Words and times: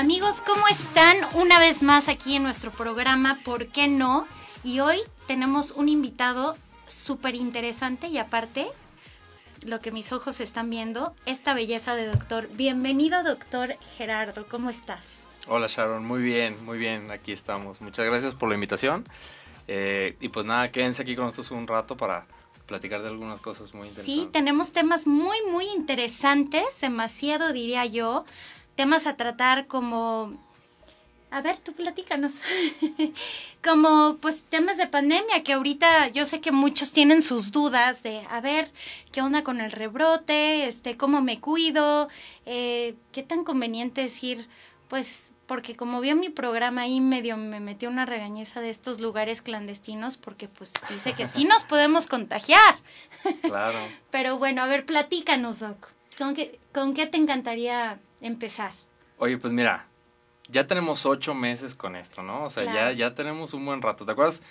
Amigos, 0.00 0.40
¿cómo 0.40 0.66
están? 0.68 1.18
Una 1.34 1.58
vez 1.58 1.82
más 1.82 2.08
aquí 2.08 2.36
en 2.36 2.42
nuestro 2.42 2.70
programa, 2.70 3.38
¿por 3.44 3.66
qué 3.66 3.86
no? 3.86 4.26
Y 4.64 4.80
hoy 4.80 4.96
tenemos 5.26 5.72
un 5.72 5.90
invitado 5.90 6.56
súper 6.86 7.34
interesante 7.34 8.06
y 8.08 8.16
aparte, 8.16 8.66
lo 9.66 9.82
que 9.82 9.92
mis 9.92 10.10
ojos 10.14 10.40
están 10.40 10.70
viendo, 10.70 11.14
esta 11.26 11.52
belleza 11.52 11.96
de 11.96 12.06
doctor. 12.06 12.48
Bienvenido, 12.54 13.22
doctor 13.22 13.76
Gerardo, 13.98 14.46
¿cómo 14.48 14.70
estás? 14.70 15.18
Hola 15.46 15.66
Sharon, 15.68 16.06
muy 16.06 16.22
bien, 16.22 16.56
muy 16.64 16.78
bien, 16.78 17.10
aquí 17.10 17.32
estamos. 17.32 17.82
Muchas 17.82 18.06
gracias 18.06 18.32
por 18.32 18.48
la 18.48 18.54
invitación. 18.54 19.06
Eh, 19.68 20.16
y 20.18 20.30
pues 20.30 20.46
nada, 20.46 20.72
quédense 20.72 21.02
aquí 21.02 21.14
con 21.14 21.26
nosotros 21.26 21.50
un 21.50 21.66
rato 21.66 21.98
para 21.98 22.24
platicar 22.64 23.02
de 23.02 23.08
algunas 23.08 23.42
cosas 23.42 23.74
muy 23.74 23.86
interesantes. 23.88 24.24
Sí, 24.24 24.30
tenemos 24.32 24.72
temas 24.72 25.06
muy, 25.06 25.36
muy 25.50 25.66
interesantes, 25.76 26.64
demasiado 26.80 27.52
diría 27.52 27.84
yo. 27.84 28.24
Temas 28.80 29.06
a 29.06 29.14
tratar 29.14 29.66
como... 29.66 30.32
A 31.30 31.42
ver, 31.42 31.58
tú 31.58 31.74
platícanos. 31.74 32.36
como 33.62 34.16
pues 34.22 34.44
temas 34.44 34.78
de 34.78 34.86
pandemia, 34.86 35.42
que 35.44 35.52
ahorita 35.52 36.08
yo 36.08 36.24
sé 36.24 36.40
que 36.40 36.50
muchos 36.50 36.90
tienen 36.92 37.20
sus 37.20 37.52
dudas 37.52 38.02
de, 38.02 38.22
a 38.30 38.40
ver, 38.40 38.72
¿qué 39.12 39.20
onda 39.20 39.44
con 39.44 39.60
el 39.60 39.70
rebrote? 39.70 40.66
Este, 40.66 40.96
¿Cómo 40.96 41.20
me 41.20 41.40
cuido? 41.40 42.08
Eh, 42.46 42.94
¿Qué 43.12 43.22
tan 43.22 43.44
conveniente 43.44 44.02
es 44.02 44.24
ir, 44.24 44.48
pues, 44.88 45.32
porque 45.46 45.76
como 45.76 46.00
vio 46.00 46.16
mi 46.16 46.30
programa 46.30 46.80
ahí 46.80 47.02
medio 47.02 47.36
me 47.36 47.60
metió 47.60 47.90
una 47.90 48.06
regañeza 48.06 48.62
de 48.62 48.70
estos 48.70 48.98
lugares 48.98 49.42
clandestinos 49.42 50.16
porque 50.16 50.48
pues 50.48 50.72
dice 50.88 51.12
que 51.12 51.26
sí 51.26 51.44
nos 51.44 51.64
podemos 51.64 52.06
contagiar. 52.06 52.78
Claro. 53.42 53.78
Pero 54.10 54.38
bueno, 54.38 54.62
a 54.62 54.66
ver, 54.66 54.86
platícanos, 54.86 55.58
Doc. 55.58 55.88
¿Con 56.16 56.34
qué, 56.34 56.58
¿Con 56.72 56.94
qué 56.94 57.06
te 57.06 57.18
encantaría 57.18 58.00
empezar? 58.20 58.72
Oye, 59.18 59.38
pues 59.38 59.52
mira, 59.52 59.86
ya 60.48 60.66
tenemos 60.66 61.06
ocho 61.06 61.34
meses 61.34 61.74
con 61.74 61.96
esto, 61.96 62.22
¿no? 62.22 62.44
O 62.44 62.50
sea, 62.50 62.64
ya, 62.64 62.92
ya 62.92 63.14
tenemos 63.14 63.54
un 63.54 63.64
buen 63.64 63.82
rato. 63.82 64.04
¿Te 64.04 64.12
acuerdas? 64.12 64.42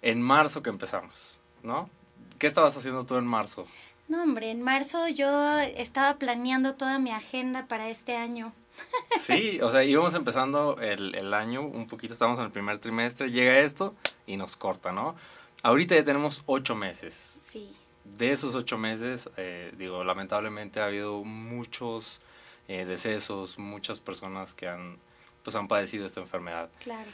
En 0.00 0.22
marzo 0.22 0.62
que 0.62 0.70
empezamos, 0.70 1.40
¿no? 1.62 1.90
¿Qué 2.38 2.46
estabas 2.46 2.76
haciendo 2.76 3.04
tú 3.04 3.16
en 3.16 3.26
marzo? 3.26 3.66
No, 4.08 4.22
hombre, 4.22 4.50
en 4.50 4.62
marzo 4.62 5.08
yo 5.08 5.58
estaba 5.60 6.18
planeando 6.18 6.74
toda 6.74 6.98
mi 6.98 7.10
agenda 7.10 7.66
para 7.66 7.88
este 7.88 8.16
año. 8.16 8.52
Sí, 9.20 9.60
o 9.60 9.70
sea, 9.70 9.84
íbamos 9.84 10.14
empezando 10.14 10.78
el, 10.80 11.14
el, 11.14 11.32
año, 11.34 11.60
un 11.62 11.86
poquito 11.86 12.12
estamos 12.12 12.38
en 12.40 12.46
el 12.46 12.50
primer 12.50 12.78
trimestre, 12.78 13.30
llega 13.30 13.60
esto 13.60 13.94
y 14.26 14.36
nos 14.36 14.56
corta, 14.56 14.90
¿no? 14.90 15.14
Ahorita 15.62 15.94
ya 15.94 16.02
tenemos 16.02 16.42
ocho 16.46 16.74
meses. 16.74 17.40
Sí. 17.44 17.70
De 18.04 18.32
esos 18.32 18.56
ocho 18.56 18.78
meses, 18.78 19.30
eh, 19.36 19.72
digo, 19.78 20.02
lamentablemente 20.02 20.80
ha 20.80 20.86
habido 20.86 21.22
muchos 21.22 22.20
eh, 22.68 22.84
decesos, 22.84 23.58
muchas 23.58 24.00
personas 24.00 24.54
que 24.54 24.68
han, 24.68 24.98
pues, 25.42 25.56
han 25.56 25.68
padecido 25.68 26.06
esta 26.06 26.20
enfermedad. 26.20 26.70
Claro. 26.80 27.10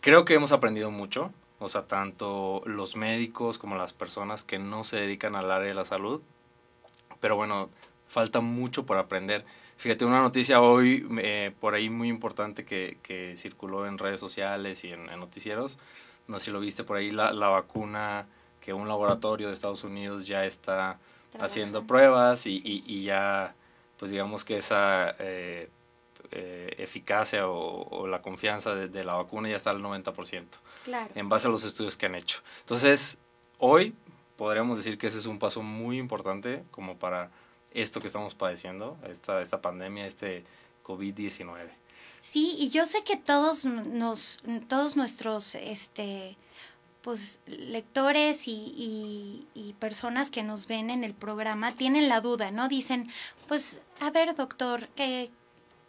Creo 0.00 0.24
que 0.24 0.34
hemos 0.34 0.52
aprendido 0.52 0.90
mucho, 0.90 1.32
o 1.58 1.68
sea, 1.68 1.86
tanto 1.86 2.62
los 2.64 2.96
médicos 2.96 3.58
como 3.58 3.76
las 3.76 3.92
personas 3.92 4.44
que 4.44 4.58
no 4.58 4.84
se 4.84 4.96
dedican 4.96 5.34
al 5.34 5.50
área 5.50 5.68
de 5.68 5.74
la 5.74 5.84
salud, 5.84 6.22
pero 7.20 7.36
bueno, 7.36 7.68
falta 8.08 8.40
mucho 8.40 8.86
por 8.86 8.96
aprender 8.96 9.44
Fíjate, 9.78 10.04
una 10.04 10.20
noticia 10.20 10.60
hoy 10.60 11.06
eh, 11.22 11.52
por 11.60 11.74
ahí 11.74 11.88
muy 11.88 12.08
importante 12.08 12.64
que, 12.64 12.98
que, 13.00 13.36
circuló 13.36 13.86
en 13.86 13.96
redes 13.96 14.18
sociales 14.18 14.82
y 14.82 14.90
en, 14.90 15.06
noticieros, 15.06 15.78
no 16.26 16.40
sé 16.40 16.46
si 16.46 16.50
lo 16.50 16.58
viste 16.58 16.82
por 16.82 16.96
ahí, 16.96 17.12
la, 17.12 17.32
la, 17.32 17.46
vacuna 17.46 18.26
que 18.60 18.72
un 18.72 18.88
laboratorio 18.88 19.46
de 19.46 19.52
Estados 19.52 19.84
Unidos 19.84 20.26
ya 20.26 20.44
está 20.44 20.98
haciendo 21.38 21.86
pruebas 21.86 22.46
y, 22.46 22.56
y, 22.56 22.82
y, 22.88 23.04
ya, 23.04 23.54
pues 23.98 24.10
digamos 24.10 24.44
que 24.44 24.56
esa 24.56 25.14
eh, 25.18 25.68
eh, 26.30 26.74
eficacia 26.78 27.48
o, 27.48 27.88
o, 27.88 28.06
la 28.06 28.22
confianza 28.22 28.74
de, 28.74 28.88
de, 28.88 29.04
la 29.04 29.14
vacuna 29.14 29.48
ya 29.48 29.56
está 29.56 29.70
al 29.70 29.82
90%, 29.82 30.44
claro. 30.84 31.10
en 31.14 31.28
base 31.28 31.48
a 31.48 31.50
los 31.50 31.64
estudios 31.64 31.96
que 31.96 32.06
han 32.06 32.14
hecho. 32.14 32.40
Entonces, 32.60 33.18
hoy 33.58 33.94
podríamos 34.36 34.78
decir 34.78 34.98
que 34.98 35.08
ese 35.08 35.18
es 35.18 35.26
un 35.26 35.38
paso 35.38 35.62
muy 35.62 35.98
importante 35.98 36.62
como 36.70 36.96
para 36.96 37.30
esto 37.72 38.00
que 38.00 38.06
estamos 38.06 38.34
padeciendo, 38.34 38.96
esta, 39.08 39.42
esta 39.42 39.60
pandemia, 39.60 40.06
este 40.06 40.44
COVID-19. 40.84 41.68
Sí, 42.20 42.56
y 42.58 42.70
yo 42.70 42.86
sé 42.86 43.04
que 43.04 43.16
todos 43.16 43.64
nos, 43.64 44.40
todos 44.68 44.96
nuestros 44.96 45.54
este 45.54 46.36
pues 47.02 47.40
lectores 47.46 48.48
y, 48.48 48.74
y, 48.76 49.46
y, 49.54 49.72
personas 49.74 50.30
que 50.30 50.42
nos 50.42 50.66
ven 50.66 50.90
en 50.90 51.04
el 51.04 51.14
programa 51.14 51.72
tienen 51.72 52.08
la 52.08 52.20
duda, 52.20 52.50
¿no? 52.50 52.68
Dicen, 52.68 53.08
pues, 53.46 53.80
a 54.00 54.10
ver, 54.10 54.34
doctor, 54.34 54.88
eh, 54.96 55.30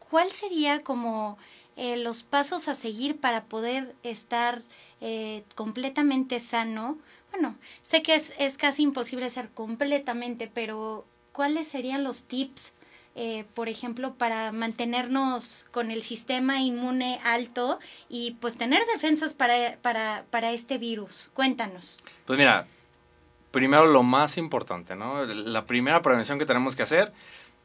¿cuál 0.10 0.32
sería 0.32 0.84
como 0.84 1.38
eh, 1.76 1.98
los 1.98 2.24
pasos 2.24 2.68
a 2.68 2.76
seguir 2.76 3.20
para 3.20 3.46
poder 3.46 3.96
estar 4.04 4.62
eh, 5.02 5.44
completamente 5.56 6.40
sano? 6.40 6.98
Bueno, 7.32 7.58
sé 7.82 8.04
que 8.04 8.16
es, 8.16 8.34
es 8.38 8.58
casi 8.58 8.84
imposible 8.84 9.30
ser 9.30 9.50
completamente, 9.50 10.48
pero 10.48 11.06
¿cuáles 11.32 11.68
serían 11.68 12.04
los 12.04 12.26
tips, 12.26 12.74
eh, 13.22 13.44
por 13.54 13.68
ejemplo, 13.68 14.14
para 14.14 14.54
mantenernos 14.54 15.66
con 15.72 15.92
el 15.92 16.04
sistema 16.04 16.62
inmune 16.62 17.20
alto 17.26 17.78
y 18.08 18.38
pues 18.40 18.56
tener 18.56 18.82
defensas 18.94 19.34
para, 19.34 19.76
para, 19.82 20.24
para 20.30 20.52
este 20.52 20.78
virus? 20.78 21.30
Cuéntanos. 21.34 21.98
Pues 22.24 22.40
mira, 22.40 22.66
primero 23.52 23.88
lo 23.88 24.04
más 24.04 24.38
importante, 24.38 24.96
¿no? 24.96 25.26
La 25.26 25.66
primera 25.66 26.02
prevención 26.02 26.40
que 26.40 26.46
tenemos 26.46 26.78
que 26.78 26.84
hacer 26.84 27.12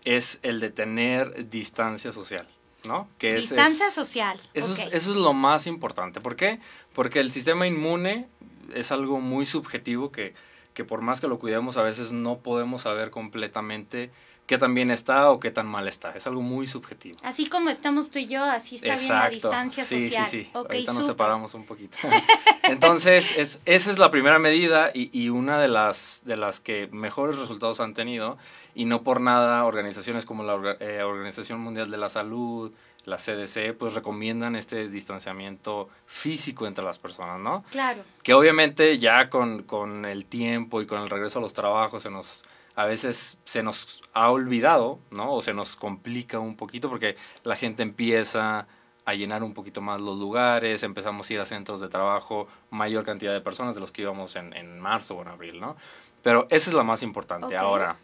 es 0.05 0.41
el 0.43 0.59
de 0.59 0.71
tener 0.71 1.49
distancia 1.49 2.11
social. 2.11 2.49
¿no? 2.85 3.09
Que 3.17 3.37
distancia 3.37 3.87
es, 3.87 3.91
es, 3.91 3.95
social. 3.95 4.41
Eso, 4.55 4.73
okay. 4.73 4.89
es, 4.89 4.93
eso 4.93 5.11
es 5.13 5.17
lo 5.17 5.35
más 5.35 5.69
importante. 5.69 6.21
¿Por 6.21 6.35
qué? 6.35 6.59
Porque 6.95 7.21
el 7.21 7.31
sistema 7.31 7.69
inmune 7.69 8.27
es 8.75 8.91
algo 8.91 9.21
muy 9.21 9.47
subjetivo 9.47 10.11
que 10.11 10.35
que 10.75 10.85
por 10.85 11.01
más 11.01 11.21
que 11.21 11.29
lo 11.29 11.39
cuidemos 11.39 11.77
a 11.77 11.83
veces 11.83 12.13
no 12.13 12.39
podemos 12.39 12.83
saber 12.83 13.11
completamente 13.11 14.11
qué 14.47 14.59
tan 14.59 14.75
bien 14.75 14.91
está 14.91 15.31
o 15.31 15.41
qué 15.41 15.51
tan 15.51 15.67
mal 15.67 15.89
está. 15.89 16.11
Es 16.11 16.27
algo 16.27 16.43
muy 16.43 16.67
subjetivo. 16.67 17.17
Así 17.23 17.47
como 17.47 17.71
estamos 17.71 18.11
tú 18.11 18.19
y 18.19 18.27
yo, 18.27 18.45
así 18.45 18.77
está 18.77 18.89
Exacto. 18.89 19.09
bien 19.09 19.21
la 19.21 19.29
distancia 19.31 19.85
sí, 19.85 20.01
social. 20.01 20.27
Sí, 20.27 20.45
sí, 20.45 20.51
okay, 20.53 20.79
Ahorita 20.79 20.93
nos 20.93 21.07
separamos 21.07 21.55
un 21.55 21.65
poquito. 21.65 21.97
Entonces, 22.65 23.37
es, 23.37 23.61
esa 23.65 23.91
es 23.91 23.99
la 23.99 24.11
primera 24.11 24.39
medida 24.39 24.91
y, 24.93 25.11
y, 25.19 25.31
una 25.31 25.59
de 25.59 25.69
las, 25.69 26.23
de 26.25 26.37
las 26.37 26.61
que 26.61 26.89
mejores 26.93 27.39
resultados 27.39 27.81
han 27.81 27.95
tenido. 27.95 28.37
Y 28.75 28.87
no 28.87 29.03
por 29.03 29.21
nada 29.21 29.65
organizaciones 29.65 30.27
como 30.27 30.43
la 30.43 30.77
eh, 30.81 31.03
Organización 31.05 31.61
Mundial 31.61 31.91
de 31.91 31.97
la 31.97 32.09
Salud, 32.09 32.73
la 33.05 33.17
CDC, 33.17 33.77
pues 33.79 33.95
recomiendan 33.95 34.57
este 34.57 34.89
distanciamiento 34.89 35.89
físico 36.07 36.67
entre 36.67 36.85
las 36.85 36.99
personas, 36.99 37.39
¿no? 37.39 37.65
Claro. 37.71 38.03
Que 38.23 38.35
obviamente 38.35 38.99
ya 38.99 39.29
con, 39.31 39.63
con 39.63 40.05
el 40.07 40.27
tiempo 40.27 40.81
y 40.81 40.87
con 40.87 41.03
el 41.03 41.11
regreso 41.11 41.39
a 41.39 41.43
los 41.43 41.53
trabajos 41.53 42.03
se 42.03 42.11
nos 42.11 42.45
a 42.77 42.85
veces 42.85 43.39
se 43.45 43.63
nos 43.63 44.03
ha 44.13 44.31
olvidado, 44.31 44.99
¿no? 45.11 45.35
O 45.35 45.43
se 45.43 45.55
nos 45.55 45.77
complica 45.77 46.39
un 46.39 46.57
poquito 46.57 46.89
porque 46.89 47.17
la 47.45 47.57
gente 47.57 47.83
empieza 47.83 48.67
a 49.05 49.15
llenar 49.15 49.43
un 49.43 49.55
poquito 49.55 49.81
más 49.81 50.01
los 50.01 50.19
lugares, 50.19 50.83
empezamos 50.83 51.29
a 51.29 51.35
ir 51.35 51.41
a 51.41 51.47
centros 51.47 51.81
de 51.81 51.89
trabajo, 51.89 52.49
mayor 52.71 53.05
cantidad 53.05 53.33
de 53.33 53.41
personas 53.41 53.75
de 53.75 53.81
los 53.81 53.93
que 53.93 54.03
íbamos 54.03 54.35
en, 54.37 54.55
en 54.55 54.81
marzo 54.81 55.17
o 55.17 55.23
en 55.23 55.29
abril, 55.29 55.61
¿no? 55.61 55.77
Pero 56.23 56.47
esa 56.51 56.71
es 56.71 56.75
la 56.75 56.83
más 56.83 57.03
importante. 57.03 57.47
Okay. 57.47 57.59
Ahora, 57.59 57.99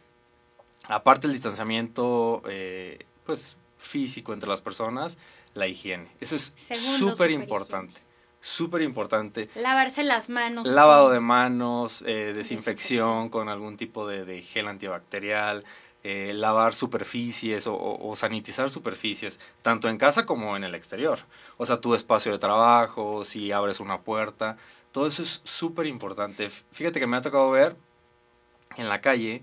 aparte 0.85 1.27
del 1.27 1.33
distanciamiento, 1.33 2.43
eh, 2.47 3.07
pues 3.25 3.57
físico 3.79 4.35
entre 4.35 4.49
las 4.49 4.61
personas, 4.61 5.17
la 5.55 5.67
higiene. 5.67 6.11
Eso 6.21 6.37
es 6.37 6.53
súper 6.99 7.31
importante. 7.31 8.01
Súper 8.41 8.83
importante. 8.83 9.51
Lavarse 9.55 10.03
las 10.03 10.31
manos. 10.31 10.67
Lavado 10.69 11.11
de 11.11 11.21
manos, 11.21 12.03
eh, 12.07 12.33
desinfección 12.35 13.29
con 13.29 13.49
algún 13.49 13.77
tipo 13.77 14.07
de, 14.07 14.25
de 14.25 14.41
gel 14.41 14.67
antibacterial, 14.69 15.65
eh, 16.03 16.33
lavar 16.35 16.75
superficies 16.75 17.67
o, 17.67 17.75
o, 17.75 18.09
o, 18.09 18.17
sanitizar 18.17 18.71
superficies, 18.71 19.39
tanto 19.61 19.91
en 19.91 19.99
casa 19.99 20.25
como 20.25 20.57
en 20.57 20.65
el 20.65 20.75
exterior. 20.75 21.19
O 21.59 21.67
sea, 21.67 21.83
tu 21.83 21.95
espacio 21.95 22.33
de 22.33 22.39
trabajo, 22.39 23.25
si 23.25 23.53
abres 23.53 23.81
una 23.81 24.01
puerta, 24.01 24.57
todo 24.93 25.07
eso 25.07 25.23
es 25.23 25.43
súper 25.45 25.85
importante. 25.87 26.49
Fíjate 26.49 26.99
que 26.99 27.07
me 27.07 27.19
ha 27.19 27.21
tocado 27.21 27.51
ver 27.51 27.77
en 28.79 28.89
la 28.89 29.03
calle 29.03 29.43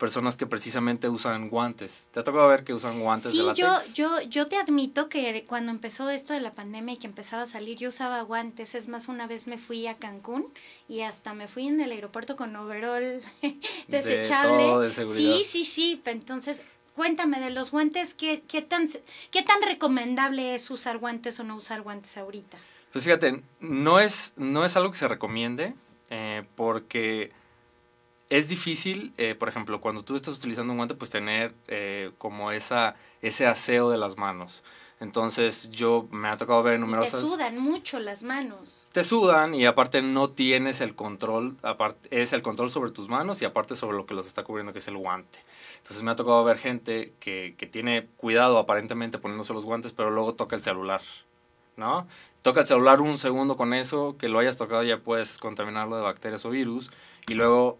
personas 0.00 0.36
que 0.38 0.46
precisamente 0.46 1.08
usan 1.08 1.50
guantes. 1.50 2.08
¿Te 2.10 2.18
ha 2.18 2.24
tocado 2.24 2.48
ver 2.48 2.64
que 2.64 2.72
usan 2.74 3.00
guantes 3.00 3.30
sí, 3.30 3.38
de 3.38 3.44
látex? 3.44 3.94
yo, 3.94 4.18
yo, 4.18 4.20
yo 4.22 4.46
te 4.46 4.56
admito 4.56 5.08
que 5.08 5.44
cuando 5.46 5.70
empezó 5.70 6.08
esto 6.10 6.32
de 6.32 6.40
la 6.40 6.50
pandemia 6.50 6.94
y 6.94 6.96
que 6.96 7.06
empezaba 7.06 7.42
a 7.42 7.46
salir, 7.46 7.76
yo 7.76 7.90
usaba 7.90 8.22
guantes. 8.22 8.74
Es 8.74 8.88
más, 8.88 9.08
una 9.08 9.28
vez 9.28 9.46
me 9.46 9.58
fui 9.58 9.86
a 9.86 9.98
Cancún 9.98 10.46
y 10.88 11.02
hasta 11.02 11.34
me 11.34 11.46
fui 11.46 11.68
en 11.68 11.80
el 11.80 11.92
aeropuerto 11.92 12.34
con 12.34 12.56
overall 12.56 13.20
desechable. 13.88 14.64
De 14.64 14.68
todo 14.70 14.80
de 14.80 14.90
seguridad. 14.90 15.36
Sí, 15.36 15.44
sí, 15.46 15.64
sí. 15.66 16.02
Entonces, 16.06 16.62
cuéntame 16.96 17.38
de 17.38 17.50
los 17.50 17.70
guantes, 17.70 18.14
¿qué, 18.14 18.42
qué, 18.48 18.62
tan, 18.62 18.88
¿qué 19.30 19.42
tan 19.42 19.60
recomendable 19.62 20.54
es 20.54 20.70
usar 20.70 20.96
guantes 20.96 21.38
o 21.38 21.44
no 21.44 21.56
usar 21.56 21.82
guantes 21.82 22.16
ahorita? 22.16 22.58
Pues 22.90 23.04
fíjate, 23.04 23.42
no 23.60 24.00
es, 24.00 24.32
no 24.36 24.64
es 24.64 24.76
algo 24.76 24.90
que 24.90 24.96
se 24.96 25.08
recomiende 25.08 25.74
eh, 26.08 26.42
porque 26.56 27.32
es 28.30 28.48
difícil, 28.48 29.12
eh, 29.16 29.34
por 29.34 29.48
ejemplo, 29.48 29.80
cuando 29.80 30.04
tú 30.04 30.14
estás 30.14 30.38
utilizando 30.38 30.72
un 30.72 30.78
guante, 30.78 30.94
pues 30.94 31.10
tener 31.10 31.52
eh, 31.66 32.12
como 32.16 32.52
esa, 32.52 32.94
ese 33.22 33.46
aseo 33.46 33.90
de 33.90 33.98
las 33.98 34.16
manos. 34.16 34.62
Entonces 35.00 35.70
yo 35.70 36.06
me 36.10 36.28
ha 36.28 36.36
tocado 36.36 36.62
ver 36.62 36.78
numerosas... 36.78 37.22
te 37.22 37.26
sudan 37.26 37.58
mucho 37.58 37.98
las 37.98 38.22
manos. 38.22 38.86
Te 38.92 39.02
sudan 39.02 39.54
y 39.54 39.64
aparte 39.64 40.02
no 40.02 40.30
tienes 40.30 40.82
el 40.82 40.94
control, 40.94 41.56
aparte 41.62 42.08
es 42.10 42.32
el 42.34 42.42
control 42.42 42.70
sobre 42.70 42.90
tus 42.90 43.08
manos 43.08 43.40
y 43.40 43.46
aparte 43.46 43.76
sobre 43.76 43.96
lo 43.96 44.04
que 44.04 44.14
los 44.14 44.26
está 44.26 44.44
cubriendo, 44.44 44.74
que 44.74 44.78
es 44.78 44.88
el 44.88 44.98
guante. 44.98 45.38
Entonces 45.78 46.02
me 46.02 46.10
ha 46.10 46.16
tocado 46.16 46.44
ver 46.44 46.58
gente 46.58 47.14
que, 47.18 47.54
que 47.56 47.66
tiene 47.66 48.08
cuidado 48.18 48.58
aparentemente 48.58 49.18
poniéndose 49.18 49.54
los 49.54 49.64
guantes, 49.64 49.92
pero 49.92 50.10
luego 50.10 50.34
toca 50.34 50.54
el 50.54 50.62
celular, 50.62 51.00
¿no? 51.76 52.06
Toca 52.42 52.60
el 52.60 52.66
celular 52.66 53.00
un 53.00 53.16
segundo 53.16 53.56
con 53.56 53.72
eso, 53.72 54.18
que 54.18 54.28
lo 54.28 54.38
hayas 54.38 54.58
tocado 54.58 54.82
ya 54.82 54.98
puedes 54.98 55.38
contaminarlo 55.38 55.96
de 55.96 56.02
bacterias 56.02 56.44
o 56.44 56.50
virus 56.50 56.90
y 57.26 57.34
luego 57.34 57.78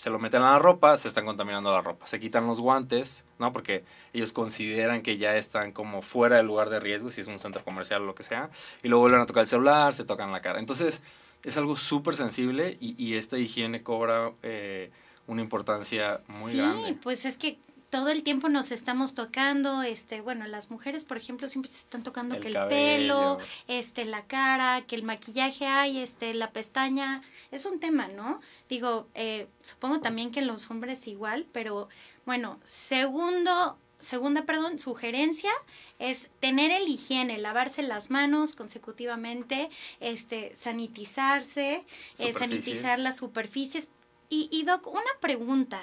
se 0.00 0.08
lo 0.08 0.18
meten 0.18 0.40
a 0.40 0.52
la 0.52 0.58
ropa, 0.58 0.96
se 0.96 1.08
están 1.08 1.26
contaminando 1.26 1.70
la 1.70 1.82
ropa. 1.82 2.06
Se 2.06 2.18
quitan 2.18 2.46
los 2.46 2.58
guantes, 2.58 3.26
¿no? 3.38 3.52
Porque 3.52 3.84
ellos 4.14 4.32
consideran 4.32 5.02
que 5.02 5.18
ya 5.18 5.36
están 5.36 5.72
como 5.72 6.00
fuera 6.00 6.38
del 6.38 6.46
lugar 6.46 6.70
de 6.70 6.80
riesgo, 6.80 7.10
si 7.10 7.20
es 7.20 7.26
un 7.26 7.38
centro 7.38 7.62
comercial 7.62 8.00
o 8.00 8.06
lo 8.06 8.14
que 8.14 8.22
sea, 8.22 8.48
y 8.82 8.88
luego 8.88 9.02
vuelven 9.02 9.20
a 9.20 9.26
tocar 9.26 9.42
el 9.42 9.46
celular, 9.46 9.94
se 9.94 10.04
tocan 10.04 10.32
la 10.32 10.40
cara. 10.40 10.58
Entonces, 10.58 11.02
es 11.44 11.58
algo 11.58 11.76
súper 11.76 12.16
sensible 12.16 12.78
y, 12.80 12.94
y, 12.96 13.16
esta 13.16 13.36
higiene 13.36 13.82
cobra 13.82 14.32
eh, 14.42 14.90
una 15.26 15.42
importancia 15.42 16.22
muy 16.28 16.54
grande. 16.54 16.88
Sí, 16.88 16.98
pues 17.02 17.26
es 17.26 17.36
que 17.36 17.58
todo 17.90 18.08
el 18.08 18.22
tiempo 18.22 18.48
nos 18.48 18.70
estamos 18.70 19.12
tocando, 19.12 19.82
este, 19.82 20.22
bueno, 20.22 20.46
las 20.46 20.70
mujeres, 20.70 21.04
por 21.04 21.18
ejemplo, 21.18 21.46
siempre 21.46 21.70
se 21.70 21.76
están 21.76 22.02
tocando 22.02 22.40
que 22.40 22.48
el 22.48 22.56
pelo, 22.70 23.36
este, 23.68 24.06
la 24.06 24.22
cara, 24.22 24.80
que 24.86 24.96
el 24.96 25.02
maquillaje 25.02 25.66
hay, 25.66 25.98
este, 25.98 26.32
la 26.32 26.52
pestaña, 26.52 27.20
es 27.50 27.66
un 27.66 27.80
tema, 27.80 28.08
¿no? 28.08 28.40
Digo, 28.70 29.08
eh, 29.14 29.48
supongo 29.62 30.00
también 30.00 30.30
que 30.30 30.38
en 30.38 30.46
los 30.46 30.70
hombres 30.70 31.08
igual, 31.08 31.44
pero 31.52 31.88
bueno, 32.24 32.60
segundo, 32.64 33.76
segunda, 33.98 34.44
perdón, 34.44 34.78
sugerencia 34.78 35.50
es 35.98 36.30
tener 36.38 36.70
el 36.70 36.86
higiene, 36.86 37.36
lavarse 37.38 37.82
las 37.82 38.10
manos 38.10 38.54
consecutivamente, 38.54 39.70
este, 39.98 40.54
sanitizarse, 40.54 41.84
eh, 42.20 42.32
sanitizar 42.32 43.00
las 43.00 43.16
superficies, 43.16 43.88
y, 44.32 44.48
y, 44.52 44.62
Doc, 44.62 44.86
una 44.86 45.02
pregunta. 45.20 45.82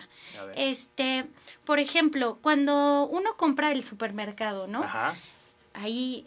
Este, 0.55 1.25
por 1.65 1.79
ejemplo, 1.79 2.39
cuando 2.41 3.05
uno 3.05 3.35
compra 3.35 3.73
el 3.73 3.83
supermercado, 3.83 4.67
¿no? 4.67 4.83
Ajá. 4.83 5.17
Ahí, 5.73 6.25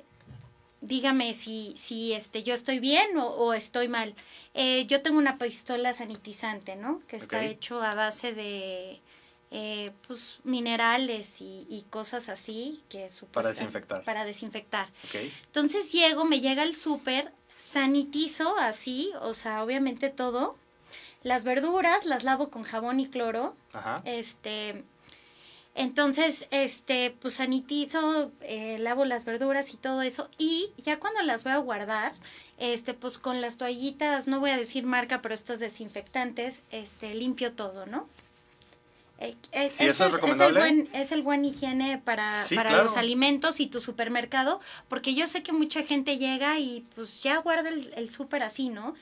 dígame 0.80 1.34
si, 1.34 1.74
si 1.76 2.12
este, 2.12 2.42
yo 2.42 2.54
estoy 2.54 2.78
bien 2.78 3.16
o, 3.16 3.54
estoy 3.54 3.88
mal. 3.88 4.14
Eh, 4.54 4.86
yo 4.86 5.02
tengo 5.02 5.18
una 5.18 5.38
pistola 5.38 5.92
sanitizante, 5.92 6.76
¿no? 6.76 7.02
Que 7.06 7.16
está 7.16 7.44
hecho 7.44 7.82
a 7.82 7.94
base 7.94 8.32
de 8.34 9.00
eh, 9.50 9.92
pues, 10.06 10.38
minerales 10.44 11.40
y, 11.40 11.66
y, 11.68 11.84
cosas 11.90 12.28
así. 12.28 12.82
que 12.88 13.08
Para 13.32 13.48
desinfectar. 13.48 14.04
Para 14.04 14.24
desinfectar. 14.24 14.88
Okay. 15.08 15.32
Entonces 15.46 15.92
llego, 15.92 16.24
me 16.24 16.40
llega 16.40 16.62
el 16.62 16.76
súper, 16.76 17.32
sanitizo 17.58 18.56
así, 18.56 19.12
o 19.20 19.34
sea, 19.34 19.62
obviamente 19.62 20.08
todo 20.08 20.56
las 21.22 21.44
verduras 21.44 22.06
las 22.06 22.24
lavo 22.24 22.50
con 22.50 22.62
jabón 22.62 23.00
y 23.00 23.08
cloro. 23.08 23.54
Ajá. 23.72 24.02
Este, 24.04 24.84
entonces, 25.74 26.46
este, 26.50 27.16
pues 27.20 27.34
sanitizo, 27.34 28.32
eh, 28.42 28.78
lavo 28.78 29.04
las 29.04 29.24
verduras 29.24 29.72
y 29.72 29.76
todo 29.76 30.02
eso. 30.02 30.28
Y 30.36 30.70
ya 30.78 30.98
cuando 30.98 31.22
las 31.22 31.44
voy 31.44 31.52
a 31.52 31.58
guardar, 31.58 32.12
este, 32.58 32.92
pues 32.92 33.18
con 33.18 33.40
las 33.40 33.56
toallitas, 33.56 34.26
no 34.26 34.40
voy 34.40 34.50
a 34.50 34.56
decir 34.56 34.84
marca, 34.84 35.22
pero 35.22 35.34
estas 35.34 35.60
desinfectantes, 35.60 36.62
este, 36.70 37.14
limpio 37.14 37.52
todo, 37.52 37.86
¿no? 37.86 38.08
Eh, 39.20 39.36
sí, 39.68 39.84
eso, 39.84 40.06
es, 40.06 40.12
recomendable. 40.12 40.60
Es 40.60 40.66
el, 40.66 40.74
buen, 40.74 40.94
es 40.94 41.12
el 41.12 41.22
buen 41.22 41.44
higiene 41.44 41.98
para, 41.98 42.26
para 42.54 42.82
los 42.82 42.96
alimentos 42.96 43.60
y 43.60 43.66
tu 43.66 43.78
supermercado, 43.78 44.60
porque 44.88 45.14
yo 45.14 45.26
sé 45.26 45.42
que 45.42 45.52
mucha 45.52 45.82
gente 45.82 46.16
llega 46.16 46.58
y 46.58 46.84
pues 46.94 47.22
ya 47.22 47.36
guarda 47.38 47.68
el, 47.68 47.92
el 47.96 48.08
súper 48.08 48.42
así, 48.42 48.70
¿no? 48.70 48.94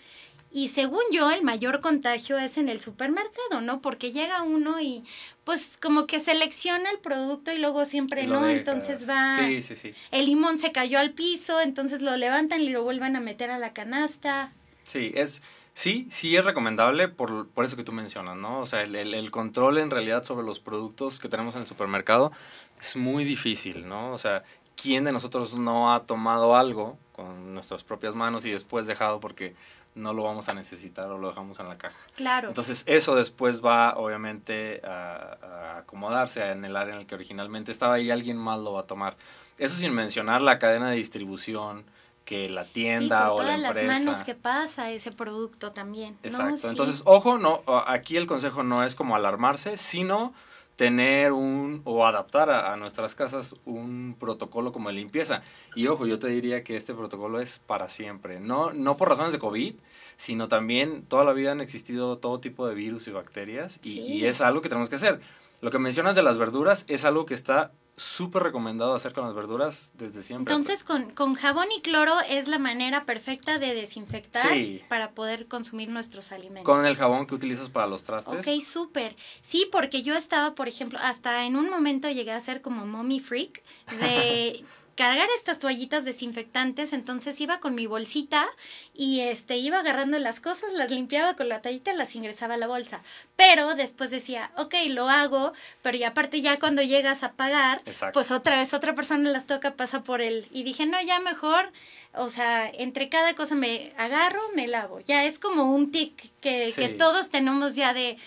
Y 0.50 0.68
según 0.68 1.02
yo, 1.12 1.30
el 1.30 1.42
mayor 1.42 1.80
contagio 1.80 2.38
es 2.38 2.56
en 2.56 2.68
el 2.68 2.80
supermercado, 2.80 3.60
¿no? 3.60 3.80
Porque 3.82 4.12
llega 4.12 4.42
uno 4.42 4.80
y 4.80 5.04
pues 5.44 5.78
como 5.80 6.06
que 6.06 6.20
selecciona 6.20 6.90
el 6.90 6.98
producto 6.98 7.52
y 7.52 7.58
luego 7.58 7.84
siempre 7.84 8.26
no, 8.26 8.46
entonces 8.48 9.08
va... 9.08 9.36
Sí, 9.38 9.60
sí, 9.60 9.76
sí. 9.76 9.94
El 10.10 10.26
limón 10.26 10.58
se 10.58 10.72
cayó 10.72 10.98
al 10.98 11.12
piso, 11.12 11.60
entonces 11.60 12.00
lo 12.00 12.16
levantan 12.16 12.62
y 12.62 12.70
lo 12.70 12.82
vuelven 12.82 13.14
a 13.16 13.20
meter 13.20 13.50
a 13.50 13.58
la 13.58 13.72
canasta. 13.72 14.52
Sí, 14.84 15.12
es... 15.14 15.42
Sí, 15.74 16.08
sí 16.10 16.34
es 16.34 16.44
recomendable 16.44 17.06
por, 17.06 17.46
por 17.50 17.64
eso 17.64 17.76
que 17.76 17.84
tú 17.84 17.92
mencionas, 17.92 18.36
¿no? 18.36 18.58
O 18.58 18.66
sea, 18.66 18.82
el, 18.82 18.96
el, 18.96 19.14
el 19.14 19.30
control 19.30 19.78
en 19.78 19.92
realidad 19.92 20.24
sobre 20.24 20.44
los 20.44 20.58
productos 20.58 21.20
que 21.20 21.28
tenemos 21.28 21.54
en 21.54 21.60
el 21.60 21.66
supermercado 21.68 22.32
es 22.80 22.96
muy 22.96 23.22
difícil, 23.22 23.86
¿no? 23.86 24.12
O 24.12 24.18
sea, 24.18 24.42
¿quién 24.74 25.04
de 25.04 25.12
nosotros 25.12 25.54
no 25.54 25.94
ha 25.94 26.04
tomado 26.04 26.56
algo 26.56 26.98
con 27.18 27.52
nuestras 27.52 27.82
propias 27.82 28.14
manos 28.14 28.46
y 28.46 28.52
después 28.52 28.86
dejado 28.86 29.18
porque 29.18 29.56
no 29.96 30.14
lo 30.14 30.22
vamos 30.22 30.48
a 30.48 30.54
necesitar 30.54 31.08
o 31.08 31.18
lo 31.18 31.26
dejamos 31.26 31.58
en 31.58 31.68
la 31.68 31.76
caja. 31.76 31.98
Claro. 32.14 32.46
Entonces 32.46 32.84
eso 32.86 33.16
después 33.16 33.60
va 33.60 33.96
obviamente 33.96 34.80
a, 34.84 35.78
acomodarse 35.78 36.48
en 36.48 36.64
el 36.64 36.76
área 36.76 36.94
en 36.94 37.00
el 37.00 37.06
que 37.08 37.16
originalmente 37.16 37.72
estaba 37.72 37.98
y 37.98 38.12
alguien 38.12 38.36
más 38.36 38.60
lo 38.60 38.74
va 38.74 38.82
a 38.82 38.86
tomar. 38.86 39.16
Eso 39.58 39.74
sin 39.74 39.92
mencionar 39.94 40.42
la 40.42 40.60
cadena 40.60 40.90
de 40.90 40.96
distribución, 40.96 41.84
que 42.24 42.48
la 42.48 42.64
tienda 42.64 43.32
o 43.32 43.42
la 43.42 43.56
empresa. 43.56 43.72
todas 43.72 43.86
las 43.86 43.98
manos 43.98 44.22
que 44.22 44.36
pasa 44.36 44.92
ese 44.92 45.10
producto 45.10 45.72
también. 45.72 46.16
Exacto. 46.22 46.70
Entonces, 46.70 47.02
ojo, 47.04 47.36
no, 47.36 47.64
aquí 47.88 48.16
el 48.16 48.28
consejo 48.28 48.62
no 48.62 48.84
es 48.84 48.94
como 48.94 49.16
alarmarse, 49.16 49.76
sino 49.76 50.32
tener 50.78 51.32
un 51.32 51.82
o 51.82 52.06
adaptar 52.06 52.50
a, 52.50 52.76
nuestras 52.76 53.16
casas 53.16 53.56
un 53.64 54.14
protocolo 54.16 54.70
como 54.70 54.90
de 54.90 54.94
limpieza. 54.94 55.42
Y 55.74 55.88
ojo, 55.88 56.06
yo 56.06 56.20
te 56.20 56.28
diría 56.28 56.62
que 56.62 56.76
este 56.76 56.94
protocolo 56.94 57.40
es 57.40 57.58
para 57.58 57.88
siempre, 57.88 58.38
no, 58.38 58.72
no 58.72 58.96
por 58.96 59.08
razones 59.08 59.32
de 59.32 59.40
COVID, 59.40 59.74
sino 60.16 60.46
también 60.46 61.02
toda 61.02 61.24
la 61.24 61.32
vida 61.32 61.50
han 61.50 61.60
existido 61.60 62.16
todo 62.18 62.38
tipo 62.38 62.68
de 62.68 62.76
virus 62.76 63.08
y 63.08 63.10
bacterias 63.10 63.80
y, 63.82 63.98
y 63.98 64.26
es 64.26 64.40
algo 64.40 64.62
que 64.62 64.68
tenemos 64.68 64.88
que 64.88 64.94
hacer. 64.94 65.18
Lo 65.60 65.72
que 65.72 65.80
mencionas 65.80 66.14
de 66.14 66.22
las 66.22 66.38
verduras 66.38 66.84
es 66.86 67.04
algo 67.04 67.26
que 67.26 67.34
está 67.34 67.72
súper 67.98 68.42
recomendado 68.44 68.94
hacer 68.94 69.12
con 69.12 69.24
las 69.24 69.34
verduras 69.34 69.92
desde 69.94 70.22
siempre. 70.22 70.54
Entonces, 70.54 70.84
con, 70.84 71.10
con, 71.10 71.34
jabón 71.34 71.66
y 71.76 71.80
cloro 71.82 72.14
es 72.28 72.48
la 72.48 72.58
manera 72.58 73.04
perfecta 73.04 73.58
de 73.58 73.74
desinfectar 73.74 74.56
para 74.88 75.10
poder 75.10 75.46
consumir 75.46 75.90
nuestros 75.90 76.32
alimentos. 76.32 76.64
Con 76.64 76.86
el 76.86 76.96
jabón 76.96 77.26
que 77.26 77.34
utilizas 77.34 77.68
para 77.68 77.86
los 77.86 78.04
trastes. 78.04 78.46
Ok, 78.46 78.62
súper. 78.62 79.16
Sí, 79.42 79.68
porque 79.70 80.02
yo 80.02 80.14
estaba, 80.14 80.54
por 80.54 80.68
ejemplo, 80.68 80.98
hasta 81.02 81.44
en 81.44 81.56
un 81.56 81.68
momento 81.68 82.08
llegué 82.08 82.32
a 82.32 82.40
ser 82.40 82.62
como 82.62 82.86
mommy 82.86 83.20
freak 83.20 83.62
de 84.00 84.64
cargar 84.98 85.28
estas 85.36 85.60
toallitas 85.60 86.04
desinfectantes, 86.04 86.92
entonces 86.92 87.40
iba 87.40 87.60
con 87.60 87.76
mi 87.76 87.86
bolsita 87.86 88.48
y 88.92 89.20
este 89.20 89.56
iba 89.56 89.78
agarrando 89.78 90.18
las 90.18 90.40
cosas, 90.40 90.72
las 90.72 90.90
limpiaba 90.90 91.34
con 91.34 91.48
la 91.48 91.62
toallita 91.62 91.92
y 91.92 91.96
las 91.96 92.16
ingresaba 92.16 92.54
a 92.54 92.56
la 92.56 92.66
bolsa. 92.66 93.00
Pero 93.36 93.76
después 93.76 94.10
decía, 94.10 94.50
ok, 94.56 94.74
lo 94.88 95.08
hago, 95.08 95.52
pero 95.82 95.96
y 95.96 96.02
aparte 96.02 96.40
ya 96.40 96.58
cuando 96.58 96.82
llegas 96.82 97.22
a 97.22 97.34
pagar, 97.34 97.80
pues 98.12 98.32
otra 98.32 98.56
vez 98.56 98.74
otra 98.74 98.96
persona 98.96 99.30
las 99.30 99.46
toca, 99.46 99.74
pasa 99.74 100.02
por 100.02 100.20
él. 100.20 100.48
Y 100.50 100.64
dije, 100.64 100.84
no, 100.84 101.00
ya 101.00 101.20
mejor, 101.20 101.70
o 102.14 102.28
sea, 102.28 102.68
entre 102.68 103.08
cada 103.08 103.34
cosa 103.36 103.54
me 103.54 103.92
agarro, 103.98 104.40
me 104.56 104.66
lavo. 104.66 104.98
Ya 105.06 105.26
es 105.26 105.38
como 105.38 105.72
un 105.72 105.92
tic 105.92 106.12
que, 106.40 106.72
que 106.74 106.88
todos 106.88 107.30
tenemos 107.30 107.76
ya 107.76 107.94
de 107.94 108.18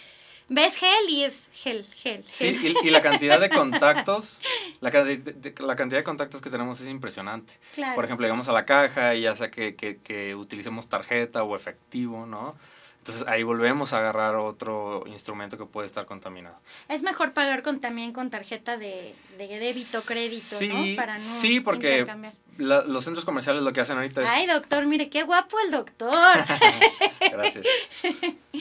ves 0.52 0.76
gel 0.76 1.10
y 1.10 1.24
es 1.24 1.50
gel, 1.54 1.86
gel. 1.96 2.26
Sí, 2.30 2.76
y, 2.84 2.90
la 2.90 3.02
cantidad 3.02 3.40
de 3.40 3.50
contactos, 3.62 4.42
la, 4.82 4.90
la, 4.90 5.76
cantidad 5.76 6.00
de 6.00 6.04
contactos 6.04 6.42
que 6.42 6.50
tenemos 6.50 6.80
es 6.82 6.88
impresionante. 6.88 7.54
Por 7.96 8.04
ejemplo, 8.04 8.26
llegamos 8.26 8.50
a 8.50 8.52
la 8.52 8.66
caja 8.66 9.16
y 9.16 9.22
ya 9.22 9.36
sea 9.36 9.50
que, 9.50 9.76
que, 9.76 9.98
que 9.98 10.36
utilicemos 10.36 10.90
tarjeta 10.90 11.44
o 11.44 11.56
efectivo, 11.56 12.26
¿no? 12.26 12.56
Entonces 13.00 13.28
ahí 13.28 13.42
volvemos 13.42 13.94
a 13.94 13.98
agarrar 13.98 14.36
otro 14.36 15.06
instrumento 15.08 15.58
que 15.58 15.66
puede 15.66 15.88
estar 15.88 16.06
contaminado. 16.06 16.58
Es 16.88 17.02
mejor 17.02 17.34
pagar 17.34 17.64
con 17.64 17.80
también 17.80 18.14
con 18.14 18.30
tarjeta 18.30 18.78
de, 18.78 19.16
de 19.40 19.48
débito, 19.48 20.00
crédito, 20.06 20.58
¿no? 20.68 20.96
Para 20.96 21.14
no 21.14 21.20
sí, 21.20 21.62
porque 21.62 22.06
los 22.58 23.04
centros 23.04 23.26
comerciales 23.26 23.64
lo 23.64 23.74
que 23.74 23.82
hacen 23.82 23.98
ahorita 23.98 24.22
es... 24.22 24.30
Ay, 24.30 24.48
doctor, 24.48 24.86
mire, 24.86 25.10
qué 25.10 25.24
guapo 25.24 25.58
el 25.66 25.72
doctor. 25.72 26.12
Gracias. 27.32 27.66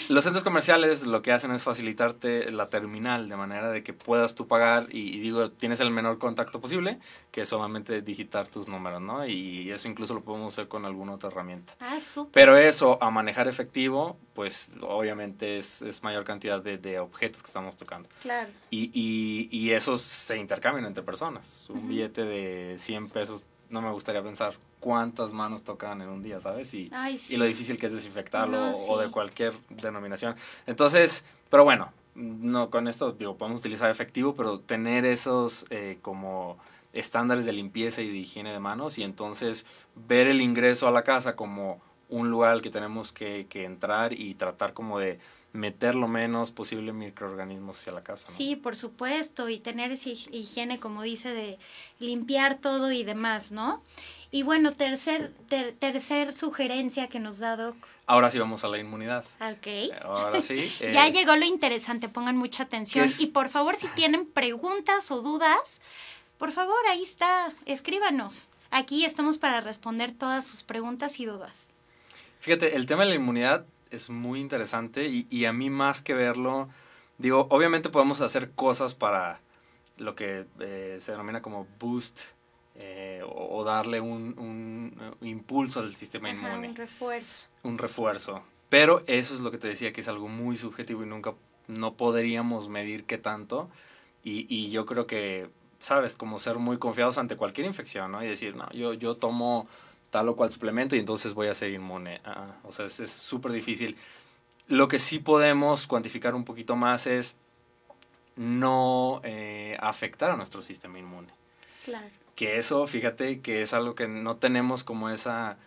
Los 0.09 0.25
centros 0.25 0.45
comerciales 0.45 1.07
lo 1.07 1.23
que 1.23 1.33
hacen 1.33 1.51
es 1.53 1.63
facilitarte 1.63 2.51
la 2.53 2.69
terminal 2.69 3.29
de 3.29 3.37
manera 3.37 3.71
de 3.71 3.83
que 3.83 3.93
puedas 3.93 4.35
tú 4.35 4.47
pagar 4.47 4.87
y, 4.91 5.19
digo, 5.21 5.51
tienes 5.51 5.81
el 5.81 5.91
menor 5.91 6.19
contacto 6.19 6.61
posible, 6.61 6.99
que 7.31 7.43
es 7.43 7.49
solamente 7.49 8.01
digitar 8.03 8.49
tus 8.49 8.69
números, 8.69 9.01
¿no? 9.01 9.27
Y 9.27 9.71
eso 9.71 9.89
incluso 9.89 10.15
lo 10.15 10.23
podemos 10.23 10.55
hacer 10.55 10.69
con 10.69 10.85
alguna 10.85 11.15
otra 11.15 11.29
herramienta. 11.29 11.75
Ah, 11.81 12.01
súper. 12.01 12.33
Pero 12.33 12.57
eso, 12.57 13.03
a 13.03 13.11
manejar 13.11 13.49
efectivo, 13.49 14.17
pues 14.35 14.77
obviamente 14.81 15.59
es, 15.59 15.83
es 15.83 16.03
mayor 16.03 16.25
cantidad 16.25 16.61
de, 16.61 16.79
de, 16.79 16.99
objetos 16.99 17.43
que 17.43 17.49
estamos 17.49 17.77
tocando. 17.77 18.09
Claro. 18.23 18.49
Y, 18.71 18.91
y, 18.95 19.49
y 19.51 19.73
esos 19.73 20.01
se 20.01 20.37
intercambian 20.37 20.87
entre 20.87 21.03
personas. 21.03 21.69
Un 21.69 21.89
billete 21.89 22.25
de 22.25 22.79
100 22.79 23.09
pesos 23.09 23.47
no 23.71 23.81
me 23.81 23.91
gustaría 23.91 24.23
pensar 24.23 24.55
cuántas 24.81 25.33
manos 25.33 25.63
tocan 25.63 26.03
en 26.03 26.09
un 26.09 26.23
día, 26.23 26.41
¿sabes? 26.41 26.75
Y, 26.75 26.91
y 27.29 27.37
lo 27.37 27.45
difícil 27.45 27.79
que 27.79 27.87
es 27.87 27.93
desinfectarlo 27.93 28.73
o 28.73 28.99
de 28.99 29.11
cualquier 29.11 29.55
denominación. 29.69 30.35
Entonces, 30.67 31.25
pero 31.49 31.65
bueno, 31.65 31.93
no 32.15 32.71
con 32.71 32.89
esto 32.89 33.13
digo, 33.13 33.37
podemos 33.37 33.61
utilizar 33.61 33.91
efectivo, 33.91 34.35
pero 34.35 34.59
tener 34.59 35.05
esos 35.05 35.67
eh, 35.71 35.99
como 36.03 36.59
estándares 36.93 37.45
de 37.45 37.53
limpieza 37.53 38.03
y 38.03 38.11
de 38.11 38.19
higiene 38.19 38.53
de 38.53 38.59
manos 38.59 38.99
y 38.99 39.05
entonces 39.05 39.65
ver 39.95 40.27
el 40.27 40.41
ingreso 40.41 40.89
a 40.89 40.91
la 40.91 41.05
casa 41.05 41.37
como 41.37 41.81
un 42.09 42.31
lugar 42.31 42.53
al 42.53 42.63
que 42.63 42.71
tenemos 42.71 43.13
que, 43.13 43.47
que 43.49 43.65
entrar 43.65 44.13
y 44.13 44.35
tratar 44.35 44.73
como 44.73 44.99
de 44.99 45.21
meter 45.53 45.95
lo 45.95 46.09
menos 46.09 46.53
posible 46.53 46.93
microorganismos 46.93 47.79
hacia 47.79 47.93
la 47.93 48.03
casa. 48.03 48.29
Sí, 48.29 48.57
por 48.57 48.77
supuesto, 48.77 49.49
y 49.49 49.59
tener 49.59 49.91
esa 49.91 50.11
higiene, 50.11 50.79
como 50.79 51.03
dice, 51.03 51.33
de 51.33 51.59
limpiar 51.99 52.59
todo 52.59 52.93
y 52.93 53.03
demás, 53.03 53.53
¿no? 53.53 53.83
Y 54.31 54.45
bueno, 54.45 54.75
tercer, 54.75 55.33
tercer 55.79 56.33
sugerencia 56.33 57.09
que 57.09 57.19
nos 57.19 57.39
da 57.39 57.57
Doc. 57.57 57.77
Ahora 58.07 58.31
sí 58.31 58.39
vamos 58.39 58.63
a 58.65 58.69
la 58.69 58.79
inmunidad. 58.79 59.25
Ok. 59.41 59.93
Ahora 60.03 60.41
sí. 60.43 60.73
ya 60.81 61.09
eh, 61.09 61.13
llegó 61.13 61.35
lo 61.37 61.45
interesante, 61.45 62.09
pongan 62.09 62.37
mucha 62.37 62.65
atención. 62.65 63.07
Y 63.19 63.27
por 63.27 63.49
favor, 63.49 63.77
si 63.77 63.89
tienen 63.89 64.27
preguntas 64.27 65.11
o 65.11 65.21
dudas, 65.21 65.81
por 66.39 66.53
favor, 66.53 66.79
ahí 66.89 67.03
está, 67.03 67.53
escríbanos. 67.67 68.51
Aquí 68.71 69.05
estamos 69.05 69.37
para 69.37 69.61
responder 69.61 70.13
todas 70.13 70.47
sus 70.47 70.63
preguntas 70.63 71.19
y 71.19 71.27
dudas. 71.27 71.67
Fíjate, 72.41 72.77
el 72.77 72.87
tema 72.87 73.03
de 73.03 73.11
la 73.11 73.15
inmunidad 73.17 73.67
es 73.91 74.11
muy 74.11 74.41
interesante 74.41 75.07
y, 75.07 75.27
y, 75.31 75.45
a 75.45 75.53
mí 75.53 75.71
más 75.71 76.03
que 76.03 76.15
verlo, 76.15 76.69
digo, 77.19 77.47
obviamente 77.51 77.89
podemos 77.89 78.21
hacer 78.21 78.53
cosas 78.53 78.95
para 78.95 79.41
lo 79.99 80.15
que 80.15 80.47
eh, 80.61 80.97
se 81.01 81.13
denomina 81.13 81.43
como 81.43 81.67
boost 81.79 82.21
eh, 82.77 83.23
o, 83.27 83.63
darle 83.65 84.01
un, 84.01 84.39
un, 84.39 85.17
impulso 85.27 85.81
al 85.81 85.95
sistema 85.95 86.31
inmune. 86.31 86.69
Un 86.69 86.77
refuerzo. 86.77 87.49
Un 87.63 87.79
refuerzo. 87.79 88.43
Pero 88.69 89.03
eso 89.07 89.35
es 89.35 89.41
lo 89.41 89.51
que 89.51 89.59
te 89.59 89.69
decía, 89.69 89.93
que 89.93 90.01
es 90.01 90.09
algo 90.09 90.29
muy 90.29 90.57
subjetivo 90.57 91.03
y 91.03 91.07
nunca, 91.07 91.35
no 91.67 91.95
podríamos 91.95 92.69
medir 92.69 93.05
qué 93.05 93.19
tanto. 93.19 93.69
Y, 94.23 94.47
y 94.49 94.71
yo 94.71 94.87
creo 94.87 95.07
que, 95.07 95.51
sabes, 95.81 96.17
como 96.17 96.39
ser 96.39 96.57
muy 96.57 96.79
confiados 96.79 97.19
ante 97.19 97.37
cualquier 97.37 97.67
infección, 97.67 98.13
¿no? 98.13 98.23
Y 98.23 98.29
decir, 98.29 98.57
no, 98.57 98.71
yo, 98.71 98.95
yo 98.95 99.17
tomo 99.17 99.67
tal 100.11 100.29
o 100.29 100.37
cual 100.37 100.51
suplemento 100.51 100.97
y 100.97 100.99
entonces 100.99 101.35
voy 101.35 101.47
a 101.47 101.55
ser 101.55 101.71
inmune. 101.71 102.21
O 102.65 102.73
sea, 102.73 102.87
es 102.87 103.11
súper 103.11 103.53
difícil. 103.53 103.97
Lo 104.67 104.89
que 104.89 104.99
sí 104.99 105.19
podemos 105.19 105.87
cuantificar 105.87 106.35
un 106.35 106.45
poquito 106.45 106.77
más 106.77 107.07
es 107.07 107.37
no 108.37 109.21
eh, 109.25 109.77
afectar 109.81 110.31
a 110.31 110.37
nuestro 110.37 110.63
sistema 110.63 110.99
inmune. 110.99 111.29
Claro. 111.85 112.09
Que 112.35 112.57
eso, 112.57 112.87
fíjate, 112.87 113.41
que 113.41 113.61
es 113.61 113.75
algo 113.75 113.95
que 113.95 114.09
no 114.09 114.37
tenemos 114.37 114.85
como 114.85 115.11
esa 115.11 115.59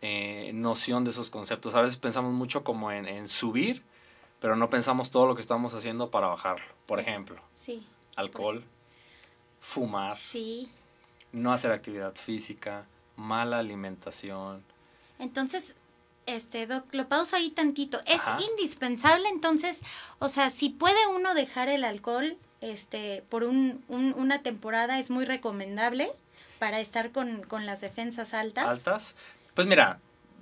eh, 0.00 0.52
noción 0.54 1.04
de 1.04 1.10
esos 1.10 1.30
conceptos. 1.30 1.74
A 1.74 1.82
veces 1.82 1.96
pensamos 1.96 2.32
mucho 2.32 2.64
como 2.64 2.92
en, 2.92 3.06
en, 3.06 3.28
subir, 3.28 3.82
pero 4.40 4.56
no 4.56 4.70
pensamos 4.70 5.10
todo 5.10 5.26
lo 5.26 5.34
que 5.34 5.42
estamos 5.42 5.74
haciendo 5.74 6.10
para 6.10 6.28
bajarlo. 6.28 6.64
Por 6.86 7.00
ejemplo, 7.00 7.36
sí. 7.52 7.86
alcohol, 8.16 8.64
fumar, 9.60 10.16
sí. 10.16 10.70
no 11.32 11.52
hacer 11.52 11.72
actividad 11.72 12.14
física, 12.14 12.86
mala 13.16 13.58
alimentación. 13.58 14.62
Entonces, 15.18 15.76
este, 16.26 16.66
Doc, 16.66 16.92
lo 16.92 17.08
pauso 17.08 17.36
ahí 17.36 17.50
tantito. 17.50 18.00
Es 18.06 18.22
indispensable, 18.50 19.28
entonces, 19.28 19.82
o 20.18 20.28
sea, 20.28 20.50
si 20.50 20.70
puede 20.70 21.06
uno 21.08 21.34
dejar 21.34 21.68
el 21.68 21.84
alcohol, 21.84 22.36
este, 22.60 23.22
por 23.28 23.44
un, 23.44 23.84
una 23.88 24.42
temporada 24.42 24.98
es 24.98 25.10
muy 25.10 25.24
recomendable 25.24 26.10
para 26.58 26.80
estar 26.80 27.12
con, 27.12 27.42
con 27.42 27.66
las 27.66 27.80
defensas 27.80 28.32
altas. 28.32 28.66
Altas. 28.66 29.16
Pues 29.54 29.66
mira, 29.66 30.00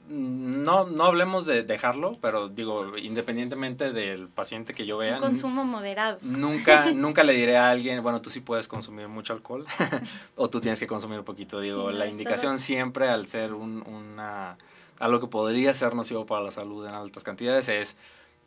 no, 0.09 0.87
no 0.87 1.05
hablemos 1.05 1.47
de 1.47 1.63
dejarlo, 1.63 2.19
pero 2.21 2.49
digo, 2.49 2.97
independientemente 2.99 3.93
del 3.93 4.29
paciente 4.29 4.75
que 4.75 4.85
yo 4.85 4.99
vea. 4.99 5.15
Un 5.15 5.21
consumo 5.21 5.65
moderado. 5.65 6.19
Nunca, 6.23 6.91
nunca 6.95 7.23
le 7.23 7.33
diré 7.33 7.57
a 7.57 7.71
alguien, 7.71 8.03
bueno, 8.03 8.21
tú 8.21 8.29
sí 8.29 8.41
puedes 8.41 8.69
consumir 8.69 9.09
mucho 9.09 9.33
alcohol 9.33 9.65
o 10.37 10.51
tú 10.51 10.61
tienes 10.61 10.81
que 10.81 10.87
consumir 10.87 11.21
un 11.21 11.25
poquito. 11.25 11.61
Digo, 11.61 11.91
la 11.91 12.07
indicación 12.07 12.59
siempre 12.59 13.09
al 13.09 13.27
ser 13.27 13.55
un, 13.55 13.83
una, 13.87 14.59
algo 14.99 15.21
que 15.21 15.29
podría 15.29 15.73
ser 15.73 15.95
nocivo 15.95 16.27
para 16.27 16.43
la 16.43 16.51
salud 16.51 16.87
en 16.87 16.95
altas 16.95 17.25
cantidades 17.25 17.69
es 17.69 17.97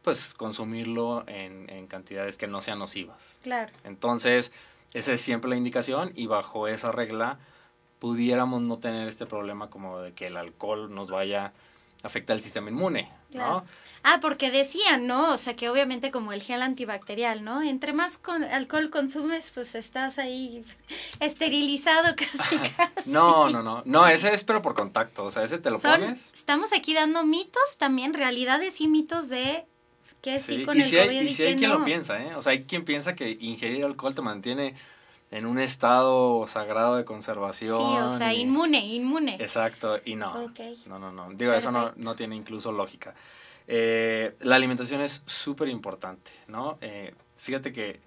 pues 0.02 0.36
consumirlo 0.36 1.24
en, 1.28 1.68
en 1.70 1.88
cantidades 1.88 2.38
que 2.38 2.48
no 2.48 2.62
sean 2.62 2.78
nocivas. 2.78 3.40
Claro. 3.42 3.72
Entonces, 3.84 4.52
esa 4.94 5.14
es 5.14 5.22
siempre 5.22 5.50
la 5.50 5.56
indicación 5.56 6.12
y 6.16 6.28
bajo 6.28 6.68
esa 6.68 6.92
regla 6.92 7.40
pudiéramos 8.00 8.62
no 8.62 8.80
tener 8.80 9.08
este 9.08 9.26
problema 9.26 9.70
como 9.70 10.00
de 10.00 10.14
que 10.14 10.28
el 10.28 10.38
alcohol 10.38 10.94
nos 10.94 11.10
vaya 11.10 11.54
a 12.04 12.08
afectar 12.08 12.36
el 12.36 12.42
sistema 12.42 12.70
inmune, 12.70 13.12
¿no? 13.32 13.66
Ah, 14.08 14.20
porque 14.22 14.52
decían, 14.52 15.08
¿no? 15.08 15.34
O 15.34 15.38
sea, 15.40 15.56
que 15.56 15.68
obviamente 15.68 16.12
como 16.12 16.32
el 16.32 16.44
gel 16.44 16.62
antibacterial, 16.62 17.44
¿no? 17.44 17.64
Entre 17.64 17.92
más 17.92 18.20
con 18.20 18.44
alcohol 18.44 18.92
consumes, 18.92 19.50
pues 19.52 19.74
estás 19.74 20.20
ahí 20.20 20.64
esterilizado 21.20 22.16
casi, 22.18 22.58
casi. 22.78 23.10
No, 23.10 23.50
no, 23.50 23.64
no. 23.64 23.82
No, 23.86 24.08
ese 24.08 24.32
es 24.32 24.44
pero 24.44 24.62
por 24.62 24.76
contacto, 24.76 25.24
o 25.24 25.32
sea, 25.32 25.44
ese 25.44 25.58
te 25.58 25.72
lo 25.72 25.80
pones. 25.80 26.30
Estamos 26.36 26.72
aquí 26.72 26.94
dando 26.94 27.26
mitos 27.26 27.78
también, 27.80 28.14
realidades 28.14 28.80
y 28.80 28.88
mitos 28.88 29.30
de 29.30 29.66
que 30.22 30.40
sí, 30.40 30.64
con 30.66 30.78
y 30.78 30.82
el 30.82 30.86
si 30.86 30.98
hay, 31.00 31.18
y, 31.18 31.30
si 31.30 31.42
hay 31.42 31.56
quien 31.56 31.72
lo 31.72 31.84
piensa, 31.84 32.22
¿eh? 32.22 32.36
O 32.36 32.42
sea, 32.44 32.52
hay 32.52 32.64
quien 32.66 32.86
piensa 32.86 33.16
que 33.16 33.38
ingerir 33.40 33.86
alcohol 33.86 34.14
te 34.14 34.22
mantiene 34.22 34.76
en 35.32 35.46
un 35.46 35.60
estado 35.60 36.46
sagrado 36.48 36.96
de 36.98 37.06
conservación. 37.06 37.78
Sí, 37.78 37.98
o 37.98 38.10
sea, 38.10 38.34
inmune, 38.34 38.80
inmune. 38.86 39.36
Exacto, 39.36 40.00
y 40.06 40.16
no. 40.16 40.52
No, 40.86 41.00
no, 41.00 41.12
no. 41.12 41.30
Digo, 41.34 41.54
eso 41.54 41.72
no, 41.72 41.94
no, 41.96 42.16
tiene 42.16 42.36
incluso 42.36 42.72
lógica. 42.72 43.16
Eh, 43.68 44.36
la 44.42 44.56
alimentación 44.56 45.02
es 45.02 45.24
súper 45.26 45.68
importante, 45.70 46.32
¿no? 46.48 46.78
Eh, 46.82 47.14
fíjate 47.38 47.74
que, 47.74 48.00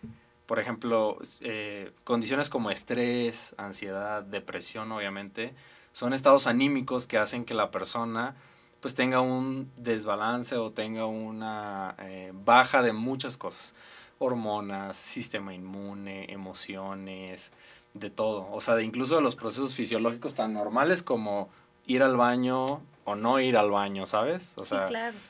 por 0.47 0.61
ejemplo, 0.61 1.19
eh, 1.41 1.93
condiciones 2.05 2.49
como 2.49 2.71
estrés, 2.71 3.55
ansiedad, 3.59 4.23
depresión, 4.23 4.93
obviamente, 4.93 5.55
son 5.93 6.13
estados 6.13 6.47
anímicos 6.47 7.07
que 7.07 7.19
hacen 7.19 7.45
que 7.45 7.55
la 7.55 7.71
persona 7.71 8.37
pues 8.81 8.95
tenga 8.95 9.21
un 9.21 9.73
desbalance 9.77 10.57
o 10.57 10.71
tenga 10.71 11.07
una 11.07 11.97
baja 12.33 12.81
de 12.81 12.93
muchas 12.93 13.37
cosas 13.37 13.75
hormonas, 14.19 14.97
sistema 14.97 15.55
inmune, 15.55 16.31
emociones, 16.33 17.53
de 17.95 18.11
todo. 18.11 18.49
O 18.53 18.61
sea, 18.61 18.75
de 18.75 18.85
incluso 18.85 19.17
de 19.17 19.23
los 19.23 19.37
procesos 19.37 19.75
fisiológicos 19.75 20.35
tan 20.35 20.53
normales 20.53 21.03
como 21.03 21.49
ir 21.87 22.03
al 22.03 22.17
baño 22.17 22.81
o 23.05 23.15
no 23.15 23.41
ir 23.41 23.57
al 23.57 23.71
baño, 23.71 24.07
¿sabes? 24.07 24.53
O 24.57 24.65
sea, 24.65 24.87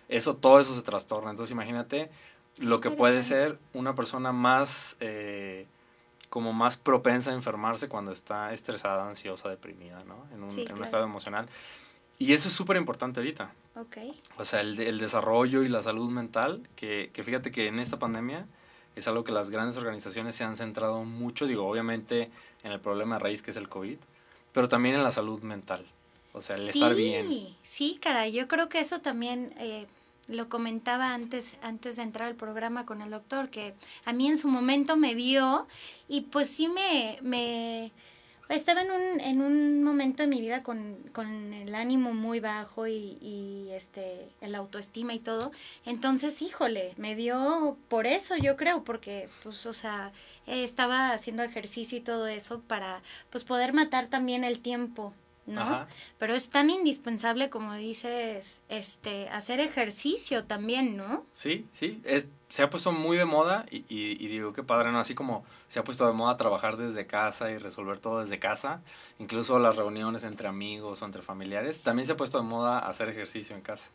eso, 0.09 0.37
todo 0.37 0.61
eso 0.61 0.75
se 0.75 0.83
trastorna. 0.83 1.31
Entonces 1.31 1.53
imagínate 1.53 2.11
lo 2.59 2.81
que 2.81 2.91
puede 2.91 3.23
ser 3.23 3.59
una 3.73 3.95
persona 3.95 4.33
más, 4.33 4.97
eh, 5.01 5.67
como 6.29 6.53
más 6.53 6.77
propensa 6.77 7.31
a 7.31 7.35
enfermarse 7.35 7.89
cuando 7.89 8.11
está 8.11 8.53
estresada, 8.53 9.07
ansiosa, 9.07 9.49
deprimida, 9.49 10.03
¿no? 10.05 10.27
En 10.33 10.43
un, 10.43 10.59
en 10.59 10.73
un 10.73 10.83
estado 10.83 11.05
emocional. 11.05 11.47
Y 12.19 12.33
eso 12.33 12.49
es 12.49 12.55
súper 12.55 12.77
importante 12.77 13.21
ahorita. 13.21 13.53
Ok. 13.77 13.99
O 14.39 14.45
sea, 14.45 14.61
el, 14.61 14.81
el, 14.81 14.99
desarrollo 14.99 15.63
y 15.63 15.69
la 15.69 15.83
salud 15.83 16.11
mental, 16.11 16.69
que, 16.75 17.11
que 17.13 17.23
fíjate 17.23 17.53
que 17.53 17.69
en 17.69 17.79
esta 17.79 18.01
pandemia 18.01 18.45
es 18.99 19.09
algo 19.09 19.25
que 19.25 19.33
las 19.33 19.51
grandes 19.51 19.77
organizaciones 19.77 20.35
se 20.35 20.45
han 20.45 20.57
centrado 20.57 21.05
mucho, 21.05 21.47
digo, 21.47 21.69
obviamente 21.69 22.31
en 22.63 22.73
el 22.73 22.81
problema 22.81 23.17
de 23.17 23.21
raíz 23.21 23.43
que 23.43 23.51
es 23.51 23.57
el 23.57 23.69
COVID, 23.69 23.97
pero 24.53 24.69
también 24.69 24.95
en 24.95 25.03
la 25.03 25.13
salud 25.13 25.41
mental, 25.43 25.87
o 26.33 26.43
sea, 26.43 26.57
el 26.57 26.69
estar 26.69 26.95
bien. 26.95 27.29
Sí, 27.63 27.99
caray, 28.01 28.33
yo 28.33 28.49
creo 28.49 28.69
que 28.69 28.81
eso 28.81 29.01
también 29.01 29.55
eh, 29.59 29.87
lo 30.29 30.49
comentaba 30.49 31.15
antes, 31.15 31.57
antes 31.63 31.97
de 31.97 32.03
entrar 32.03 32.29
al 32.29 32.35
programa 32.35 32.87
con 32.87 33.03
el 33.03 33.11
doctor, 33.11 33.49
que 33.49 33.75
a 34.05 34.13
mí 34.13 34.29
en 34.29 34.39
su 34.39 34.49
momento 34.49 34.97
me 34.97 35.15
dio 35.15 35.67
y 36.09 36.23
pues 36.23 36.49
sí 36.49 36.69
me, 36.69 37.19
me 37.23 37.93
estaba 38.49 38.83
en 38.83 38.91
un, 38.91 39.21
en 39.21 39.41
un 39.43 39.83
momento 39.83 40.23
de 40.23 40.29
mi 40.29 40.41
vida 40.41 40.63
con, 40.63 40.97
con 41.13 41.53
el 41.53 41.75
ánimo 41.75 42.15
muy 42.15 42.41
bajo 42.41 42.87
y, 42.87 43.19
y, 43.21 43.71
este 43.73 44.29
el 44.41 44.55
autoestima 44.55 45.15
y 45.15 45.19
todo. 45.19 45.53
Entonces, 45.85 46.41
híjole, 46.43 46.95
me 46.97 47.15
dio 47.15 47.77
por 47.89 48.07
eso, 48.07 48.37
yo 48.37 48.57
creo, 48.57 48.85
porque 48.85 49.29
pues, 49.43 49.67
o 49.67 49.75
sea, 49.75 50.13
estaba 50.47 51.13
haciendo 51.13 51.43
ejercicio 51.43 51.99
y 51.99 52.01
todo 52.01 52.27
eso 52.27 52.61
para 52.63 53.03
pues 53.31 53.45
poder 53.45 53.73
matar 53.73 54.09
también 54.09 54.45
el 54.45 54.61
tiempo 54.61 55.13
¿no? 55.49 55.87
Pero 56.19 56.35
es 56.35 56.51
tan 56.51 56.71
indispensable, 56.71 57.51
como 57.51 57.75
dices, 57.75 58.63
este, 58.69 59.29
hacer 59.31 59.61
ejercicio 59.61 60.45
también, 60.45 60.97
¿no? 60.97 61.25
Sí, 61.33 61.67
sí, 61.73 62.01
es, 62.05 62.29
se 62.49 62.63
ha 62.63 62.71
puesto 62.71 62.93
muy 62.93 63.17
de 63.17 63.25
moda 63.25 63.67
y, 63.71 63.85
y, 63.89 64.29
digo 64.29 64.53
que 64.53 64.63
padre, 64.63 64.93
¿no? 64.93 64.99
Así 64.99 65.15
como 65.15 65.45
se 65.69 65.79
ha 65.79 65.85
puesto 65.85 66.07
de 66.07 66.13
moda 66.13 66.37
trabajar 66.37 66.77
desde 66.77 67.07
casa 67.07 67.51
y 67.51 67.59
resolver 67.59 67.99
todo 67.99 68.21
desde 68.21 68.39
casa, 68.39 68.83
incluso 69.19 69.59
las 69.59 69.77
reuniones 69.77 70.25
entre 70.25 70.49
amigos 70.49 71.03
o 71.03 71.07
entre 71.07 71.23
familiares, 71.23 71.81
también 71.81 72.07
se 72.07 72.13
ha 72.13 72.17
puesto 72.17 72.39
de 72.39 72.45
moda 72.45 72.79
hacer 72.79 73.09
ejercicio 73.09 73.57
en 73.57 73.63
casa. 73.63 73.91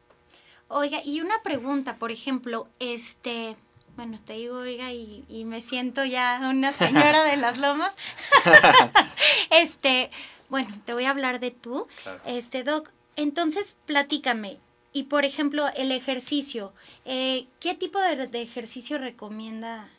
Oiga, 0.68 1.02
y 1.04 1.22
una 1.22 1.42
pregunta, 1.44 1.98
por 1.98 2.12
ejemplo, 2.12 2.68
este, 2.80 3.56
bueno, 3.96 4.20
te 4.26 4.34
digo, 4.34 4.58
oiga, 4.58 4.92
y, 4.92 5.24
y 5.28 5.46
me 5.46 5.62
siento 5.62 6.04
ya 6.04 6.40
una 6.50 6.74
señora 6.74 7.24
de 7.24 7.38
las 7.38 7.58
lomas. 7.60 7.96
este, 9.52 10.10
bueno, 10.54 10.70
te 10.86 10.94
voy 10.94 11.06
a 11.06 11.10
hablar 11.10 11.40
de 11.40 11.50
tú. 11.50 11.88
Este, 12.28 12.64
Doc, 12.64 12.92
entonces 13.16 13.76
platícame. 13.88 14.60
Y 14.92 15.06
por 15.06 15.26
ejemplo, 15.26 15.66
el 15.76 15.92
ejercicio. 15.92 16.74
Eh, 17.06 17.48
¿Qué 17.60 17.74
tipo 17.74 18.00
de, 18.00 18.30
ejercicio 18.40 19.00
recomienda, 19.00 19.90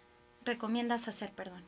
recomiendas 0.45 1.09
hacer, 1.09 1.33
perdón? 1.33 1.61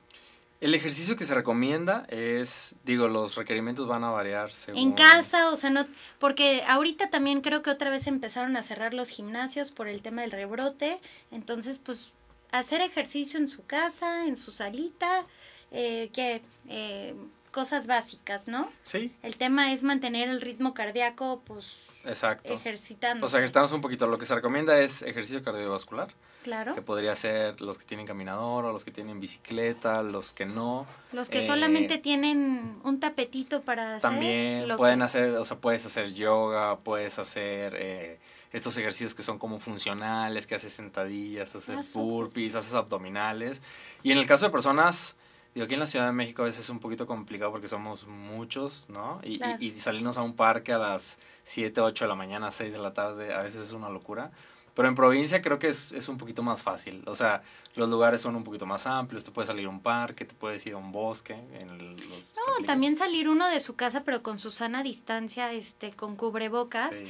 El 0.61 0.73
ejercicio 0.73 1.17
que 1.17 1.25
se 1.25 1.35
recomienda 1.35 2.07
es, 2.11 2.77
digo, 2.85 3.09
los 3.09 3.35
requerimientos 3.35 3.89
van 3.89 4.05
a 4.05 4.11
variar 4.11 4.53
según... 4.53 4.81
En 4.81 4.93
casa, 4.93 5.51
o 5.51 5.57
sea, 5.57 5.71
no, 5.71 5.85
porque 6.21 6.63
ahorita 6.69 7.11
también 7.11 7.41
creo 7.41 7.63
que 7.63 7.71
otra 7.71 7.91
vez 7.91 8.07
empezaron 8.07 8.57
a 8.57 8.63
cerrar 8.63 8.95
los 8.95 9.09
gimnasios 9.09 9.73
por 9.73 9.89
el 9.89 10.01
tema 10.01 10.23
del 10.23 10.31
rebrote, 10.31 11.01
entonces 11.33 11.81
pues 11.81 12.13
hacer 12.53 12.83
ejercicio 12.83 13.41
en 13.41 13.49
su 13.49 13.67
casa, 13.67 14.27
en 14.27 14.37
su 14.37 14.53
salita, 14.53 15.27
eh, 15.73 16.09
que 16.13 16.41
eh, 16.69 17.17
cosas 17.57 17.87
básicas, 17.87 18.49
¿no? 18.49 18.71
Sí. 18.83 19.15
El 19.23 19.37
tema 19.39 19.73
es 19.73 19.83
mantener 19.83 20.29
el 20.29 20.43
ritmo 20.43 20.75
cardíaco, 20.75 21.41
pues 21.47 21.79
Exacto. 22.05 22.53
ejercitando. 22.53 23.23
Pues 23.23 23.33
ejercitarnos 23.33 23.73
un 23.73 23.81
poquito. 23.81 24.07
Lo 24.07 24.19
que 24.19 24.27
se 24.27 24.35
recomienda 24.35 24.79
es 24.79 25.01
ejercicio 25.01 25.43
cardiovascular. 25.43 26.09
Claro. 26.45 26.75
Que 26.75 26.83
podría 26.83 27.15
ser 27.17 27.59
los 27.63 27.79
que 27.79 27.87
tienen 27.87 28.07
caminador 28.07 28.67
o 28.67 28.73
los 28.75 28.85
que 28.85 28.91
tienen 28.91 29.21
bicicleta, 29.21 30.03
los 30.03 30.35
que 30.35 30.45
no. 30.45 30.87
Los 31.13 31.31
que 31.31 31.39
Eh, 31.39 31.43
solamente 31.47 31.97
tienen 31.97 32.79
un 32.85 33.01
tapetito 33.01 33.63
para 33.63 33.97
hacer. 33.97 34.03
También 34.03 34.69
lo 34.69 34.77
pueden 34.77 34.99
que- 34.99 35.05
hacer, 35.07 35.31
o 35.31 35.45
sea, 35.47 35.57
puedes 35.57 35.87
hacer 35.87 36.13
yoga, 36.13 36.77
puedes 36.81 37.19
hacer 37.19 37.75
eh, 37.79 38.21
estos 38.53 38.77
ejercicios 38.77 39.15
que 39.15 39.23
son 39.23 39.39
como 39.39 39.59
funcionales, 39.61 40.47
que 40.47 40.55
haces 40.57 40.75
sentadillas, 40.75 41.57
haces 41.57 41.97
Ah, 41.97 41.99
burpees, 41.99 42.55
haces 42.55 42.75
abdominales. 42.75 43.63
Y 44.03 44.13
en 44.13 44.19
el 44.19 44.27
caso 44.27 44.45
de 44.45 44.53
personas, 44.53 45.17
digo, 45.57 45.65
aquí 45.65 45.75
en 45.75 45.81
la 45.81 45.87
Ciudad 45.87 46.05
de 46.07 46.13
México 46.13 46.43
a 46.43 46.45
veces 46.45 46.61
es 46.65 46.71
un 46.71 46.79
poquito 46.79 47.07
complicado 47.07 47.51
porque 47.51 47.67
somos 47.67 48.07
muchos, 48.07 48.89
¿no? 48.91 49.21
Y, 49.23 49.35
y- 49.35 49.39
Claro. 49.39 49.57
y 49.59 49.81
salirnos 49.81 50.19
a 50.19 50.23
un 50.23 50.37
parque 50.37 50.73
a 50.75 50.79
las 50.79 51.19
7, 51.45 51.81
8 51.81 52.05
de 52.05 52.09
la 52.09 52.15
mañana, 52.15 52.51
6 52.51 52.75
de 52.75 52.79
la 52.79 52.93
tarde, 52.93 53.33
a 53.35 53.41
veces 53.43 53.63
es 53.67 53.73
una 53.73 53.89
locura. 53.89 54.31
Pero 54.75 54.89
en 54.89 54.95
provincia 54.95 55.41
creo 55.41 55.59
que 55.59 55.69
es, 55.69 55.93
es 55.93 56.07
un 56.11 56.19
poquito 56.19 56.43
más 56.43 56.63
fácil. 56.63 57.03
O 57.07 57.17
sea, 57.17 57.43
los 57.77 57.89
lugares 57.89 58.21
son 58.21 58.37
un 58.37 58.45
poquito 58.45 58.67
más 58.67 58.87
amplios. 58.87 59.25
Te 59.25 59.31
puedes 59.31 59.47
salir 59.47 59.65
a 59.65 59.71
un 59.71 59.81
parque, 59.81 60.27
te 60.27 60.35
puedes 60.35 60.67
ir 60.67 60.75
a 60.75 60.77
un 60.77 60.93
bosque. 60.93 61.33
En 61.33 61.71
el- 61.71 61.97
los 62.11 62.35
No, 62.37 62.63
también 62.67 62.95
salir 62.95 63.31
uno 63.31 63.49
de 63.49 63.61
su 63.61 63.75
casa, 63.75 64.05
pero 64.05 64.23
con 64.23 64.39
su 64.39 64.51
sana 64.51 64.83
distancia, 64.83 65.51
este, 65.55 65.93
con 65.93 66.15
cubrebocas. 66.15 66.97
Sí. 66.99 67.07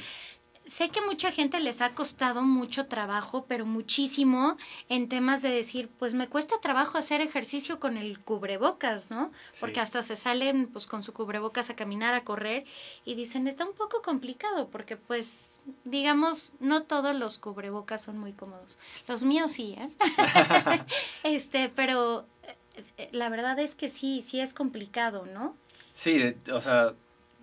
Sé 0.67 0.89
que 0.89 0.99
mucha 1.01 1.31
gente 1.31 1.61
les 1.61 1.79
ha 1.81 1.95
costado 1.95 2.41
mucho 2.41 2.87
trabajo, 2.87 3.45
pero 3.47 3.65
muchísimo 3.65 4.57
en 4.89 5.07
temas 5.07 5.41
de 5.41 5.49
decir, 5.49 5.89
pues 5.97 6.13
me 6.13 6.27
cuesta 6.27 6.59
trabajo 6.59 6.97
hacer 6.97 7.21
ejercicio 7.21 7.79
con 7.79 7.95
el 7.95 8.19
cubrebocas, 8.19 9.09
¿no? 9.09 9.31
Porque 9.61 9.79
hasta 9.79 10.03
se 10.03 10.17
salen 10.17 10.67
pues 10.67 10.85
con 10.85 11.03
su 11.03 11.13
cubrebocas 11.13 11.69
a 11.69 11.75
caminar, 11.77 12.13
a 12.13 12.25
correr 12.25 12.65
y 13.05 13.15
dicen, 13.15 13.47
está 13.47 13.65
un 13.65 13.73
poco 13.73 14.01
complicado 14.01 14.67
porque 14.69 14.97
pues 14.97 15.57
digamos, 15.85 16.51
no 16.59 16.83
todos 16.83 17.15
los 17.15 17.37
cubrebocas 17.37 18.01
son 18.01 18.19
muy 18.19 18.33
cómodos. 18.33 18.77
Los 19.07 19.23
míos 19.23 19.51
sí, 19.51 19.75
¿eh? 19.77 19.89
este, 21.23 21.69
pero 21.69 22.25
eh, 22.43 22.83
eh, 22.97 23.09
la 23.13 23.29
verdad 23.29 23.57
es 23.59 23.73
que 23.75 23.87
sí, 23.87 24.21
sí 24.21 24.41
es 24.41 24.53
complicado, 24.53 25.25
¿no? 25.25 25.55
Sí, 25.93 26.35
o 26.51 26.61
sea, 26.61 26.93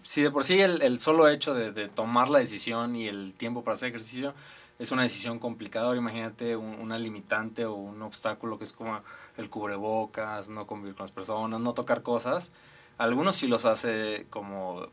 si 0.04 0.22
de 0.22 0.30
por 0.30 0.44
sí 0.44 0.60
el, 0.60 0.80
el 0.82 1.00
solo 1.00 1.28
hecho 1.28 1.52
de, 1.54 1.72
de 1.72 1.88
tomar 1.88 2.28
la 2.30 2.38
decisión 2.38 2.94
y 2.94 3.08
el 3.08 3.34
tiempo 3.34 3.64
para 3.64 3.74
hacer 3.74 3.88
ejercicio 3.88 4.34
es 4.78 4.92
una 4.92 5.02
decisión 5.02 5.38
complicada, 5.40 5.86
ahora 5.86 5.98
imagínate 5.98 6.56
un- 6.56 6.78
una 6.80 6.98
limitante 6.98 7.64
o 7.64 7.74
un 7.74 8.00
obstáculo 8.02 8.58
que 8.58 8.64
es 8.64 8.72
como 8.72 9.00
el 9.36 9.50
cubrebocas, 9.50 10.48
no 10.48 10.66
convivir 10.66 10.94
con 10.94 11.06
las 11.06 11.14
personas, 11.14 11.58
no 11.60 11.74
tocar 11.74 12.02
cosas. 12.02 12.52
Algunos 12.98 13.34
sí 13.36 13.48
los 13.48 13.64
hace 13.64 14.26
como 14.30 14.86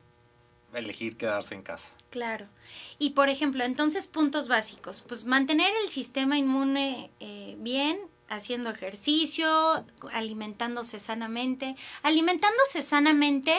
elegir 0.73 1.17
quedarse 1.17 1.53
en 1.55 1.61
casa. 1.63 1.91
Claro. 2.09 2.47
Y 2.97 3.11
por 3.11 3.29
ejemplo, 3.29 3.63
entonces 3.63 4.07
puntos 4.07 4.47
básicos, 4.47 5.03
pues 5.07 5.25
mantener 5.25 5.71
el 5.83 5.89
sistema 5.89 6.37
inmune 6.37 7.11
eh, 7.19 7.55
bien, 7.59 7.99
haciendo 8.29 8.69
ejercicio, 8.69 9.47
alimentándose 10.13 10.99
sanamente. 10.99 11.75
Alimentándose 12.03 12.81
sanamente, 12.81 13.53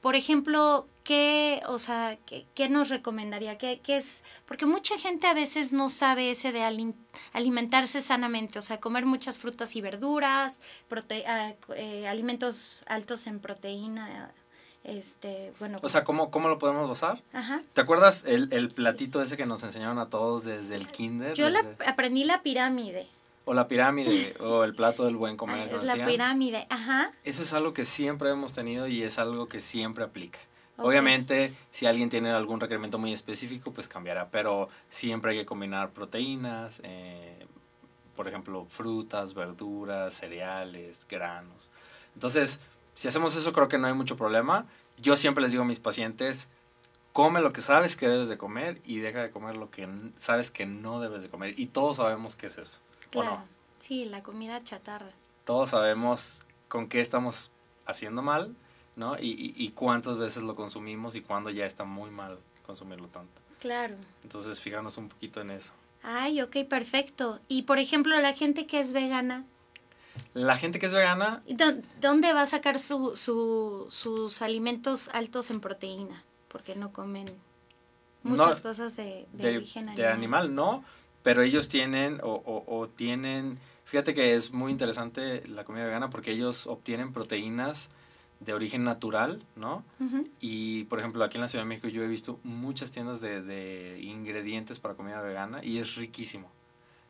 por 0.00 0.16
ejemplo, 0.16 0.86
¿qué, 1.04 1.60
o 1.66 1.78
sea, 1.78 2.18
qué, 2.26 2.46
qué 2.54 2.68
nos 2.68 2.88
recomendaría? 2.88 3.58
¿Qué, 3.58 3.80
qué 3.82 3.96
es? 3.98 4.24
Porque 4.46 4.66
mucha 4.66 4.98
gente 4.98 5.26
a 5.26 5.34
veces 5.34 5.72
no 5.72 5.88
sabe 5.88 6.30
ese 6.30 6.52
de 6.52 6.62
ali- 6.62 6.94
alimentarse 7.32 8.00
sanamente, 8.00 8.58
o 8.58 8.62
sea, 8.62 8.80
comer 8.80 9.04
muchas 9.06 9.38
frutas 9.38 9.76
y 9.76 9.80
verduras, 9.80 10.60
prote- 10.88 11.24
ah, 11.26 11.52
eh, 11.76 12.08
alimentos 12.08 12.82
altos 12.86 13.26
en 13.26 13.40
proteína, 13.40 14.32
este, 14.84 15.52
bueno. 15.58 15.78
O 15.82 15.88
sea, 15.90 16.04
¿cómo, 16.04 16.30
cómo 16.30 16.48
lo 16.48 16.58
podemos 16.58 16.88
basar? 16.88 17.22
ajá. 17.34 17.60
¿Te 17.74 17.80
acuerdas 17.82 18.24
el, 18.24 18.50
el 18.52 18.70
platito 18.70 19.20
ese 19.22 19.36
que 19.36 19.44
nos 19.44 19.62
enseñaron 19.62 19.98
a 19.98 20.08
todos 20.08 20.44
desde 20.44 20.74
el 20.76 20.88
kinder? 20.88 21.34
Yo 21.34 21.50
la, 21.50 21.60
aprendí 21.86 22.24
la 22.24 22.42
pirámide. 22.42 23.06
O 23.44 23.54
la 23.54 23.68
pirámide, 23.68 24.34
o 24.40 24.64
el 24.64 24.74
plato 24.74 25.04
del 25.04 25.16
buen 25.16 25.36
comer. 25.36 25.72
Es 25.72 25.82
la 25.82 25.94
decían. 25.94 26.08
pirámide, 26.08 26.66
ajá. 26.70 27.12
Eso 27.24 27.42
es 27.42 27.52
algo 27.52 27.72
que 27.72 27.84
siempre 27.84 28.30
hemos 28.30 28.52
tenido 28.52 28.86
y 28.86 29.02
es 29.02 29.18
algo 29.18 29.48
que 29.48 29.60
siempre 29.60 30.04
aplica. 30.04 30.38
Ok. 30.76 30.86
Obviamente, 30.86 31.54
si 31.70 31.86
alguien 31.86 32.10
tiene 32.10 32.30
algún 32.30 32.60
requerimiento 32.60 32.98
muy 32.98 33.12
específico, 33.12 33.72
pues 33.72 33.88
cambiará, 33.88 34.28
pero 34.30 34.68
siempre 34.88 35.32
hay 35.32 35.38
que 35.38 35.46
combinar 35.46 35.90
proteínas, 35.90 36.80
eh, 36.84 37.46
por 38.14 38.28
ejemplo, 38.28 38.66
frutas, 38.68 39.34
verduras, 39.34 40.14
cereales, 40.14 41.06
granos. 41.08 41.70
Entonces, 42.14 42.60
si 42.94 43.08
hacemos 43.08 43.34
eso, 43.36 43.52
creo 43.52 43.68
que 43.68 43.78
no 43.78 43.86
hay 43.86 43.94
mucho 43.94 44.16
problema. 44.16 44.66
Yo 44.98 45.16
siempre 45.16 45.42
les 45.42 45.52
digo 45.52 45.64
a 45.64 45.66
mis 45.66 45.80
pacientes, 45.80 46.48
come 47.12 47.40
lo 47.40 47.52
que 47.52 47.60
sabes 47.62 47.96
que 47.96 48.08
debes 48.08 48.28
de 48.28 48.38
comer 48.38 48.80
y 48.84 48.98
deja 48.98 49.22
de 49.22 49.30
comer 49.30 49.56
lo 49.56 49.70
que 49.70 49.88
sabes 50.18 50.50
que 50.50 50.66
no 50.66 51.00
debes 51.00 51.22
de 51.22 51.28
comer. 51.28 51.58
Y 51.58 51.66
todos 51.66 51.96
sabemos 51.96 52.36
qué 52.36 52.46
es 52.46 52.58
eso. 52.58 52.78
¿O 53.10 53.20
Claro. 53.20 53.30
no? 53.38 53.44
Sí, 53.78 54.04
la 54.04 54.22
comida 54.22 54.62
chatarra. 54.62 55.10
todos 55.44 55.70
sabemos 55.70 56.42
con 56.68 56.88
qué 56.88 57.00
estamos 57.00 57.50
haciendo 57.86 58.22
mal, 58.22 58.54
¿no? 58.96 59.18
Y, 59.18 59.30
y, 59.30 59.52
y 59.56 59.70
cuántas 59.70 60.16
veces 60.18 60.42
lo 60.44 60.54
consumimos 60.54 61.16
y 61.16 61.22
cuándo 61.22 61.50
ya 61.50 61.64
está 61.66 61.84
muy 61.84 62.10
mal 62.10 62.38
consumirlo 62.66 63.08
tanto. 63.08 63.40
Claro. 63.58 63.96
Entonces, 64.22 64.60
fijarnos 64.60 64.96
un 64.96 65.08
poquito 65.08 65.40
en 65.40 65.50
eso. 65.50 65.72
Ay, 66.02 66.40
ok, 66.40 66.56
perfecto. 66.68 67.40
Y 67.48 67.62
por 67.62 67.78
ejemplo, 67.78 68.18
la 68.20 68.32
gente 68.32 68.66
que 68.66 68.80
es 68.80 68.92
vegana, 68.92 69.44
La 70.34 70.56
gente 70.56 70.78
que 70.78 70.86
es 70.86 70.92
vegana, 70.92 71.42
¿dó- 71.48 71.80
¿dónde 72.00 72.32
va 72.32 72.42
a 72.42 72.46
sacar 72.46 72.78
su, 72.78 73.16
su- 73.16 73.86
sus 73.90 74.42
alimentos 74.42 75.08
altos 75.12 75.50
en 75.50 75.60
proteína? 75.60 76.22
Porque 76.48 76.74
no 76.76 76.92
comen 76.92 77.24
muchas 78.22 78.56
No, 78.58 78.62
cosas 78.62 78.96
de, 78.96 79.26
de, 79.32 79.50
de, 79.50 79.56
origen 79.58 79.94
de 79.94 80.06
animal 80.08 80.54
no, 80.54 80.84
pero 81.22 81.42
ellos 81.42 81.68
tienen 81.68 82.20
o, 82.22 82.32
o, 82.34 82.64
o 82.78 82.88
tienen, 82.88 83.58
fíjate 83.84 84.14
que 84.14 84.34
es 84.34 84.52
muy 84.52 84.70
interesante 84.72 85.46
la 85.48 85.64
comida 85.64 85.84
vegana 85.84 86.10
porque 86.10 86.30
ellos 86.32 86.66
obtienen 86.66 87.12
proteínas 87.12 87.90
de 88.40 88.54
origen 88.54 88.84
natural, 88.84 89.44
¿no? 89.56 89.84
Y 90.40 90.84
por 90.84 90.98
ejemplo, 90.98 91.22
aquí 91.24 91.36
en 91.36 91.42
la 91.42 91.48
Ciudad 91.48 91.64
de 91.64 91.68
México 91.68 91.88
yo 91.88 92.02
he 92.02 92.08
visto 92.08 92.40
muchas 92.42 92.90
tiendas 92.90 93.20
de, 93.20 93.42
de 93.42 94.00
ingredientes 94.00 94.80
para 94.80 94.94
comida 94.94 95.20
vegana 95.20 95.62
y 95.62 95.78
es 95.78 95.96
riquísimo. 95.96 96.50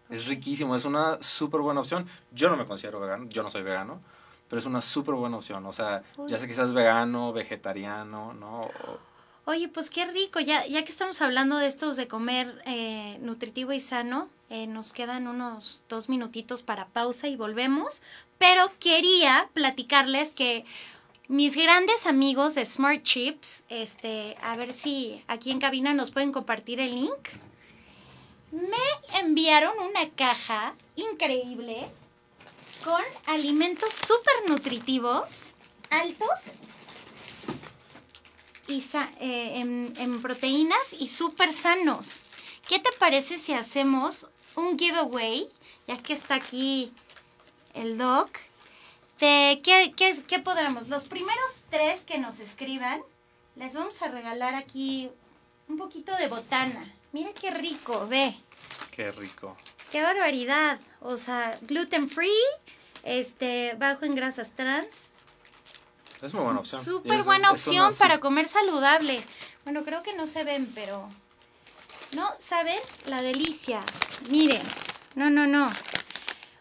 Es 0.09 0.27
riquísimo, 0.27 0.75
es 0.75 0.85
una 0.85 1.19
súper 1.23 1.61
buena 1.61 1.79
opción. 1.81 2.05
Yo 2.33 2.51
no 2.51 2.57
me 2.57 2.67
considero 2.67 2.99
vegano, 2.99 3.27
yo 3.29 3.45
no 3.45 3.51
soy 3.51 3.63
vegano, 3.63 4.01
pero 4.49 4.59
es 4.59 4.67
una 4.67 4.81
súper 4.83 5.15
buena 5.15 5.37
opción. 5.37 5.65
O 5.67 5.73
sea, 5.73 6.03
ya 6.27 6.37
sé 6.39 6.49
que 6.49 6.55
seas 6.55 6.73
vegano, 6.73 7.33
vegetariano, 7.33 8.35
¿no? 8.35 8.63
O- 8.63 8.99
Oye, 9.51 9.67
pues 9.67 9.91
qué 9.91 10.07
rico. 10.07 10.39
Ya, 10.39 10.65
ya 10.67 10.85
que 10.85 10.93
estamos 10.93 11.21
hablando 11.21 11.59
de 11.59 11.67
estos 11.67 11.97
de 11.97 12.07
comer 12.07 12.63
eh, 12.67 13.19
nutritivo 13.21 13.73
y 13.73 13.81
sano, 13.81 14.29
eh, 14.49 14.69
nos 14.69 14.93
quedan 14.93 15.27
unos 15.27 15.83
dos 15.89 16.09
minutitos 16.09 16.63
para 16.63 16.87
pausa 16.87 17.27
y 17.27 17.35
volvemos. 17.35 18.01
Pero 18.39 18.71
quería 18.79 19.51
platicarles 19.53 20.29
que 20.29 20.65
mis 21.27 21.57
grandes 21.57 22.07
amigos 22.07 22.55
de 22.55 22.65
Smart 22.65 23.03
Chips, 23.03 23.65
este, 23.69 24.37
a 24.41 24.55
ver 24.55 24.73
si 24.73 25.25
aquí 25.27 25.51
en 25.51 25.59
cabina 25.59 25.95
nos 25.95 26.13
pueden 26.13 26.31
compartir 26.31 26.79
el 26.79 26.95
link. 26.95 27.31
Me 28.53 29.19
enviaron 29.19 29.77
una 29.81 30.09
caja 30.11 30.75
increíble 30.95 31.89
con 32.85 33.03
alimentos 33.27 33.93
súper 33.95 34.49
nutritivos, 34.49 35.47
altos 35.91 36.39
y 38.71 38.85
eh, 39.21 39.61
en, 39.61 39.93
en 39.97 40.23
proteínas 40.23 40.95
y 40.99 41.09
súper 41.09 41.53
sanos. 41.53 42.25
¿Qué 42.69 42.79
te 42.79 42.91
parece 42.99 43.39
si 43.39 43.53
hacemos 43.53 44.29
un 44.57 44.79
giveaway, 44.79 45.49
ya 45.87 45.99
que 45.99 46.13
está 46.13 46.37
aquí 46.37 46.93
el 47.75 47.99
doc? 47.99 48.31
¿qué, 49.21 49.93
qué, 49.97 50.23
qué 50.27 50.39
podremos? 50.39 50.89
Los 50.89 51.05
primeros 51.05 51.65
tres 51.69 52.01
que 52.01 52.19
nos 52.19 52.41
escriban, 52.41 53.03
les 53.57 53.75
vamos 53.75 54.01
a 54.03 54.09
regalar 54.09 54.55
aquí 54.55 55.11
un 55.69 55.77
poquito 55.77 56.15
de 56.17 56.29
botana. 56.29 56.93
Mira 57.13 57.31
qué 57.39 57.51
rico, 57.51 58.07
ve. 58.09 58.35
qué 58.91 59.11
rico. 59.13 59.57
Qué 59.93 60.03
barbaridad. 60.03 60.81
O 61.01 61.17
sea, 61.17 61.59
gluten 61.63 62.09
free, 62.09 62.31
este, 63.03 63.75
bajo 63.79 64.05
en 64.05 64.15
grasas 64.15 64.53
trans. 64.55 65.10
Es 66.23 66.35
muy 66.35 66.43
buena 66.45 66.61
opción. 66.61 66.85
Súper 66.85 67.21
Es- 67.21 67.25
buena 67.25 67.53
es 67.53 67.67
una 67.67 67.87
opción 67.87 67.95
para 67.99 68.19
comer 68.21 68.47
saludable. 68.49 69.23
Bueno, 69.65 69.85
creo 69.85 70.03
que 70.03 70.15
no 70.15 70.27
se 70.27 70.45
ven, 70.45 70.71
pero... 70.75 71.09
No, 72.13 72.29
¿saben? 72.39 72.79
La 73.07 73.23
delicia. 73.23 73.83
Miren. 74.29 74.63
No, 75.15 75.31
no, 75.31 75.47
no. 75.47 75.71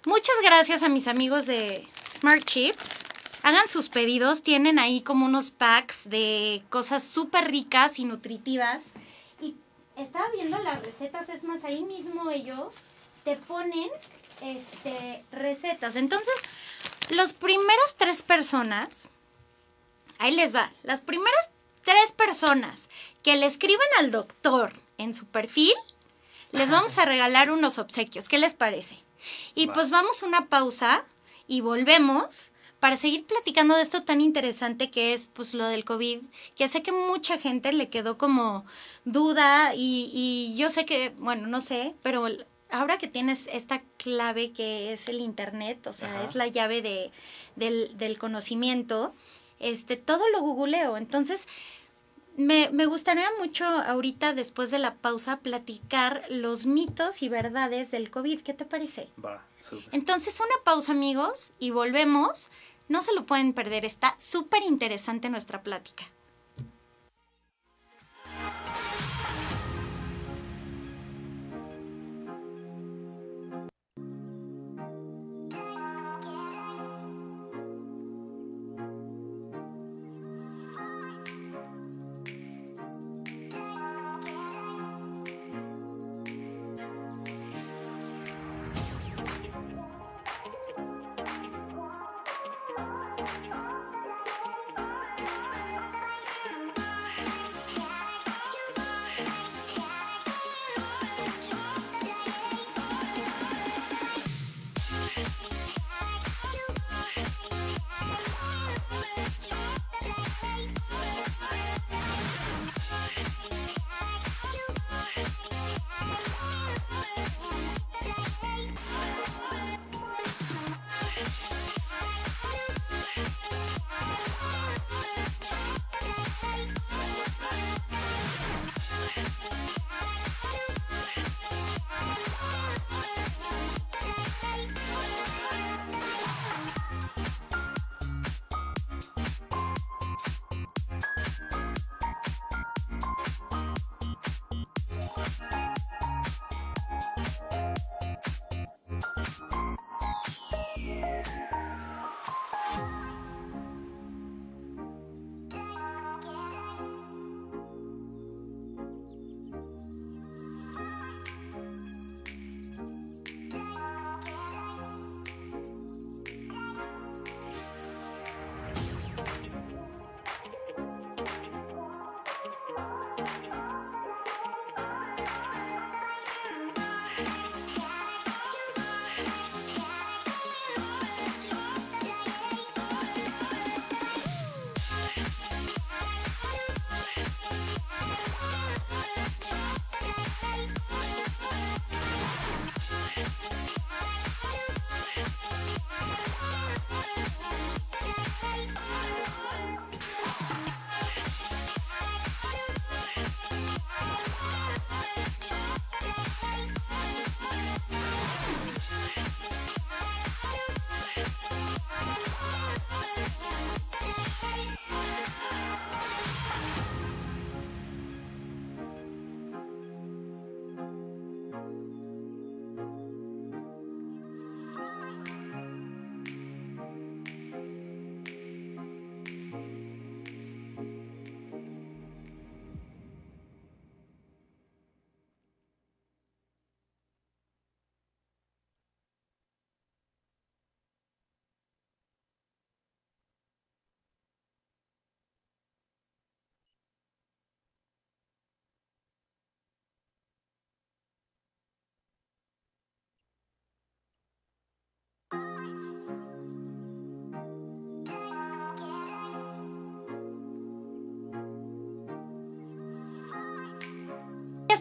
Muchas 0.06 0.36
gracias 0.44 0.84
a 0.84 0.90
mis 0.90 1.08
amigos 1.08 1.46
de 1.46 1.88
Smart 2.10 2.44
Chips. 2.44 3.04
hagan 3.44 3.68
sus 3.68 3.90
pedidos. 3.90 4.44
Tienen 4.44 4.80
ahí 4.80 5.02
como 5.02 5.26
unos 5.26 5.52
packs 5.52 6.08
de 6.10 6.64
cosas 6.70 7.04
súper 7.04 7.50
ricas 7.52 8.00
y 8.00 8.06
nutritivas. 8.06 8.86
Y 9.42 9.56
estaba 9.98 10.30
viendo 10.32 10.58
las 10.60 10.82
recetas, 10.82 11.30
es 11.30 11.44
más, 11.44 11.64
ahí 11.64 11.84
mismo 11.84 12.30
ellos 12.30 12.76
te 13.24 13.36
ponen 13.36 13.90
este, 14.42 15.24
recetas. 15.32 15.96
Entonces, 15.96 16.34
las 17.10 17.34
primeras 17.34 17.96
tres 17.98 18.22
personas, 18.22 19.10
ahí 20.20 20.36
les 20.36 20.54
va, 20.54 20.72
las 20.84 21.02
primeras 21.02 21.50
tres 21.84 22.12
personas 22.16 22.90
que 23.24 23.36
le 23.36 23.48
escriban 23.48 23.88
al 23.98 24.12
doctor 24.12 24.72
en 24.98 25.16
su 25.16 25.26
perfil, 25.26 25.74
les 26.52 26.70
vamos 26.70 26.98
a 26.98 27.06
regalar 27.06 27.52
unos 27.52 27.80
obsequios. 27.80 28.30
¿Qué 28.30 28.38
les 28.38 28.54
parece? 28.54 28.98
Y 29.56 29.68
pues 29.68 29.90
vamos 29.90 30.24
una 30.24 30.48
pausa 30.48 31.04
y 31.48 31.62
volvemos 31.62 32.52
para 32.80 32.96
seguir 32.96 33.26
platicando 33.26 33.76
de 33.76 33.82
esto 33.82 34.04
tan 34.04 34.22
interesante 34.22 34.90
que 34.90 35.14
es 35.14 35.30
pues 35.34 35.54
lo 35.54 35.66
del 35.68 35.84
COVID, 35.84 36.20
que 36.56 36.68
sé 36.68 36.82
que 36.82 36.92
mucha 36.92 37.38
gente 37.38 37.74
le 37.74 37.90
quedó 37.90 38.18
como 38.18 38.66
duda 39.04 39.74
y, 39.76 40.10
y 40.14 40.56
yo 40.58 40.70
sé 40.70 40.86
que, 40.86 41.10
bueno, 41.18 41.48
no 41.48 41.60
sé, 41.60 41.94
pero 42.02 42.26
ahora 42.72 42.98
que 42.98 43.08
tienes 43.08 43.48
esta 43.48 43.82
clave 43.98 44.52
que 44.52 44.94
es 44.94 45.10
el 45.10 45.20
internet, 45.20 45.88
o 45.88 45.94
sea, 45.94 46.24
es 46.24 46.36
la 46.36 46.48
llave 46.48 46.82
de, 46.82 47.12
del, 47.56 47.98
del 47.98 48.18
conocimiento, 48.18 49.14
este, 49.60 49.98
todo 49.98 50.28
lo 50.30 50.42
googleo. 50.42 50.98
Entonces, 50.98 51.48
me, 52.36 52.70
me, 52.72 52.86
gustaría 52.86 53.30
mucho 53.40 53.66
ahorita, 53.66 54.34
después 54.34 54.72
de 54.72 54.80
la 54.80 54.96
pausa, 54.96 55.40
platicar 55.40 56.24
los 56.30 56.66
mitos 56.66 57.22
y 57.22 57.30
verdades 57.30 57.92
del 57.92 58.10
COVID. 58.10 58.42
¿Qué 58.42 58.54
te 58.54 58.66
parece? 58.66 59.10
Va, 59.24 59.46
súper. 59.60 59.94
Entonces, 59.94 60.40
una 60.40 60.64
pausa, 60.64 60.94
amigos, 60.94 61.52
y 61.60 61.72
volvemos. 61.72 62.50
No 62.88 63.04
se 63.04 63.14
lo 63.14 63.26
pueden 63.26 63.54
perder, 63.54 63.86
está 63.86 64.16
súper 64.18 64.64
interesante 64.64 65.30
nuestra 65.30 65.62
plática. 65.62 66.06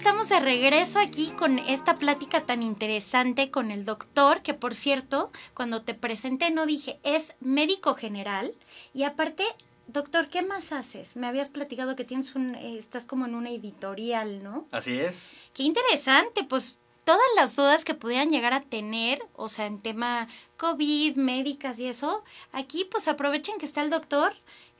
Estamos 0.09 0.31
de 0.31 0.41
regreso 0.41 0.99
aquí 0.99 1.27
con 1.39 1.59
esta 1.59 1.99
plática 1.99 2.47
tan 2.47 2.63
interesante 2.63 3.51
con 3.51 3.71
el 3.71 3.85
doctor, 3.85 4.41
que 4.41 4.55
por 4.55 4.75
cierto, 4.75 5.31
cuando 5.53 5.83
te 5.83 5.93
presenté 5.93 6.51
no 6.51 6.65
dije, 6.65 6.99
es 7.03 7.35
médico 7.41 7.95
general 7.95 8.55
y 8.95 9.03
aparte, 9.03 9.45
doctor, 9.87 10.31
¿qué 10.31 10.41
más 10.41 10.73
haces? 10.73 11.17
Me 11.17 11.27
habías 11.27 11.51
platicado 11.51 11.95
que 11.95 12.05
tienes 12.05 12.35
un, 12.35 12.55
eh, 12.55 12.79
estás 12.79 13.05
como 13.05 13.27
en 13.27 13.35
una 13.35 13.51
editorial, 13.51 14.43
¿no? 14.43 14.67
Así 14.71 14.99
es. 14.99 15.37
Qué 15.53 15.65
interesante, 15.65 16.43
pues 16.43 16.79
todas 17.05 17.21
las 17.37 17.55
dudas 17.55 17.85
que 17.85 17.93
pudieran 17.93 18.31
llegar 18.31 18.55
a 18.55 18.63
tener, 18.63 19.21
o 19.35 19.51
sea, 19.51 19.67
en 19.67 19.79
tema 19.79 20.27
COVID, 20.57 21.17
médicas 21.17 21.79
y 21.81 21.87
eso, 21.87 22.25
aquí 22.53 22.87
pues 22.91 23.09
aprovechen 23.09 23.59
que 23.59 23.67
está 23.67 23.83
el 23.83 23.91
doctor 23.91 24.33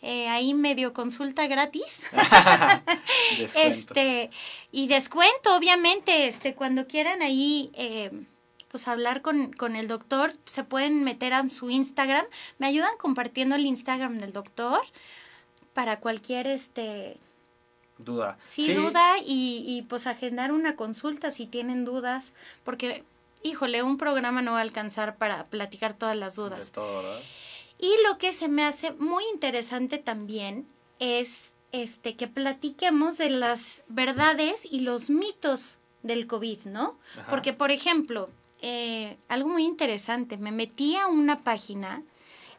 eh, 0.03 0.29
ahí 0.29 0.55
medio 0.55 0.93
consulta 0.93 1.47
gratis. 1.47 2.03
este, 3.57 4.31
y 4.71 4.87
descuento, 4.87 5.57
obviamente, 5.57 6.29
este, 6.29 6.55
cuando 6.55 6.87
quieran 6.87 7.23
ahí 7.23 7.71
eh, 7.75 8.11
pues 8.71 8.87
hablar 8.87 9.23
con, 9.23 9.53
con 9.53 9.75
el 9.77 9.89
doctor, 9.89 10.35
se 10.45 10.63
pueden 10.65 11.03
meter 11.03 11.35
a 11.35 11.49
su 11.49 11.71
Instagram. 11.71 12.27
Me 12.59 12.67
ayudan 12.67 12.97
compartiendo 12.99 13.57
el 13.57 13.67
Instagram 13.67 14.19
del 14.19 14.33
doctor 14.33 14.81
para 15.73 15.99
cualquier 16.01 16.47
este 16.47 17.17
duda. 17.99 18.39
Sí, 18.45 18.73
duda 18.75 19.19
y, 19.25 19.65
y 19.67 19.83
pues 19.83 20.07
agendar 20.07 20.53
una 20.53 20.77
consulta 20.77 21.31
si 21.31 21.47
tienen 21.47 21.85
dudas, 21.85 22.35
porque 22.63 23.05
híjole, 23.43 23.83
un 23.83 23.99
programa 23.99 24.43
no 24.43 24.53
va 24.53 24.59
a 24.59 24.63
alcanzar 24.63 25.17
para 25.17 25.45
platicar 25.45 25.95
todas 25.95 26.17
las 26.17 26.37
dudas. 26.37 26.67
De 26.67 26.73
todo, 26.73 27.03
¿verdad? 27.03 27.21
Y 27.79 27.93
lo 28.07 28.19
que 28.19 28.33
se 28.33 28.49
me 28.49 28.65
hace 28.65 28.93
muy 28.93 29.25
interesante 29.33 29.99
también 29.99 30.67
es 30.99 31.53
este 31.73 32.17
que 32.17 32.27
platiquemos 32.27 33.19
de 33.19 33.31
las 33.31 33.85
verdades 33.89 34.67
y 34.71 34.81
los 34.81 35.11
mitos 35.11 35.79
del 36.03 36.27
COVID, 36.27 36.65
¿no? 36.67 36.99
Porque, 37.29 37.53
por 37.53 37.71
ejemplo, 37.71 38.31
eh, 38.63 39.17
algo 39.29 39.51
muy 39.51 39.65
interesante, 39.65 40.37
me 40.37 40.51
metí 40.51 40.97
a 40.97 41.07
una 41.07 41.39
página 41.43 42.03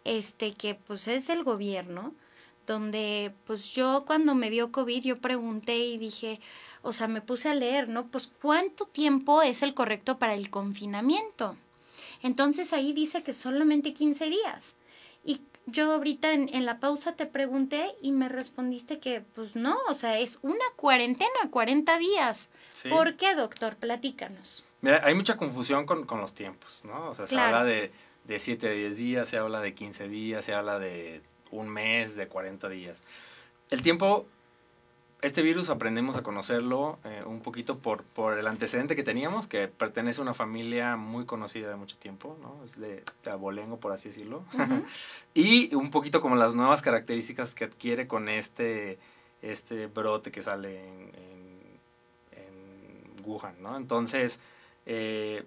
este 0.05 0.53
que 0.53 0.75
pues 0.75 1.07
es 1.07 1.27
del 1.27 1.43
gobierno, 1.43 2.13
donde 2.65 3.33
pues 3.45 3.71
yo 3.71 4.05
cuando 4.05 4.35
me 4.35 4.49
dio 4.49 4.71
COVID 4.71 5.03
yo 5.03 5.17
pregunté 5.17 5.77
y 5.77 5.97
dije, 5.97 6.39
o 6.81 6.93
sea, 6.93 7.07
me 7.07 7.21
puse 7.21 7.49
a 7.49 7.55
leer, 7.55 7.89
¿no? 7.89 8.07
Pues 8.07 8.27
cuánto 8.41 8.85
tiempo 8.85 9.41
es 9.41 9.63
el 9.63 9.73
correcto 9.73 10.17
para 10.17 10.35
el 10.35 10.49
confinamiento. 10.49 11.57
Entonces 12.21 12.73
ahí 12.73 12.93
dice 12.93 13.23
que 13.23 13.33
solamente 13.33 13.93
15 13.93 14.29
días. 14.29 14.75
Yo 15.71 15.93
ahorita 15.93 16.33
en, 16.33 16.65
la 16.65 16.79
pausa 16.79 17.15
te 17.15 17.25
pregunté 17.25 17.95
y 18.01 18.11
me 18.11 18.29
respondiste 18.29 18.99
que 18.99 19.21
pues 19.35 19.55
no, 19.55 19.77
o 19.89 19.93
sea, 19.93 20.19
es 20.19 20.39
una 20.41 20.65
cuarentena, 20.75 21.29
40 21.49 21.97
días. 21.97 22.49
¿Por 22.89 23.15
qué, 23.17 23.35
doctor? 23.35 23.75
Platícanos. 23.75 24.63
Mira, 24.81 25.01
hay 25.03 25.13
mucha 25.13 25.35
confusión 25.35 25.85
con, 25.85 26.05
los 26.19 26.33
tiempos, 26.33 26.83
¿no? 26.85 27.09
O 27.09 27.15
sea, 27.15 27.27
se 27.27 27.37
habla 27.37 27.63
de, 27.63 27.91
de 28.23 28.39
7 28.39 28.69
a 28.69 28.71
10 28.71 28.97
días, 28.97 29.29
se 29.29 29.37
habla 29.37 29.59
de 29.59 29.73
15 29.73 30.07
días, 30.07 30.45
se 30.45 30.53
habla 30.53 30.79
de 30.79 31.21
un 31.51 31.67
mes, 31.67 32.15
de 32.15 32.27
40 32.27 32.69
días. 32.69 33.03
El 33.69 33.81
tiempo 33.81 34.25
este 35.21 35.41
virus 35.41 35.69
aprendimos 35.69 36.17
a 36.17 36.23
conocerlo 36.23 36.97
eh, 37.03 37.23
un 37.25 37.41
poquito 37.41 37.77
por, 37.77 38.03
por 38.03 38.37
el 38.37 38.47
antecedente 38.47 38.95
que 38.95 39.03
teníamos, 39.03 39.47
que 39.47 39.67
pertenece 39.67 40.21
a 40.21 40.23
una 40.23 40.33
familia 40.33 40.95
muy 40.95 41.25
conocida 41.25 41.69
de 41.69 41.75
mucho 41.75 41.97
tiempo, 41.97 42.37
¿no? 42.41 42.63
Es 42.63 42.79
de, 42.79 43.03
abolengo, 43.29 43.77
por 43.77 43.91
así 43.91 44.09
decirlo. 44.09 44.43
y 45.33 45.75
un 45.75 45.91
poquito 45.91 46.21
como 46.21 46.35
las 46.35 46.55
nuevas 46.55 46.81
características 46.81 47.53
que 47.53 47.65
adquiere 47.65 48.07
con 48.07 48.29
este, 48.29 48.97
este 49.41 49.87
brote 49.87 50.31
que 50.31 50.41
sale 50.41 50.87
en, 50.87 51.11
en, 52.31 53.25
Wuhan, 53.25 53.61
¿no? 53.61 53.75
Entonces, 53.75 54.39
eh, 54.85 55.45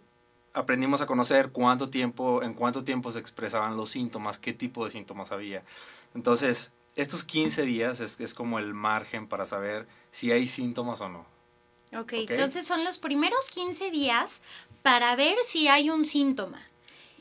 aprendimos 0.52 1.00
a 1.00 1.06
conocer 1.06 1.50
cuánto 1.50 1.88
tiempo, 1.88 2.42
en 2.42 2.52
cuánto 2.52 2.85
tiempo 2.85 3.11
se 3.11 3.18
expresaban 3.20 3.78
los 3.78 3.90
síntomas, 3.90 4.38
qué 4.38 4.52
tipo 4.52 4.85
de 4.85 4.90
síntomas 4.90 5.32
había. 5.32 5.62
Entonces, 6.14 6.72
estos 6.96 7.24
15 7.24 7.62
días 7.62 8.00
es, 8.00 8.20
es 8.20 8.35
como 8.35 8.59
el 8.59 8.74
margen 8.74 9.26
para 9.26 9.46
saber 9.46 9.87
si 10.11 10.33
hay 10.33 10.46
síntomas 10.46 11.00
o 11.00 11.09
no. 11.09 11.26
ok, 11.98 12.12
entonces 12.28 12.66
son 12.66 12.85
los 12.85 12.98
primeros 12.98 13.48
15 13.50 13.90
días 13.90 14.42
para 14.83 15.14
ver 15.16 15.37
si 15.46 15.68
hay 15.68 15.90
un 15.90 16.05
síntoma. 16.05 16.62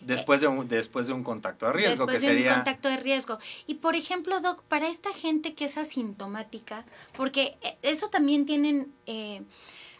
Después 0.01 0.41
de 0.41 0.47
un, 0.47 0.67
después 0.67 1.05
de 1.05 1.13
un 1.13 1.23
contacto 1.23 1.67
de 1.67 1.73
riesgo, 1.73 2.07
después 2.07 2.21
de 2.23 2.47
un 2.47 2.53
contacto 2.55 2.89
de 2.89 2.97
riesgo. 2.97 3.37
Y 3.67 3.75
por 3.75 3.95
ejemplo, 3.95 4.39
Doc, 4.41 4.63
para 4.63 4.87
esta 4.87 5.13
gente 5.13 5.53
que 5.53 5.65
es 5.65 5.77
asintomática, 5.77 6.85
porque 7.15 7.55
eh, 7.61 7.77
eso 7.83 8.09
también 8.09 8.47
tienen, 8.47 8.91
eh, 9.05 9.43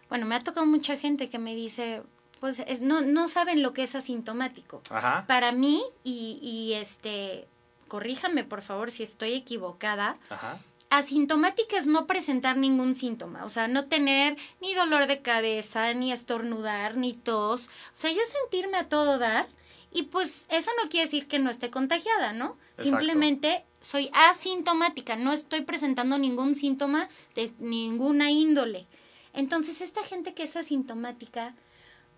bueno, 0.09 0.25
me 0.25 0.35
ha 0.35 0.41
tocado 0.41 0.65
mucha 0.65 0.97
gente 0.97 1.29
que 1.29 1.37
me 1.37 1.53
dice, 1.53 2.01
pues 2.39 2.59
es, 2.65 2.81
no, 2.81 3.01
no 3.01 3.27
saben 3.27 3.61
lo 3.61 3.73
que 3.73 3.83
es 3.83 3.93
asintomático. 3.93 4.81
Ajá. 4.89 5.25
Para 5.27 5.51
mí, 5.51 5.83
y, 6.03 6.39
y 6.41 6.73
este, 6.73 7.47
corríjame 7.91 8.45
por 8.45 8.61
favor 8.61 8.89
si 8.89 9.03
estoy 9.03 9.33
equivocada. 9.33 10.17
Ajá. 10.29 10.57
Asintomática 10.89 11.77
es 11.77 11.87
no 11.87 12.07
presentar 12.07 12.55
ningún 12.55 12.95
síntoma, 12.95 13.43
o 13.43 13.49
sea, 13.49 13.67
no 13.67 13.89
tener 13.89 14.37
ni 14.61 14.73
dolor 14.73 15.07
de 15.07 15.21
cabeza, 15.21 15.93
ni 15.93 16.13
estornudar, 16.13 16.95
ni 16.95 17.11
tos, 17.11 17.67
o 17.67 17.97
sea, 17.97 18.09
yo 18.09 18.21
sentirme 18.25 18.77
a 18.77 18.87
todo 18.87 19.17
dar 19.17 19.45
y 19.91 20.03
pues 20.03 20.47
eso 20.51 20.71
no 20.81 20.89
quiere 20.89 21.07
decir 21.07 21.27
que 21.27 21.39
no 21.39 21.49
esté 21.49 21.69
contagiada, 21.69 22.31
¿no? 22.31 22.57
Simplemente 22.77 23.65
soy 23.81 24.09
asintomática, 24.13 25.17
no 25.17 25.33
estoy 25.33 25.61
presentando 25.61 26.17
ningún 26.17 26.55
síntoma 26.55 27.09
de 27.35 27.51
ninguna 27.59 28.31
índole. 28.31 28.87
Entonces, 29.33 29.81
esta 29.81 30.01
gente 30.03 30.33
que 30.33 30.43
es 30.43 30.55
asintomática, 30.55 31.55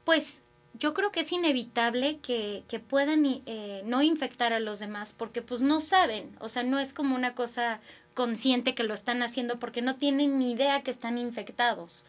pues 0.04 0.44
yo 0.74 0.94
creo 0.94 1.12
que 1.12 1.22
es 1.22 1.32
inevitable 1.32 2.20
que, 2.20 2.64
que 2.68 2.80
puedan 2.80 3.26
eh, 3.26 3.82
no 3.86 4.02
infectar 4.02 4.54
a 4.54 4.60
los 4.60 4.80
demás 4.80 5.14
porque 5.14 5.42
pues 5.42 5.62
no 5.62 5.82
saben, 5.82 6.36
o 6.40 6.50
sea, 6.50 6.64
no 6.64 6.80
es 6.80 6.94
como 6.94 7.16
una 7.16 7.36
cosa 7.36 7.80
consciente 8.14 8.76
que 8.76 8.84
lo 8.84 8.94
están 8.94 9.24
haciendo 9.24 9.60
porque 9.60 9.82
no 9.82 9.96
tienen 9.96 10.40
ni 10.40 10.52
idea 10.52 10.84
que 10.84 10.92
están 10.92 11.18
infectados. 11.18 12.06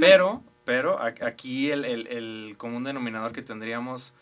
Pero, 0.00 0.42
pero 0.64 1.00
aquí 1.00 1.70
el, 1.70 1.84
el, 1.84 2.06
el, 2.06 2.54
común 2.56 2.84
denominador 2.84 3.32
que 3.32 3.42
tendríamos 3.42 4.14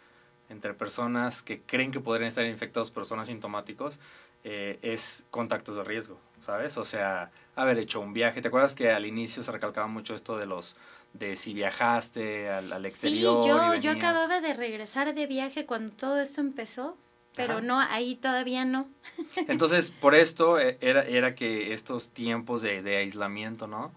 entre 0.49 0.75
personas 0.75 1.43
que 1.43 1.61
creen 1.61 1.93
que 1.93 2.01
podrían 2.01 2.29
estar 2.29 2.45
infectados 2.45 2.91
pero 2.91 3.07
son 3.07 3.21
asintomáticos 3.21 4.01
eh, 4.45 4.79
es 4.83 5.27
contactos 5.31 5.77
de 5.77 5.85
riesgo, 5.85 6.19
¿sabes? 6.41 6.77
O 6.77 6.85
sea, 6.85 7.31
haber 7.55 7.79
hecho 7.79 8.01
un 8.01 8.13
viaje. 8.13 8.43
¿Te 8.43 8.49
acuerdas 8.49 8.75
que 8.75 8.91
al 8.91 9.07
inicio 9.07 9.43
se 9.43 9.53
recalcaba 9.53 9.87
mucho 9.87 10.15
esto 10.15 10.37
de 10.39 10.47
los 10.47 10.77
de 11.13 11.37
si 11.37 11.53
viajaste 11.55 12.49
al, 12.49 12.73
al 12.73 12.87
exterior. 12.87 13.43
Sí, 13.43 13.49
yo, 13.49 13.75
yo 13.77 13.91
acababa 13.91 14.41
de 14.41 14.55
regresar 14.55 15.15
de 15.15 15.27
viaje 15.27 15.67
cuando 15.67 15.93
todo 15.93 16.19
esto 16.21 16.41
empezó, 16.41 16.97
pero 17.35 17.61
no, 17.61 17.81
ahí 17.81 18.17
todavía 18.17 18.65
no. 18.65 18.89
Entonces, 19.49 19.91
por 19.91 20.15
esto 20.15 20.59
eh, 20.59 20.79
era, 20.81 21.03
era 21.05 21.35
que 21.35 21.73
estos 21.73 22.11
tiempos 22.11 22.63
de, 22.63 22.83
de 22.83 22.97
aislamiento, 22.97 23.67
¿no? 23.67 23.93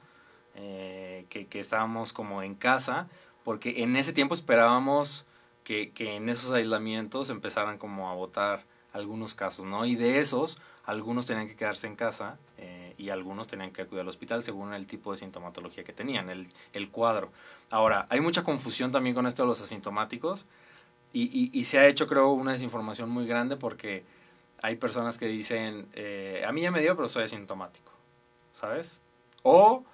Eh, 0.55 1.25
que, 1.29 1.47
que, 1.47 1.59
estábamos 1.59 2.13
como 2.13 2.41
en 2.41 2.55
casa, 2.55 3.07
porque 3.43 3.83
en 3.83 3.97
ese 3.97 4.13
tiempo 4.13 4.33
esperábamos 4.33 5.25
que, 5.65 5.91
que 5.91 6.15
en 6.15 6.29
esos 6.29 6.53
aislamientos 6.53 7.29
empezaran 7.29 7.77
como 7.77 8.09
a 8.09 8.13
votar 8.13 8.63
algunos 8.93 9.35
casos, 9.35 9.65
¿no? 9.65 9.85
Y 9.85 9.95
de 9.95 10.19
esos, 10.19 10.57
algunos 10.85 11.25
tenían 11.25 11.47
que 11.47 11.57
quedarse 11.57 11.87
en 11.87 11.97
casa. 11.97 12.37
Eh, 12.57 12.84
y 12.97 13.09
algunos 13.09 13.47
tenían 13.47 13.71
que 13.71 13.81
acudir 13.83 14.01
al 14.01 14.07
hospital 14.07 14.43
según 14.43 14.73
el 14.73 14.87
tipo 14.87 15.11
de 15.11 15.17
sintomatología 15.17 15.83
que 15.83 15.93
tenían, 15.93 16.29
el, 16.29 16.47
el 16.73 16.89
cuadro. 16.89 17.31
Ahora, 17.69 18.07
hay 18.09 18.21
mucha 18.21 18.43
confusión 18.43 18.91
también 18.91 19.15
con 19.15 19.27
esto 19.27 19.43
de 19.43 19.47
los 19.47 19.61
asintomáticos 19.61 20.45
y, 21.13 21.49
y, 21.57 21.63
se 21.63 21.79
ha 21.79 21.87
hecho, 21.87 22.07
creo, 22.07 22.31
una 22.31 22.51
desinformación 22.51 23.09
muy 23.09 23.25
grande 23.25 23.55
porque 23.55 24.03
hay 24.61 24.75
personas 24.75 25.17
que 25.17 25.27
dicen, 25.27 25.87
eh, 25.93 26.43
a 26.45 26.51
mí 26.51 26.61
ya 26.61 26.71
me 26.71 26.81
dio, 26.81 26.93
pero 26.97 27.07
soy 27.07 27.23
asintomático, 27.23 27.93
¿sabes? 28.51 29.01
O 29.41 29.85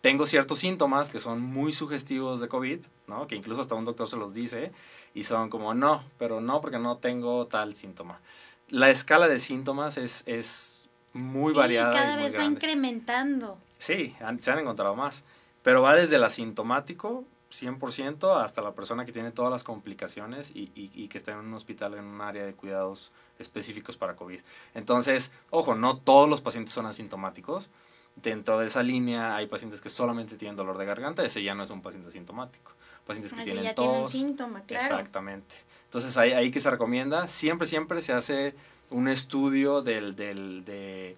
tengo 0.00 0.26
ciertos 0.26 0.60
síntomas 0.60 1.10
que 1.10 1.18
son 1.18 1.40
muy 1.40 1.72
sugestivos 1.72 2.38
de 2.38 2.46
COVID, 2.46 2.80
¿no? 3.08 3.26
Que 3.26 3.34
incluso 3.34 3.60
hasta 3.60 3.74
un 3.74 3.84
doctor 3.84 4.08
se 4.08 4.16
los 4.16 4.34
dice 4.34 4.70
y 5.14 5.24
son 5.24 5.50
como, 5.50 5.74
no, 5.74 6.04
pero 6.16 6.40
no 6.40 6.60
porque 6.60 6.78
no 6.78 6.98
tengo 6.98 7.46
tal 7.48 7.74
síntoma. 7.74 8.20
La 8.68 8.88
escala 8.88 9.26
de 9.26 9.40
síntomas 9.40 9.98
es, 9.98 10.22
es 10.26 10.77
muy 11.12 11.52
sí, 11.52 11.58
variada. 11.58 11.92
Cada 11.92 12.16
vez 12.16 12.36
va 12.36 12.44
incrementando. 12.44 13.58
Sí, 13.78 14.14
se 14.38 14.50
han 14.50 14.58
encontrado 14.58 14.94
más. 14.94 15.24
Pero 15.62 15.82
va 15.82 15.94
desde 15.94 16.16
el 16.16 16.24
asintomático, 16.24 17.24
100%, 17.50 18.42
hasta 18.42 18.62
la 18.62 18.72
persona 18.74 19.04
que 19.04 19.12
tiene 19.12 19.32
todas 19.32 19.50
las 19.50 19.64
complicaciones 19.64 20.50
y, 20.54 20.70
y, 20.74 21.08
que 21.08 21.18
está 21.18 21.32
en 21.32 21.38
un 21.38 21.54
hospital, 21.54 21.94
en 21.94 22.04
un 22.04 22.20
área 22.20 22.44
de 22.44 22.54
cuidados 22.54 23.12
específicos 23.38 23.96
para 23.96 24.16
COVID. 24.16 24.40
Entonces, 24.74 25.32
ojo, 25.50 25.74
no 25.74 25.98
todos 25.98 26.28
los 26.28 26.40
pacientes 26.40 26.72
son 26.72 26.86
asintomáticos. 26.86 27.70
Dentro 28.16 28.58
de 28.58 28.66
esa 28.66 28.82
línea 28.82 29.36
hay 29.36 29.46
pacientes 29.46 29.80
que 29.80 29.90
solamente 29.90 30.36
tienen 30.36 30.56
dolor 30.56 30.76
de 30.76 30.84
garganta, 30.84 31.24
ese 31.24 31.42
ya 31.42 31.54
no 31.54 31.62
es 31.62 31.70
un 31.70 31.82
paciente 31.82 32.08
asintomático. 32.08 32.72
Pacientes 33.06 33.32
que 33.32 33.44
tienen 33.44 33.74
tos. 33.74 34.10
síntoma, 34.10 34.62
claro. 34.62 34.84
Exactamente. 34.84 35.54
Entonces, 35.84 36.16
ahí, 36.18 36.32
ahí 36.32 36.50
que 36.50 36.60
se 36.60 36.68
recomienda, 36.70 37.26
siempre, 37.26 37.66
siempre 37.66 38.02
se 38.02 38.12
hace 38.12 38.54
un 38.90 39.08
estudio 39.08 39.82
del, 39.82 40.16
del, 40.16 40.64
de, 40.64 41.16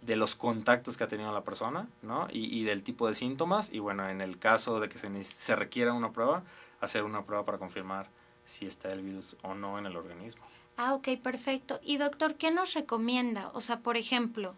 de, 0.00 0.16
los 0.16 0.34
contactos 0.34 0.96
que 0.96 1.04
ha 1.04 1.08
tenido 1.08 1.32
la 1.32 1.44
persona, 1.44 1.88
¿no? 2.02 2.28
Y, 2.32 2.58
y, 2.58 2.64
del 2.64 2.82
tipo 2.82 3.08
de 3.08 3.14
síntomas. 3.14 3.72
Y 3.72 3.78
bueno, 3.78 4.08
en 4.08 4.20
el 4.20 4.38
caso 4.38 4.80
de 4.80 4.88
que 4.88 4.98
se, 4.98 5.24
se 5.24 5.56
requiera 5.56 5.92
una 5.92 6.12
prueba, 6.12 6.42
hacer 6.80 7.04
una 7.04 7.24
prueba 7.24 7.44
para 7.44 7.58
confirmar 7.58 8.08
si 8.44 8.66
está 8.66 8.92
el 8.92 9.02
virus 9.02 9.36
o 9.42 9.54
no 9.54 9.78
en 9.78 9.86
el 9.86 9.96
organismo. 9.96 10.42
Ah, 10.76 10.94
ok, 10.94 11.08
perfecto. 11.22 11.80
Y 11.82 11.98
doctor, 11.98 12.34
¿qué 12.34 12.50
nos 12.50 12.74
recomienda? 12.74 13.50
O 13.54 13.60
sea, 13.60 13.80
por 13.80 13.96
ejemplo, 13.96 14.54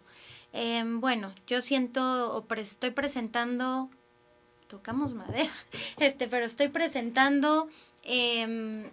eh, 0.53 0.83
bueno, 0.85 1.33
yo 1.47 1.61
siento 1.61 2.35
o 2.35 2.53
estoy 2.55 2.91
presentando, 2.91 3.89
tocamos 4.67 5.13
madera, 5.13 5.51
este, 5.99 6.27
pero 6.27 6.45
estoy 6.45 6.69
presentando 6.69 7.67
eh, 8.03 8.89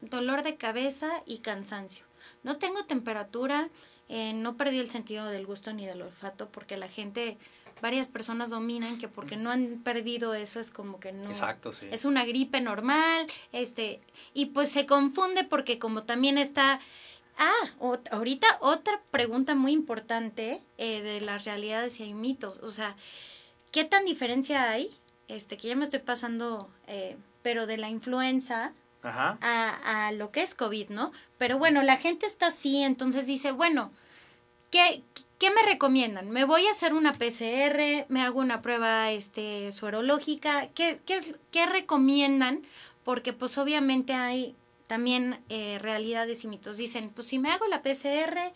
dolor 0.00 0.42
de 0.42 0.56
cabeza 0.56 1.08
y 1.24 1.38
cansancio. 1.38 2.04
No 2.46 2.58
tengo 2.58 2.84
temperatura, 2.84 3.68
eh, 4.08 4.32
no 4.32 4.56
perdí 4.56 4.78
el 4.78 4.88
sentido 4.88 5.26
del 5.26 5.46
gusto 5.46 5.72
ni 5.72 5.84
del 5.84 6.00
olfato 6.00 6.48
porque 6.48 6.76
la 6.76 6.88
gente 6.88 7.38
varias 7.82 8.06
personas 8.06 8.50
dominan 8.50 8.98
que 8.98 9.08
porque 9.08 9.36
no 9.36 9.50
han 9.50 9.82
perdido 9.82 10.32
eso 10.32 10.60
es 10.60 10.70
como 10.70 11.00
que 11.00 11.12
no. 11.12 11.28
Exacto, 11.28 11.72
sí. 11.72 11.88
Es 11.90 12.04
una 12.04 12.24
gripe 12.24 12.60
normal, 12.60 13.26
este, 13.50 14.00
y 14.32 14.46
pues 14.46 14.70
se 14.70 14.86
confunde 14.86 15.42
porque 15.42 15.80
como 15.80 16.04
también 16.04 16.38
está... 16.38 16.78
Ah, 17.36 17.98
ahorita 18.12 18.46
otra 18.60 19.02
pregunta 19.10 19.56
muy 19.56 19.72
importante 19.72 20.62
eh, 20.78 21.02
de 21.02 21.20
las 21.20 21.44
realidades 21.44 21.98
y 21.98 22.04
hay 22.04 22.14
mitos. 22.14 22.58
O 22.62 22.70
sea, 22.70 22.96
¿qué 23.72 23.84
tan 23.84 24.04
diferencia 24.04 24.70
hay? 24.70 24.96
Este, 25.26 25.56
que 25.56 25.66
ya 25.66 25.74
me 25.74 25.82
estoy 25.82 25.98
pasando, 25.98 26.70
eh, 26.86 27.16
pero 27.42 27.66
de 27.66 27.76
la 27.76 27.90
influenza 27.90 28.72
A, 29.40 30.06
a 30.06 30.12
lo 30.12 30.30
que 30.30 30.42
es 30.42 30.54
COVID, 30.54 30.90
¿no? 30.90 31.12
Pero 31.38 31.58
bueno, 31.58 31.82
la 31.82 31.96
gente 31.96 32.26
está 32.26 32.48
así, 32.48 32.82
entonces 32.82 33.26
dice, 33.26 33.52
bueno, 33.52 33.92
¿qué, 34.70 35.02
¿Qué 35.38 35.50
me 35.50 35.62
recomiendan? 35.62 36.30
¿Me 36.30 36.44
voy 36.44 36.66
a 36.66 36.70
hacer 36.70 36.94
una 36.94 37.12
PCR? 37.12 38.06
¿Me 38.08 38.22
hago 38.22 38.40
una 38.40 38.62
prueba 38.62 39.10
este, 39.10 39.70
suerológica? 39.70 40.68
¿Qué, 40.68 40.98
qué, 41.04 41.16
es, 41.16 41.34
¿Qué 41.50 41.66
recomiendan? 41.66 42.62
Porque 43.04 43.34
pues 43.34 43.58
obviamente 43.58 44.14
hay 44.14 44.56
también 44.86 45.38
eh, 45.50 45.78
realidades 45.78 46.44
y 46.44 46.48
mitos. 46.48 46.78
Dicen, 46.78 47.10
pues 47.10 47.26
si 47.26 47.38
me 47.38 47.50
hago 47.50 47.66
la 47.66 47.82
PCR, 47.82 48.54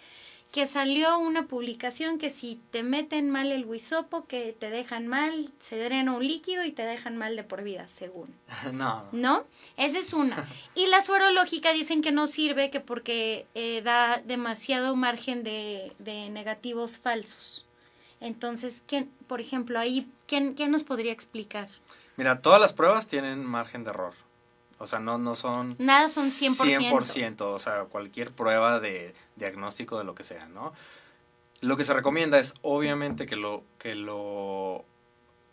que 0.50 0.66
salió 0.66 1.18
una 1.18 1.46
publicación 1.46 2.18
que 2.18 2.28
si 2.28 2.60
te 2.70 2.82
meten 2.82 3.30
mal 3.30 3.52
el 3.52 3.64
huisopo, 3.64 4.26
que 4.26 4.52
te 4.52 4.68
dejan 4.70 5.06
mal, 5.06 5.52
se 5.58 5.78
drena 5.78 6.12
un 6.12 6.26
líquido 6.26 6.64
y 6.64 6.72
te 6.72 6.82
dejan 6.82 7.16
mal 7.16 7.36
de 7.36 7.44
por 7.44 7.62
vida, 7.62 7.88
según. 7.88 8.34
No. 8.72 9.04
¿No? 9.12 9.44
Esa 9.76 9.98
es 9.98 10.12
una. 10.12 10.48
Y 10.74 10.86
la 10.86 11.02
suerológica 11.02 11.72
dicen 11.72 12.02
que 12.02 12.12
no 12.12 12.26
sirve, 12.26 12.70
que 12.70 12.80
porque 12.80 13.46
eh, 13.54 13.82
da 13.82 14.18
demasiado 14.24 14.96
margen 14.96 15.42
de, 15.42 15.92
de 15.98 16.30
negativos 16.30 16.98
falsos. 16.98 17.66
Entonces, 18.20 18.82
¿quién, 18.86 19.10
por 19.26 19.40
ejemplo, 19.40 19.78
ahí, 19.78 20.10
¿quién, 20.26 20.54
¿quién 20.54 20.70
nos 20.70 20.82
podría 20.82 21.12
explicar? 21.12 21.68
Mira, 22.16 22.42
todas 22.42 22.60
las 22.60 22.72
pruebas 22.72 23.08
tienen 23.08 23.44
margen 23.44 23.84
de 23.84 23.90
error. 23.90 24.14
O 24.80 24.86
sea, 24.86 24.98
no, 24.98 25.18
no 25.18 25.34
son... 25.34 25.76
Nada 25.78 26.08
son 26.08 26.24
100%. 26.24 26.90
100%, 26.90 27.42
o 27.42 27.58
sea, 27.58 27.84
cualquier 27.84 28.32
prueba 28.32 28.80
de 28.80 29.14
diagnóstico 29.36 29.98
de 29.98 30.04
lo 30.04 30.14
que 30.14 30.24
sea, 30.24 30.48
¿no? 30.48 30.72
Lo 31.60 31.76
que 31.76 31.84
se 31.84 31.92
recomienda 31.92 32.38
es 32.38 32.54
obviamente 32.62 33.26
que 33.26 33.36
lo, 33.36 33.62
que 33.78 33.94
lo, 33.94 34.86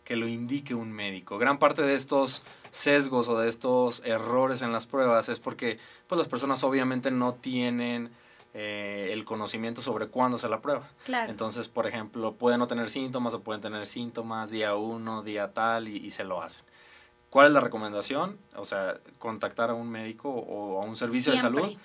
que 0.04 0.16
lo 0.16 0.26
indique 0.26 0.74
un 0.74 0.92
médico. 0.92 1.36
Gran 1.36 1.58
parte 1.58 1.82
de 1.82 1.94
estos 1.94 2.42
sesgos 2.70 3.28
o 3.28 3.38
de 3.38 3.50
estos 3.50 4.02
errores 4.06 4.62
en 4.62 4.72
las 4.72 4.86
pruebas 4.86 5.28
es 5.28 5.40
porque 5.40 5.78
pues, 6.06 6.18
las 6.18 6.26
personas 6.26 6.64
obviamente 6.64 7.10
no 7.10 7.34
tienen 7.34 8.10
eh, 8.54 9.10
el 9.12 9.26
conocimiento 9.26 9.82
sobre 9.82 10.06
cuándo 10.06 10.38
se 10.38 10.48
la 10.48 10.62
prueba. 10.62 10.88
Claro. 11.04 11.30
Entonces, 11.30 11.68
por 11.68 11.86
ejemplo, 11.86 12.32
pueden 12.32 12.60
no 12.60 12.66
tener 12.66 12.88
síntomas 12.88 13.34
o 13.34 13.42
pueden 13.42 13.60
tener 13.60 13.84
síntomas 13.84 14.50
día 14.50 14.74
uno, 14.74 15.22
día 15.22 15.52
tal 15.52 15.86
y 15.88 16.10
se 16.12 16.24
lo 16.24 16.40
hacen. 16.40 16.64
¿Cuál 17.30 17.48
es 17.48 17.52
la 17.52 17.60
recomendación? 17.60 18.38
O 18.56 18.64
sea, 18.64 18.98
contactar 19.18 19.70
a 19.70 19.74
un 19.74 19.90
médico 19.90 20.30
o 20.30 20.82
a 20.82 20.84
un 20.84 20.96
servicio 20.96 21.32
de 21.32 21.38
salud. 21.38 21.76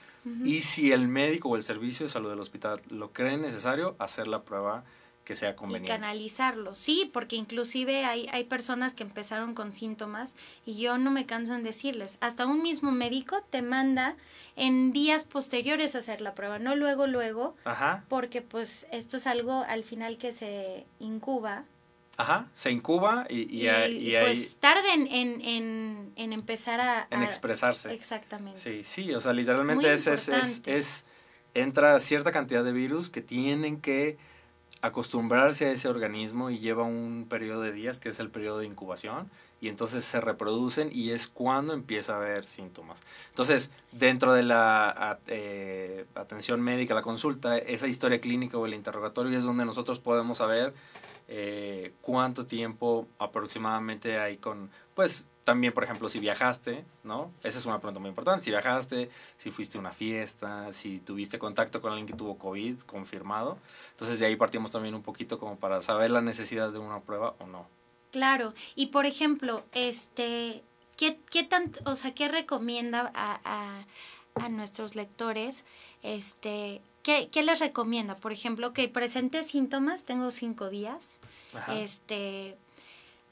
Y 0.46 0.62
si 0.62 0.94
el 0.94 1.08
médico 1.08 1.50
o 1.50 1.56
el 1.58 1.64
servicio 1.64 2.06
de 2.06 2.10
salud 2.10 2.30
del 2.30 2.40
hospital 2.40 2.82
lo 2.90 3.12
cree 3.12 3.38
necesario, 3.38 3.96
hacer 4.00 4.28
la 4.28 4.44
prueba 4.44 4.86
que 5.24 5.36
sea 5.36 5.56
conveniente. 5.56 5.92
Y 5.92 5.96
canalizarlo, 5.96 6.76
sí, 6.76 7.10
porque 7.12 7.36
inclusive 7.36 8.06
hay, 8.06 8.28
hay 8.32 8.44
personas 8.44 8.94
que 8.94 9.04
empezaron 9.04 9.54
con 9.56 9.74
síntomas 9.74 10.36
y 10.66 10.76
yo 10.76 10.98
no 10.98 11.12
me 11.12 11.26
canso 11.26 11.54
en 11.56 11.64
decirles, 11.64 12.18
hasta 12.20 12.46
un 12.46 12.62
mismo 12.62 12.92
médico 12.92 13.42
te 13.50 13.62
manda 13.62 14.16
en 14.56 14.92
días 14.92 15.24
posteriores 15.24 15.96
a 15.96 16.00
hacer 16.00 16.22
la 16.22 16.36
prueba, 16.36 16.60
no 16.60 16.76
luego, 16.76 17.08
luego, 17.08 17.56
Ajá. 17.64 18.04
porque 18.10 18.42
pues 18.42 18.86
esto 18.92 19.18
es 19.18 19.28
algo 19.28 19.64
al 19.68 19.84
final 19.84 20.18
que 20.18 20.32
se 20.32 20.86
incuba 21.00 21.64
Ajá, 22.16 22.48
se 22.54 22.70
incuba 22.70 23.26
y, 23.28 23.42
y, 23.42 23.68
y, 23.68 24.16
pues 24.20 24.58
tarden 24.58 25.08
en, 25.08 25.42
en, 25.42 26.14
en 26.16 26.34
empezar 26.34 26.80
a, 26.80 27.08
En 27.10 27.24
expresarse. 27.24 27.92
Exactamente. 27.92 28.60
Sí, 28.60 28.84
sí, 28.84 29.14
o 29.16 29.22
sea, 29.22 29.34
literalmente 29.34 29.92
es, 29.92 30.06
es, 30.06 30.30
es, 30.30 30.62
es, 30.66 31.06
entra 31.56 32.00
cierta 32.00 32.32
cantidad 32.32 32.64
de 32.64 32.72
virus 32.72 33.10
que 33.10 33.22
tienen 33.22 33.82
que 33.82 34.18
acostumbrarse 34.82 35.66
a 35.66 35.72
ese 35.72 35.88
organismo 35.88 36.50
y 36.50 36.60
lleva 36.60 36.84
un 36.84 37.26
periodo 37.30 37.62
de 37.62 37.72
días, 37.72 38.00
que 38.00 38.10
es 38.10 38.20
el 38.20 38.30
periodo 38.30 38.60
de 38.60 38.66
incubación, 38.66 39.32
y 39.62 39.70
entonces 39.70 40.04
se 40.04 40.20
reproducen 40.20 40.90
y 40.92 41.12
es 41.12 41.28
cuando 41.28 41.74
empieza 41.74 42.14
a 42.14 42.18
haber 42.18 42.46
síntomas. 42.46 43.02
Entonces, 43.30 43.72
dentro 43.94 44.34
de 44.34 44.44
la 44.44 45.20
eh, 45.28 46.06
atención 46.16 46.62
médica, 46.62 46.94
la 46.94 47.02
consulta, 47.02 47.58
esa 47.58 47.88
historia 47.88 48.20
clínica 48.20 48.58
o 48.58 48.66
el 48.66 48.74
interrogatorio 48.74 49.38
es 49.38 49.46
donde 49.46 49.64
nosotros 49.64 50.00
podemos 50.00 50.40
saber 50.40 50.74
eh, 51.28 51.94
cuánto 52.02 52.46
tiempo 52.46 53.08
aproximadamente 53.20 54.20
hay 54.20 54.38
con, 54.38 54.70
pues 54.96 55.30
también, 55.44 55.74
por 55.74 55.84
ejemplo, 55.84 56.10
si 56.10 56.20
viajaste, 56.20 56.86
¿no? 57.04 57.32
Esa 57.44 57.60
es 57.60 57.66
una 57.66 57.80
pregunta 57.80 58.00
muy 58.00 58.10
importante. 58.10 58.44
Si 58.44 58.50
viajaste, 58.50 59.10
si 59.38 59.52
fuiste 59.52 59.78
a 59.78 59.82
una 59.82 59.92
fiesta, 59.92 60.72
si 60.72 61.00
tuviste 61.00 61.38
contacto 61.38 61.82
con 61.82 61.92
alguien 61.92 62.08
que 62.08 62.14
tuvo 62.14 62.38
COVID 62.38 62.80
confirmado. 62.82 63.58
Entonces, 63.92 64.20
de 64.20 64.28
ahí 64.28 64.36
partimos 64.36 64.72
también 64.72 64.96
un 64.96 65.04
poquito 65.04 65.40
como 65.40 65.58
para 65.58 65.82
saber 65.82 66.12
la 66.12 66.22
necesidad 66.22 66.72
de 66.72 66.80
una 66.80 67.02
prueba 67.02 67.36
o 67.40 67.48
no. 67.48 67.68
Claro. 68.12 68.54
Y, 68.76 68.88
por 68.88 69.06
ejemplo, 69.06 69.64
este, 69.74 70.64
¿qué, 70.96 71.20
qué 71.30 71.44
tanto, 71.44 71.80
o 71.86 71.96
sea, 71.96 72.14
qué 72.14 72.30
recomienda 72.30 73.12
a, 73.14 73.42
a, 73.44 74.46
a 74.46 74.50
nuestros 74.50 74.96
lectores, 74.96 75.66
este, 76.04 76.82
¿Qué, 77.04 77.28
¿Qué, 77.30 77.44
les 77.44 77.60
recomienda? 77.60 78.16
Por 78.16 78.32
ejemplo, 78.32 78.72
que 78.72 78.88
presente 78.88 79.44
síntomas, 79.44 80.06
tengo 80.06 80.32
cinco 80.32 80.70
días. 80.70 81.20
Este, 81.68 82.58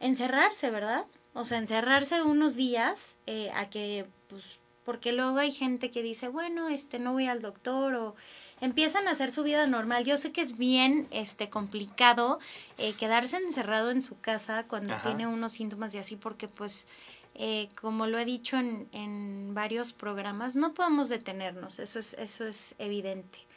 encerrarse, 0.02 0.70
¿verdad? 0.70 1.06
O 1.34 1.46
sea, 1.46 1.58
encerrarse 1.58 2.22
unos 2.22 2.56
días 2.56 3.16
eh, 3.28 3.50
a 3.56 3.70
que, 3.70 4.06
pues, 4.28 4.44
porque 4.84 5.14
luego 5.14 5.38
hay 5.38 5.54
gente 5.54 5.90
que 5.90 6.04
dice, 6.04 6.28
bueno, 6.28 6.68
este, 6.68 7.00
no 7.00 7.14
voy 7.14 7.28
al 7.28 7.42
doctor 7.42 7.94
o 7.96 8.16
empiezan 8.60 9.08
a 9.08 9.12
hacer 9.12 9.32
su 9.32 9.42
vida 9.42 9.66
normal. 9.68 10.04
Yo 10.04 10.18
sé 10.18 10.34
que 10.34 10.42
es 10.42 10.58
bien, 10.58 11.08
este, 11.12 11.50
complicado 11.50 12.40
eh, 12.78 12.92
quedarse 12.94 13.38
encerrado 13.38 13.92
en 13.92 14.02
su 14.02 14.20
casa 14.20 14.66
cuando 14.68 14.94
tiene 14.98 15.28
unos 15.28 15.54
síntomas 15.54 15.96
y 15.96 16.00
así, 16.00 16.18
porque, 16.18 16.50
pues, 16.50 16.90
eh, 17.36 17.70
como 17.80 18.06
lo 18.06 18.20
he 18.20 18.26
dicho 18.26 18.58
en, 18.58 18.90
en 18.92 19.54
varios 19.54 19.94
programas, 19.94 20.58
no 20.58 20.74
podemos 20.74 21.08
detenernos, 21.08 21.80
eso 21.80 22.00
es, 22.00 22.14
eso 22.16 22.46
es 22.46 22.76
evidente 22.78 23.50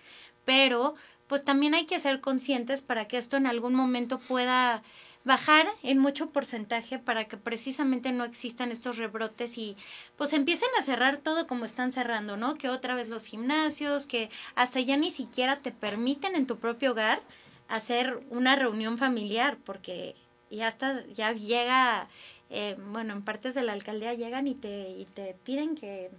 pero 0.44 0.94
pues 1.26 1.44
también 1.44 1.74
hay 1.74 1.86
que 1.86 2.00
ser 2.00 2.20
conscientes 2.20 2.82
para 2.82 3.06
que 3.06 3.18
esto 3.18 3.36
en 3.36 3.46
algún 3.46 3.74
momento 3.74 4.18
pueda 4.18 4.82
bajar 5.24 5.66
en 5.82 5.98
mucho 5.98 6.30
porcentaje 6.30 6.98
para 6.98 7.24
que 7.24 7.38
precisamente 7.38 8.12
no 8.12 8.24
existan 8.24 8.70
estos 8.70 8.98
rebrotes 8.98 9.56
y 9.56 9.76
pues 10.16 10.34
empiecen 10.34 10.68
a 10.78 10.82
cerrar 10.82 11.16
todo 11.16 11.46
como 11.46 11.64
están 11.64 11.92
cerrando, 11.92 12.36
¿no? 12.36 12.56
Que 12.56 12.68
otra 12.68 12.94
vez 12.94 13.08
los 13.08 13.24
gimnasios, 13.24 14.06
que 14.06 14.30
hasta 14.54 14.80
ya 14.80 14.98
ni 14.98 15.10
siquiera 15.10 15.56
te 15.56 15.72
permiten 15.72 16.36
en 16.36 16.46
tu 16.46 16.58
propio 16.58 16.92
hogar 16.92 17.22
hacer 17.68 18.22
una 18.30 18.54
reunión 18.56 18.98
familiar 18.98 19.56
porque 19.64 20.14
ya 20.50 20.68
hasta 20.68 21.06
ya 21.06 21.32
llega, 21.32 22.08
eh, 22.50 22.76
bueno, 22.92 23.14
en 23.14 23.22
partes 23.22 23.54
de 23.54 23.62
la 23.62 23.72
alcaldía 23.72 24.12
llegan 24.12 24.46
y 24.46 24.54
te, 24.54 24.90
y 24.90 25.06
te 25.06 25.34
piden 25.42 25.74
que 25.74 26.10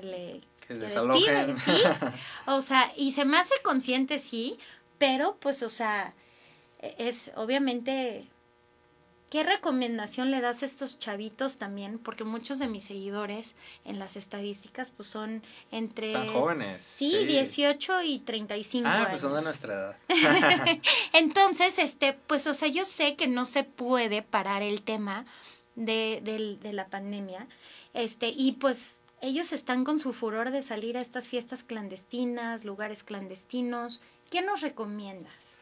que 0.00 0.02
le 0.06 0.40
que, 0.66 0.74
despiden, 0.74 1.56
¿sí? 1.58 1.82
O 2.46 2.62
sea, 2.62 2.92
y 2.96 3.12
se 3.12 3.24
me 3.24 3.36
hace 3.36 3.54
consciente, 3.62 4.18
sí, 4.18 4.58
pero 4.98 5.36
pues, 5.36 5.62
o 5.62 5.68
sea, 5.68 6.14
e, 6.80 6.94
es 6.98 7.30
obviamente 7.36 8.28
¿Qué 9.30 9.42
recomendación 9.42 10.30
le 10.30 10.40
das 10.40 10.62
a 10.62 10.66
estos 10.66 11.00
chavitos 11.00 11.56
también? 11.58 11.98
Porque 11.98 12.22
muchos 12.22 12.60
de 12.60 12.68
mis 12.68 12.84
seguidores 12.84 13.54
en 13.84 13.98
las 13.98 14.14
estadísticas 14.14 14.90
pues 14.90 15.08
son 15.08 15.42
entre... 15.72 16.12
Son 16.12 16.28
jóvenes. 16.28 16.82
Sí, 16.82 17.24
18 17.26 18.02
y 18.02 18.20
35 18.20 18.86
ah, 18.86 18.94
años. 18.94 19.08
pues 19.08 19.20
son 19.22 19.34
de 19.34 19.42
nuestra 19.42 19.74
edad. 19.74 19.96
Entonces, 21.14 21.80
este, 21.80 22.12
pues, 22.12 22.46
o 22.46 22.54
sea, 22.54 22.68
yo 22.68 22.84
sé 22.84 23.16
que 23.16 23.26
no 23.26 23.44
se 23.44 23.64
puede 23.64 24.22
parar 24.22 24.62
el 24.62 24.82
tema 24.82 25.26
de, 25.74 26.20
de, 26.22 26.56
de 26.60 26.72
la 26.72 26.86
pandemia. 26.86 27.48
Este, 27.92 28.28
y 28.28 28.52
pues 28.52 29.00
ellos 29.20 29.52
están 29.52 29.84
con 29.84 29.98
su 29.98 30.12
furor 30.12 30.50
de 30.50 30.62
salir 30.62 30.96
a 30.96 31.00
estas 31.00 31.28
fiestas 31.28 31.64
clandestinas, 31.64 32.64
lugares 32.64 33.02
clandestinos. 33.02 34.02
¿Qué 34.30 34.42
nos 34.42 34.60
recomiendas? 34.60 35.60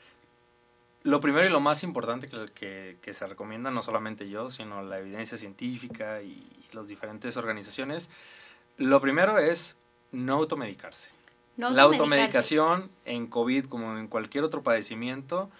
Lo 1.04 1.20
primero 1.20 1.46
y 1.46 1.50
lo 1.50 1.60
más 1.60 1.82
importante 1.82 2.28
que, 2.28 2.98
que, 3.00 3.14
se 3.14 3.26
recomienda, 3.26 3.70
no 3.70 3.82
solamente 3.82 4.28
yo, 4.28 4.50
sino 4.50 4.82
la 4.82 4.98
evidencia 4.98 5.36
científica 5.36 6.22
y 6.22 6.44
las 6.72 6.88
diferentes 6.88 7.36
organizaciones, 7.36 8.08
lo 8.76 9.00
primero 9.00 9.38
es 9.38 9.76
no 10.12 10.34
automedicarse. 10.34 11.10
la 11.56 11.82
automedicación 11.82 12.90
en 13.04 13.26
COVID, 13.26 13.66
como 13.66 13.98
en 13.98 14.06
cualquier 14.06 14.44
otro 14.44 14.62
padecimiento, 14.62 15.50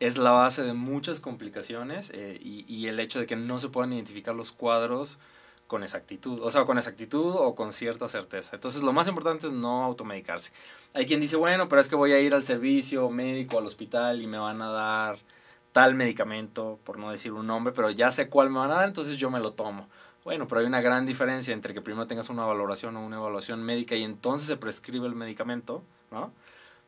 es 0.00 0.18
la 0.18 0.30
base 0.30 0.62
de 0.62 0.72
muchas 0.72 1.20
complicaciones 1.20 2.10
eh, 2.14 2.38
y, 2.42 2.64
y, 2.72 2.88
el 2.88 3.00
hecho 3.00 3.18
de 3.18 3.26
que 3.26 3.36
no 3.36 3.60
se 3.60 3.68
puedan 3.68 3.92
identificar 3.92 4.34
los 4.34 4.52
cuadros 4.52 5.18
con 5.66 5.82
exactitud, 5.82 6.40
o 6.42 6.50
sea, 6.50 6.64
con 6.64 6.78
exactitud 6.78 7.34
o 7.36 7.54
con 7.54 7.72
cierta 7.72 8.08
certeza. 8.08 8.56
Entonces, 8.56 8.82
lo 8.82 8.92
más 8.92 9.08
importante 9.08 9.48
es 9.48 9.52
no 9.52 9.84
automedicarse. 9.84 10.52
Hay 10.94 11.06
quien 11.06 11.20
dice, 11.20 11.36
bueno, 11.36 11.68
pero 11.68 11.80
es 11.80 11.88
que 11.88 11.96
voy 11.96 12.12
a 12.12 12.20
ir 12.20 12.34
al 12.34 12.44
servicio 12.44 13.08
médico, 13.10 13.58
al 13.58 13.66
hospital 13.66 14.22
y 14.22 14.26
me 14.26 14.38
van 14.38 14.62
a 14.62 14.70
dar 14.70 15.18
tal 15.72 15.94
medicamento, 15.94 16.78
por 16.84 16.98
no 16.98 17.10
decir 17.10 17.32
un 17.32 17.46
nombre, 17.46 17.72
pero 17.74 17.90
ya 17.90 18.10
sé 18.10 18.28
cuál 18.28 18.50
me 18.50 18.60
van 18.60 18.70
a 18.70 18.76
dar, 18.76 18.88
entonces 18.88 19.18
yo 19.18 19.30
me 19.30 19.40
lo 19.40 19.52
tomo. 19.52 19.88
Bueno, 20.24 20.48
pero 20.48 20.60
hay 20.60 20.66
una 20.66 20.80
gran 20.80 21.04
diferencia 21.04 21.52
entre 21.52 21.74
que 21.74 21.82
primero 21.82 22.06
tengas 22.06 22.30
una 22.30 22.44
valoración 22.44 22.96
o 22.96 23.04
una 23.04 23.16
evaluación 23.16 23.62
médica 23.62 23.94
y 23.94 24.02
entonces 24.02 24.48
se 24.48 24.56
prescribe 24.56 25.06
el 25.06 25.14
medicamento, 25.14 25.82
¿no? 26.10 26.32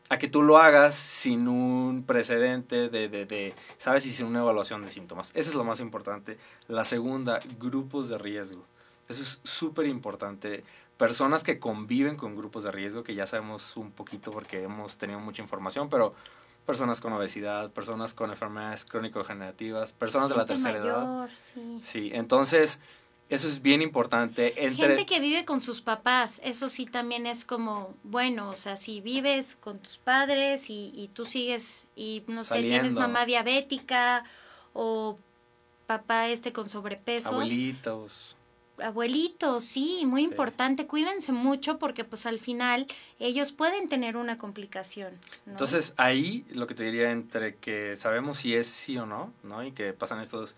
A 0.09 0.19
que 0.19 0.29
tú 0.29 0.43
lo 0.43 0.59
hagas 0.59 0.95
sin 0.95 1.49
un 1.49 2.05
precedente 2.05 2.89
de, 2.89 3.09
de, 3.09 3.27
de, 3.27 3.55
¿sabes? 3.77 4.07
Y 4.07 4.11
sin 4.11 4.27
una 4.27 4.41
evaluación 4.41 4.83
de 4.83 4.89
síntomas. 4.89 5.33
Eso 5.35 5.51
es 5.51 5.55
lo 5.55 5.65
más 5.65 5.81
importante. 5.81 6.39
La 6.67 6.85
segunda, 6.85 7.41
grupos 7.59 8.09
de 8.09 8.19
riesgo. 8.19 8.65
Eso 9.09 9.23
es 9.23 9.41
súper 9.45 9.87
importante. 9.87 10.65
Personas 10.97 11.45
que 11.45 11.59
conviven 11.59 12.17
con 12.17 12.35
grupos 12.35 12.65
de 12.65 12.73
riesgo, 12.73 13.03
que 13.03 13.15
ya 13.15 13.27
sabemos 13.27 13.77
un 13.77 13.93
poquito 13.93 14.31
porque 14.33 14.63
hemos 14.63 14.99
tenido 14.99 15.21
mucha 15.21 15.43
información, 15.43 15.89
pero 15.89 16.15
personas 16.67 17.01
con 17.01 17.13
obesidad, 17.15 17.71
personas 17.71 18.13
con 18.13 18.31
enfermedades 18.31 18.85
crónico-generativas, 18.85 19.93
personas 19.95 20.29
de 20.31 20.37
la 20.37 20.45
tercera 20.45 20.79
edad. 20.79 21.29
Sí. 21.35 21.79
sí, 21.83 22.11
entonces 22.13 22.81
eso 23.29 23.47
es 23.47 23.61
bien 23.63 23.83
importante. 23.83 24.65
Entre... 24.65 24.87
Gente 24.87 25.07
que 25.07 25.21
vive 25.21 25.45
con 25.45 25.61
sus 25.61 25.81
papás, 25.81 26.41
eso 26.45 26.69
sí 26.69 26.87
también 26.87 27.27
es 27.27 27.45
como, 27.45 27.95
bueno, 28.03 28.51
o 28.51 28.57
sea, 28.57 28.77
si 28.77 29.01
vives 29.01 29.57
con 29.57 29.79
tus 29.79 29.99
padres 29.99 30.71
y, 30.71 30.93
y 30.95 31.09
tú 31.09 31.25
sigues 31.25 31.87
y 31.95 32.23
no 32.27 32.45
sé, 32.45 32.63
tienes 32.63 32.95
mamá 32.95 33.27
diabética 33.27 34.25
o 34.73 35.19
papá 35.87 36.29
este 36.29 36.53
con 36.53 36.69
sobrepeso. 36.69 37.31
Abuelitos 37.31 38.37
abuelitos, 38.83 39.65
sí, 39.65 40.05
muy 40.07 40.25
importante. 40.25 40.87
Cuídense 40.87 41.33
mucho 41.33 41.79
porque 41.79 42.05
pues 42.05 42.27
al 42.27 42.39
final 42.39 42.87
ellos 43.19 43.53
pueden 43.53 43.89
tener 43.89 44.17
una 44.17 44.37
complicación. 44.37 45.15
Entonces 45.47 45.95
ahí 45.97 46.45
lo 46.51 46.67
que 46.67 46.75
te 46.75 46.85
diría 46.85 47.11
entre 47.11 47.57
que 47.57 47.97
sabemos 47.97 48.39
si 48.39 48.55
es 48.55 48.67
sí 48.67 48.97
o 48.99 49.07
no, 49.07 49.33
¿no? 49.43 49.65
Y 49.65 49.73
que 49.73 49.93
pasan 49.93 50.21
estos 50.21 50.57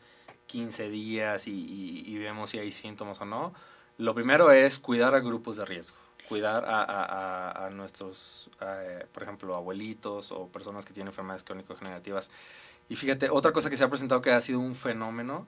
15 0.50 0.90
días 0.90 1.46
y, 1.46 2.02
y, 2.04 2.18
vemos 2.18 2.50
si 2.50 2.58
hay 2.58 2.72
síntomas 2.72 3.20
o 3.20 3.24
no. 3.24 3.54
Lo 3.98 4.16
primero 4.16 4.50
es 4.50 4.80
cuidar 4.80 5.14
a 5.14 5.20
grupos 5.20 5.58
de 5.58 5.64
riesgo. 5.64 5.96
Cuidar 6.28 6.64
a, 6.64 6.82
a, 6.82 7.66
a 7.66 7.70
nuestros, 7.70 8.50
eh, 8.60 9.06
por 9.12 9.22
ejemplo, 9.22 9.54
abuelitos 9.54 10.32
o 10.32 10.48
personas 10.48 10.84
que 10.84 10.92
tienen 10.92 11.08
enfermedades 11.08 11.44
crónico-generativas. 11.44 12.30
Y 12.88 12.96
fíjate, 12.96 13.30
otra 13.30 13.52
cosa 13.52 13.70
que 13.70 13.76
se 13.76 13.84
ha 13.84 13.88
presentado 13.88 14.20
que 14.22 14.32
ha 14.32 14.40
sido 14.40 14.58
un 14.58 14.74
fenómeno 14.74 15.46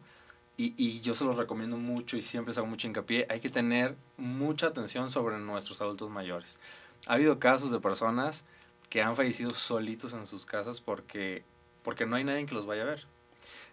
y, 0.57 0.73
y, 0.77 1.01
yo 1.01 1.17
se 1.17 1.25
los 1.25 1.37
recomiendo 1.37 1.77
mucho 1.77 2.17
y 2.17 2.23
siempre 2.23 2.51
les 2.51 2.59
hago 2.59 2.69
mucho 2.69 2.87
hincapié, 2.87 3.27
hay 3.29 3.41
que 3.41 3.51
tener 3.51 3.97
mucha 4.17 4.69
atención 4.69 5.11
sobre 5.11 5.37
nuestros 5.39 5.81
adultos 5.81 6.11
mayores. 6.11 6.61
Ha 7.09 7.15
habido 7.15 7.41
casos 7.41 7.73
de 7.73 7.81
personas 7.81 8.45
que 8.89 9.03
han 9.03 9.17
fallecido 9.17 9.51
solitos 9.51 10.15
en 10.15 10.29
sus 10.29 10.47
casas 10.47 10.81
porque, 10.81 11.43
porque 11.83 12.07
no 12.07 12.15
hay 12.15 12.23
nadie 12.23 12.47
que 12.47 12.55
los 12.55 12.67
vaya 12.67 12.83
a 12.83 12.87
ver. 12.87 13.07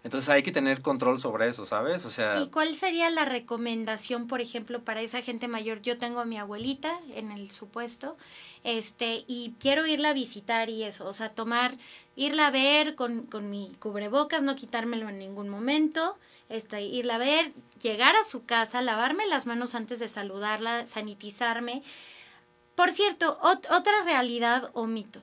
Entonces 0.02 0.30
hay 0.30 0.42
que 0.42 0.52
tener 0.52 0.80
control 0.80 1.18
sobre 1.18 1.48
eso, 1.48 1.66
¿sabes? 1.66 2.06
O 2.06 2.10
sea... 2.10 2.40
¿Y 2.40 2.48
cuál 2.48 2.74
sería 2.74 3.10
la 3.10 3.26
recomendación, 3.26 4.26
por 4.28 4.40
ejemplo, 4.40 4.82
para 4.82 5.02
esa 5.02 5.20
gente 5.20 5.46
mayor? 5.46 5.82
Yo 5.82 5.98
tengo 5.98 6.20
a 6.20 6.24
mi 6.24 6.38
abuelita 6.38 6.98
en 7.14 7.30
el 7.30 7.50
supuesto, 7.50 8.16
este, 8.64 9.24
y 9.26 9.54
quiero 9.60 9.86
irla 9.86 10.10
a 10.10 10.14
visitar 10.14 10.70
y 10.70 10.84
eso, 10.84 11.06
o 11.06 11.12
sea, 11.12 11.30
tomar, 11.30 11.76
irla 12.16 12.46
a 12.46 12.50
ver 12.50 12.94
con, 12.94 13.22
con 13.26 13.50
mi 13.50 13.76
cubrebocas, 13.78 14.42
no 14.42 14.56
quitármelo 14.56 15.08
en 15.10 15.18
ningún 15.18 15.50
momento, 15.50 16.16
este, 16.48 16.80
irla 16.82 17.16
a 17.16 17.18
ver, 17.18 17.52
llegar 17.82 18.16
a 18.16 18.24
su 18.24 18.44
casa, 18.44 18.80
lavarme 18.80 19.26
las 19.26 19.44
manos 19.44 19.74
antes 19.74 19.98
de 20.00 20.08
saludarla, 20.08 20.86
sanitizarme. 20.86 21.82
Por 22.74 22.92
cierto, 22.92 23.38
otra 23.42 24.02
realidad 24.04 24.70
o 24.72 24.86
mito. 24.86 25.20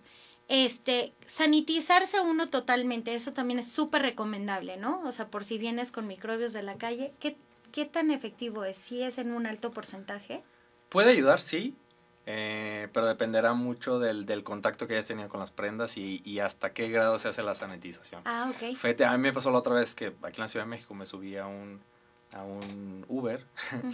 Este, 0.50 1.14
sanitizarse 1.26 2.22
uno 2.22 2.48
totalmente, 2.50 3.14
eso 3.16 3.34
también 3.34 3.60
es 3.60 3.68
súper 3.70 4.02
recomendable, 4.02 4.78
¿no? 4.78 5.02
O 5.04 5.12
sea, 5.12 5.28
por 5.28 5.44
si 5.44 5.58
vienes 5.58 5.92
con 5.92 6.08
microbios 6.08 6.54
de 6.54 6.64
la 6.64 6.76
calle, 6.76 7.14
¿qué, 7.20 7.36
¿qué 7.74 7.86
tan 7.86 8.12
efectivo 8.12 8.64
es? 8.64 8.78
¿Si 8.78 9.02
es 9.04 9.18
en 9.18 9.32
un 9.32 9.46
alto 9.46 9.72
porcentaje? 9.72 10.44
Puede 10.90 11.12
ayudar, 11.12 11.42
sí. 11.42 11.76
Eh, 12.30 12.90
pero 12.92 13.06
dependerá 13.06 13.54
mucho 13.54 14.00
del, 14.00 14.26
del, 14.26 14.44
contacto 14.44 14.86
que 14.86 14.96
hayas 14.96 15.08
tenido 15.08 15.30
con 15.30 15.40
las 15.40 15.52
prendas 15.52 15.96
y, 15.96 16.22
y, 16.26 16.40
hasta 16.40 16.74
qué 16.74 16.90
grado 16.90 17.20
se 17.20 17.30
hace 17.30 17.42
la 17.42 17.56
sanitización. 17.56 18.22
Ah, 18.26 18.52
ok. 18.54 18.76
Fíjate, 18.76 19.06
a 19.06 19.14
mí 19.14 19.24
me 19.24 19.32
pasó 19.32 19.50
la 19.50 19.60
otra 19.60 19.76
vez 19.76 19.96
que 19.96 20.08
aquí 20.08 20.36
en 20.36 20.42
la 20.42 20.48
Ciudad 20.50 20.66
de 20.66 20.70
México 20.70 20.94
me 20.94 21.06
subí 21.06 21.38
a 21.38 21.48
un, 21.48 21.80
a 22.34 22.44
un 22.44 23.06
Uber 23.08 23.46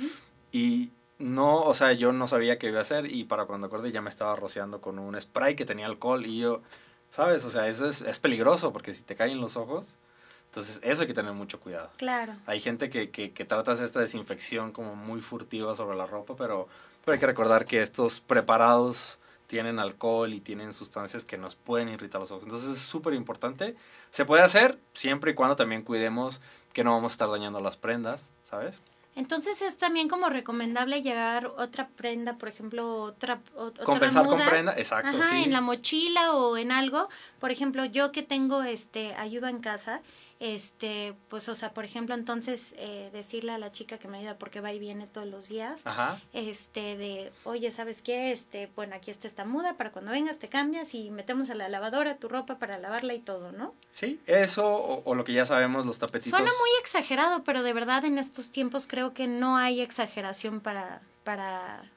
y 0.51 0.89
no, 1.20 1.61
o 1.61 1.74
sea, 1.74 1.93
yo 1.93 2.11
no 2.11 2.28
sabía 2.28 2.57
qué 2.57 2.68
iba 2.68 2.80
a 2.80 2.82
hacer 2.82 3.11
y 3.11 3.24
para 3.24 3.45
cuando 3.45 3.68
acordé 3.68 3.91
ya 3.91 4.01
me 4.01 4.09
estaba 4.09 4.36
rociando 4.36 4.82
con 4.82 4.99
un 4.99 5.20
spray 5.20 5.55
que 5.55 5.66
tenía 5.66 5.86
alcohol 5.86 6.26
y 6.26 6.39
yo, 6.39 6.61
¿sabes? 7.09 7.45
O 7.45 7.49
sea, 7.49 7.68
eso 7.68 7.88
es, 7.88 8.01
es 8.01 8.20
peligroso 8.20 8.74
porque 8.74 8.93
si 8.93 9.03
te 9.03 9.16
caen 9.16 9.39
los 9.39 9.57
ojos, 9.57 9.97
entonces, 10.45 10.80
eso 10.84 11.01
hay 11.01 11.07
que 11.07 11.16
tener 11.16 11.34
mucho 11.34 11.59
cuidado. 11.59 11.89
Claro. 11.97 12.36
Hay 12.45 12.59
gente 12.59 12.91
que, 12.91 13.09
que, 13.09 13.32
que 13.32 13.43
trata 13.43 13.72
de 13.72 13.74
hacer 13.74 13.86
esta 13.86 13.99
desinfección 13.99 14.72
como 14.72 14.95
muy 14.95 15.20
furtiva 15.20 15.74
sobre 15.74 15.97
la 15.97 16.05
ropa, 16.05 16.36
pero 16.36 16.68
pero 17.03 17.14
hay 17.14 17.20
que 17.20 17.26
recordar 17.26 17.66
que 17.66 17.82
estos 17.82 18.22
preparados 18.22 19.20
tienen 19.47 19.80
alcohol 19.80 20.34
y 20.34 20.39
tienen 20.39 20.74
sustancias 20.74 21.26
que 21.26 21.38
nos 21.38 21.55
pueden 21.55 21.89
irritar 21.89 22.22
los 22.22 22.32
ojos. 22.32 22.43
Entonces 22.43 22.70
es 22.70 22.80
súper 22.80 23.14
importante. 23.14 23.76
Se 24.09 24.26
puede 24.26 24.41
hacer 24.41 24.80
siempre 24.93 25.32
y 25.32 25.34
cuando 25.36 25.55
también 25.55 25.84
cuidemos 25.84 26.41
que 26.72 26.84
no 26.84 26.93
vamos 26.93 27.11
a 27.11 27.16
estar 27.16 27.30
dañando 27.30 27.59
las 27.59 27.76
prendas, 27.78 28.32
¿sabes? 28.41 28.82
Entonces 29.16 29.61
es 29.61 29.78
también 29.78 30.07
como 30.09 30.30
recomendable 30.30 31.01
llegar 31.01 31.47
otra 31.57 31.88
prenda, 31.88 32.38
por 32.38 32.49
ejemplo, 32.49 32.95
otra, 33.03 33.41
otra 33.55 33.84
compensar 33.86 34.26
con 34.26 34.39
prenda, 34.39 34.74
exacto, 34.76 35.18
sí. 35.30 35.43
en 35.43 35.51
la 35.51 35.61
mochila 35.61 36.34
o 36.34 36.57
en 36.57 36.72
algo. 36.72 37.09
Por 37.39 37.51
ejemplo, 37.51 37.86
yo 37.86 38.11
que 38.11 38.24
tengo 38.24 38.64
este 38.64 39.14
ayuda 39.16 39.49
en 39.49 39.59
casa, 39.59 40.01
este, 40.43 41.15
pues, 41.29 41.47
o 41.47 41.55
sea, 41.55 41.73
por 41.73 41.85
ejemplo, 41.85 42.13
entonces 42.13 42.75
eh, 42.77 43.09
decirle 43.13 43.53
a 43.53 43.57
la 43.57 43.71
chica 43.71 43.97
que 43.97 44.09
me 44.09 44.17
ayuda 44.17 44.37
porque 44.37 44.59
va 44.59 44.73
y 44.73 44.79
viene 44.79 45.07
todos 45.07 45.25
los 45.25 45.47
días, 45.47 45.85
este, 46.33 46.97
de, 46.97 47.31
oye, 47.45 47.71
¿sabes 47.71 48.01
qué? 48.01 48.33
Este, 48.33 48.69
bueno, 48.75 48.93
aquí 48.93 49.09
está 49.09 49.25
esta 49.25 49.45
muda, 49.45 49.77
para 49.77 49.93
cuando 49.93 50.11
vengas 50.11 50.39
te 50.39 50.49
cambias 50.49 50.95
y 50.95 51.11
metemos 51.11 51.49
a 51.49 51.55
la 51.55 51.69
lavadora 51.69 52.17
tu 52.17 52.27
ropa 52.27 52.59
para 52.59 52.77
lavarla 52.77 53.13
y 53.13 53.19
todo, 53.19 53.53
¿no? 53.53 53.73
Sí, 53.89 54.19
eso, 54.25 55.01
o, 55.05 55.15
lo 55.15 55.23
que 55.23 55.31
ya 55.31 55.45
sabemos, 55.45 55.85
los 55.85 55.97
tapetitos. 55.97 56.37
Suena 56.37 56.51
muy 56.59 56.81
exagerado, 56.81 57.45
pero 57.45 57.63
de 57.63 57.71
verdad 57.71 58.03
en 58.03 58.17
estos 58.17 58.51
tiempos 58.51 58.85
creo 58.85 59.13
que 59.13 59.27
no 59.27 59.55
hay 59.55 59.79
exageración 59.79 60.59
para, 60.59 61.01
para 61.23 61.89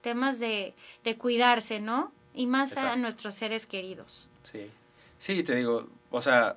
temas 0.00 0.40
de, 0.40 0.74
de 1.04 1.16
cuidarse, 1.16 1.78
¿no? 1.78 2.10
Y 2.34 2.48
más 2.48 2.76
a 2.78 2.96
nuestros 2.96 3.36
seres 3.36 3.64
queridos. 3.64 4.28
Sí, 4.42 4.68
sí, 5.18 5.44
te 5.44 5.54
digo, 5.54 5.86
o 6.10 6.20
sea, 6.20 6.56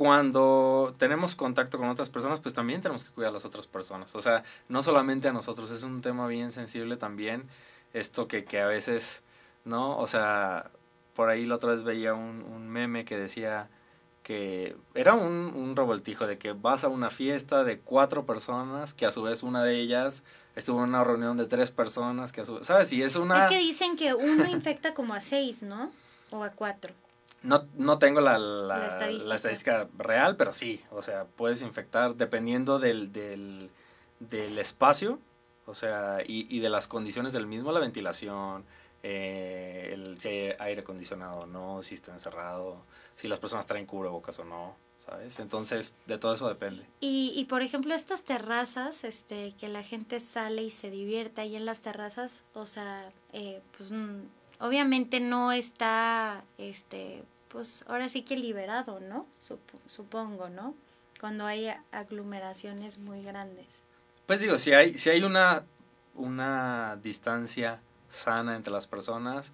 cuando 0.00 0.94
tenemos 0.96 1.36
contacto 1.36 1.76
con 1.76 1.90
otras 1.90 2.08
personas, 2.08 2.40
pues 2.40 2.54
también 2.54 2.80
tenemos 2.80 3.04
que 3.04 3.10
cuidar 3.10 3.28
a 3.28 3.32
las 3.34 3.44
otras 3.44 3.66
personas. 3.66 4.14
O 4.14 4.22
sea, 4.22 4.44
no 4.70 4.82
solamente 4.82 5.28
a 5.28 5.32
nosotros, 5.34 5.70
es 5.70 5.82
un 5.82 6.00
tema 6.00 6.26
bien 6.26 6.52
sensible 6.52 6.96
también, 6.96 7.46
esto 7.92 8.26
que, 8.26 8.46
que 8.46 8.62
a 8.62 8.66
veces, 8.66 9.22
¿no? 9.66 9.98
O 9.98 10.06
sea, 10.06 10.70
por 11.14 11.28
ahí 11.28 11.44
la 11.44 11.56
otra 11.56 11.72
vez 11.72 11.82
veía 11.82 12.14
un, 12.14 12.66
meme 12.70 13.04
que 13.04 13.18
decía 13.18 13.68
que 14.22 14.74
era 14.94 15.12
un, 15.12 15.52
un 15.54 15.76
revoltijo 15.76 16.26
de 16.26 16.38
que 16.38 16.52
vas 16.52 16.82
a 16.82 16.88
una 16.88 17.10
fiesta 17.10 17.62
de 17.62 17.80
cuatro 17.80 18.24
personas, 18.24 18.94
que 18.94 19.04
a 19.04 19.12
su 19.12 19.20
vez 19.20 19.42
una 19.42 19.62
de 19.64 19.80
ellas 19.80 20.24
estuvo 20.56 20.78
en 20.78 20.88
una 20.88 21.04
reunión 21.04 21.36
de 21.36 21.44
tres 21.44 21.72
personas, 21.72 22.32
que 22.32 22.40
a 22.40 22.46
su 22.46 22.54
vez, 22.54 22.66
¿sabes? 22.66 22.90
Y 22.94 23.02
es 23.02 23.16
una... 23.16 23.44
Es 23.44 23.50
que 23.50 23.58
dicen 23.58 23.96
que 23.96 24.14
uno 24.14 24.46
infecta 24.48 24.94
como 24.94 25.12
a 25.12 25.20
seis, 25.20 25.62
¿no? 25.62 25.90
O 26.30 26.42
a 26.42 26.48
cuatro. 26.52 26.94
No, 27.42 27.66
no 27.74 27.98
tengo 27.98 28.20
la, 28.20 28.38
la, 28.38 28.86
estadística. 29.34 29.88
real, 29.96 30.36
pero 30.36 30.52
sí, 30.52 30.82
o 30.90 31.00
sea, 31.00 31.24
puedes 31.24 31.62
infectar 31.62 32.14
dependiendo 32.14 32.78
del, 32.78 33.12
del, 33.12 33.70
del 34.18 34.58
espacio, 34.58 35.18
o 35.64 35.74
sea, 35.74 36.18
y, 36.26 36.54
y, 36.54 36.60
de 36.60 36.68
las 36.68 36.86
condiciones 36.86 37.32
del 37.32 37.46
mismo, 37.46 37.72
la 37.72 37.80
ventilación, 37.80 38.64
eh, 39.02 39.90
el, 39.92 40.20
si 40.20 40.28
hay 40.28 40.54
aire 40.58 40.82
acondicionado 40.82 41.40
o 41.40 41.46
no, 41.46 41.82
si 41.82 41.94
está 41.94 42.12
encerrado, 42.12 42.84
si 43.16 43.28
las 43.28 43.38
personas 43.38 43.66
traen 43.66 43.86
cubrebocas 43.86 44.38
o 44.40 44.44
no, 44.44 44.76
¿sabes? 44.98 45.38
Entonces, 45.38 45.96
de 46.06 46.18
todo 46.18 46.34
eso 46.34 46.46
depende. 46.48 46.86
Y, 47.00 47.32
y 47.34 47.46
por 47.46 47.62
ejemplo, 47.62 47.94
estas 47.94 48.24
terrazas, 48.24 49.04
este, 49.04 49.54
que 49.58 49.68
la 49.68 49.82
gente 49.82 50.20
sale 50.20 50.62
y 50.62 50.70
se 50.70 50.90
divierte 50.90 51.40
ahí 51.40 51.56
en 51.56 51.64
las 51.64 51.80
terrazas, 51.80 52.44
o 52.52 52.66
sea, 52.66 53.10
eh, 53.32 53.62
pues 53.76 53.92
obviamente 54.60 55.20
no 55.20 55.52
está, 55.52 56.44
este, 56.58 57.24
pues 57.48 57.84
ahora 57.88 58.08
sí 58.08 58.22
que 58.22 58.36
liberado, 58.36 59.00
¿no? 59.00 59.26
supongo, 59.88 60.48
¿no? 60.48 60.74
Cuando 61.18 61.46
hay 61.46 61.72
aglomeraciones 61.90 62.98
muy 62.98 63.22
grandes. 63.22 63.82
Pues 64.26 64.40
digo, 64.40 64.58
si 64.58 64.72
hay, 64.72 64.96
si 64.96 65.10
hay 65.10 65.22
una, 65.22 65.64
una 66.14 66.96
distancia 67.02 67.80
sana 68.08 68.56
entre 68.56 68.72
las 68.72 68.86
personas, 68.86 69.52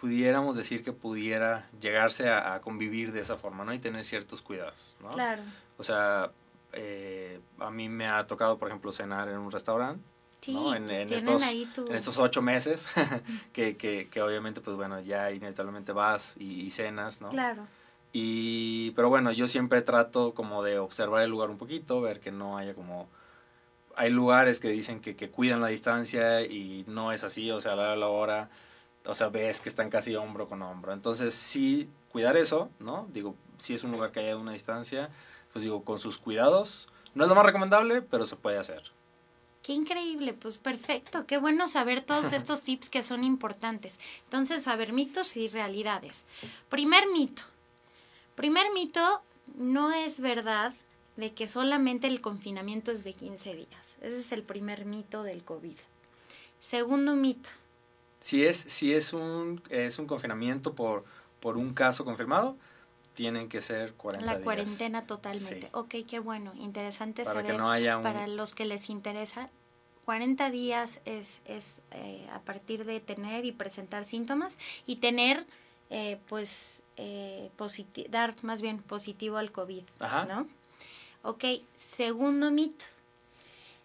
pudiéramos 0.00 0.56
decir 0.56 0.84
que 0.84 0.92
pudiera 0.92 1.68
llegarse 1.80 2.28
a, 2.28 2.60
convivir 2.60 3.12
de 3.12 3.20
esa 3.20 3.36
forma, 3.36 3.64
¿no? 3.64 3.72
Y 3.72 3.78
tener 3.78 4.04
ciertos 4.04 4.42
cuidados, 4.42 4.96
¿no? 5.00 5.10
Claro. 5.10 5.42
O 5.78 5.82
sea, 5.82 6.30
eh, 6.72 7.40
a 7.58 7.70
mí 7.70 7.88
me 7.88 8.06
ha 8.06 8.26
tocado, 8.26 8.58
por 8.58 8.68
ejemplo, 8.68 8.92
cenar 8.92 9.28
en 9.28 9.38
un 9.38 9.50
restaurante 9.50 10.11
¿no? 10.48 10.74
En, 10.74 10.90
en 10.90 11.12
estos, 11.12 11.42
en 11.42 11.94
estos 11.94 12.18
ocho 12.18 12.42
meses, 12.42 12.88
que, 13.52 13.76
que, 13.76 14.08
que, 14.10 14.22
obviamente, 14.22 14.60
pues 14.60 14.76
bueno, 14.76 15.00
ya 15.00 15.30
inevitablemente 15.30 15.92
vas 15.92 16.34
y, 16.38 16.70
cenas, 16.70 17.20
¿no? 17.20 17.28
Claro. 17.28 17.66
Y, 18.12 18.90
pero 18.92 19.08
bueno, 19.08 19.32
yo 19.32 19.46
siempre 19.46 19.82
trato 19.82 20.34
como 20.34 20.62
de 20.62 20.78
observar 20.78 21.22
el 21.22 21.30
lugar 21.30 21.50
un 21.50 21.58
poquito, 21.58 22.00
ver 22.00 22.20
que 22.20 22.32
no 22.32 22.58
haya 22.58 22.74
como... 22.74 23.08
Hay 23.94 24.10
lugares 24.10 24.58
que 24.58 24.68
dicen 24.68 25.00
que, 25.00 25.16
que 25.16 25.30
cuidan 25.30 25.60
la 25.60 25.68
distancia 25.68 26.42
y 26.42 26.84
no 26.88 27.12
es 27.12 27.24
así, 27.24 27.50
o 27.50 27.60
sea, 27.60 27.74
a 27.74 27.76
la, 27.76 27.96
la 27.96 28.08
hora, 28.08 28.48
o 29.06 29.14
sea, 29.14 29.28
ves 29.28 29.60
que 29.60 29.68
están 29.68 29.90
casi 29.90 30.16
hombro 30.16 30.48
con 30.48 30.62
hombro. 30.62 30.92
Entonces, 30.92 31.34
sí, 31.34 31.88
cuidar 32.10 32.36
eso, 32.36 32.70
¿no? 32.78 33.06
Digo, 33.12 33.34
si 33.58 33.74
es 33.74 33.84
un 33.84 33.92
lugar 33.92 34.12
que 34.12 34.20
haya 34.20 34.36
una 34.36 34.52
distancia, 34.52 35.10
pues 35.52 35.62
digo, 35.62 35.84
con 35.84 35.98
sus 35.98 36.18
cuidados. 36.18 36.88
No 37.14 37.24
es 37.24 37.28
lo 37.28 37.34
más 37.34 37.44
recomendable, 37.44 38.00
pero 38.02 38.24
se 38.24 38.36
puede 38.36 38.58
hacer. 38.58 38.82
Qué 39.62 39.72
increíble, 39.72 40.34
pues 40.34 40.58
perfecto, 40.58 41.24
qué 41.26 41.38
bueno 41.38 41.68
saber 41.68 42.00
todos 42.00 42.32
estos 42.32 42.62
tips 42.62 42.90
que 42.90 43.02
son 43.02 43.24
importantes. 43.24 43.98
Entonces, 44.24 44.66
a 44.66 44.76
ver, 44.76 44.92
mitos 44.92 45.36
y 45.36 45.48
realidades. 45.48 46.24
Primer 46.68 47.04
mito. 47.12 47.44
Primer 48.34 48.72
mito, 48.72 49.22
no 49.54 49.92
es 49.92 50.20
verdad 50.20 50.74
de 51.16 51.32
que 51.32 51.46
solamente 51.46 52.06
el 52.06 52.20
confinamiento 52.20 52.90
es 52.90 53.04
de 53.04 53.12
15 53.12 53.54
días. 53.54 53.96
Ese 54.00 54.20
es 54.20 54.32
el 54.32 54.42
primer 54.42 54.84
mito 54.84 55.22
del 55.22 55.44
COVID. 55.44 55.76
Segundo 56.58 57.14
mito. 57.14 57.50
Si 58.20 58.44
es, 58.44 58.56
si 58.56 58.94
es, 58.94 59.12
un, 59.12 59.62
es 59.68 59.98
un 59.98 60.06
confinamiento 60.06 60.74
por, 60.74 61.04
por 61.40 61.58
un 61.58 61.74
caso 61.74 62.04
confirmado, 62.04 62.56
tienen 63.14 63.48
que 63.48 63.60
ser 63.60 63.92
40 63.94 64.24
La 64.26 64.32
días. 64.34 64.44
cuarentena 64.44 65.06
totalmente. 65.06 65.60
Sí. 65.62 65.68
Ok, 65.72 65.94
qué 66.08 66.18
bueno. 66.18 66.52
Interesante 66.54 67.24
Para 67.24 67.42
que 67.42 67.48
saber 67.48 67.60
no 67.60 67.70
haya 67.70 67.96
un- 67.98 68.02
para 68.02 68.26
los 68.26 68.54
que 68.54 68.64
les 68.64 68.88
interesa. 68.90 69.50
40 70.04 70.50
días 70.50 71.00
es, 71.04 71.40
es 71.44 71.78
eh, 71.92 72.26
a 72.32 72.40
partir 72.40 72.84
de 72.84 72.98
tener 73.00 73.44
y 73.44 73.52
presentar 73.52 74.04
síntomas 74.04 74.58
y 74.86 74.96
tener, 74.96 75.46
eh, 75.90 76.18
pues, 76.28 76.82
eh, 76.96 77.50
dar 78.08 78.34
más 78.42 78.62
bien 78.62 78.78
positivo 78.82 79.36
al 79.36 79.52
COVID, 79.52 79.84
Ajá. 80.00 80.24
¿no? 80.24 80.48
Ok, 81.22 81.44
segundo 81.76 82.50
mito. 82.50 82.84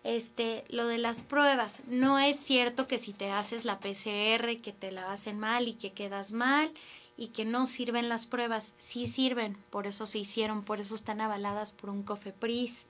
Este, 0.03 0.63
lo 0.69 0.88
de 0.88 0.97
las 0.97 1.21
pruebas. 1.21 1.82
No 1.88 2.17
es 2.17 2.39
cierto 2.39 2.88
que 2.88 2.97
si 2.97 3.11
te 3.13 3.30
haces 3.32 3.65
la 3.65 3.80
PCR, 3.80 4.61
que 4.61 4.71
te 4.71 4.91
la 4.91 5.11
hacen 5.11 5.38
mal 5.38 5.67
y 5.67 5.73
que 5.73 5.91
quedas 5.91 6.32
mal 6.32 6.71
y 7.18 7.30
que 7.30 7.45
no 7.45 7.65
sirven 7.68 8.09
las 8.09 8.26
pruebas. 8.26 8.74
Sí 8.78 9.07
sirven, 9.07 9.57
por 9.70 9.88
eso 9.88 10.05
se 10.05 10.20
hicieron, 10.20 10.63
por 10.63 10.80
eso 10.80 10.95
están 10.95 11.20
avaladas 11.20 11.72
por 11.72 11.89
un 11.89 12.03
COFEPRIS, 12.03 12.86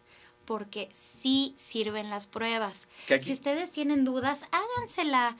porque 0.45 0.89
sí 0.93 1.55
sirven 1.57 2.09
las 2.09 2.28
pruebas. 2.28 2.88
Si 3.19 3.32
ustedes 3.32 3.71
tienen 3.71 4.03
dudas, 4.03 4.43
hágansela. 4.51 5.38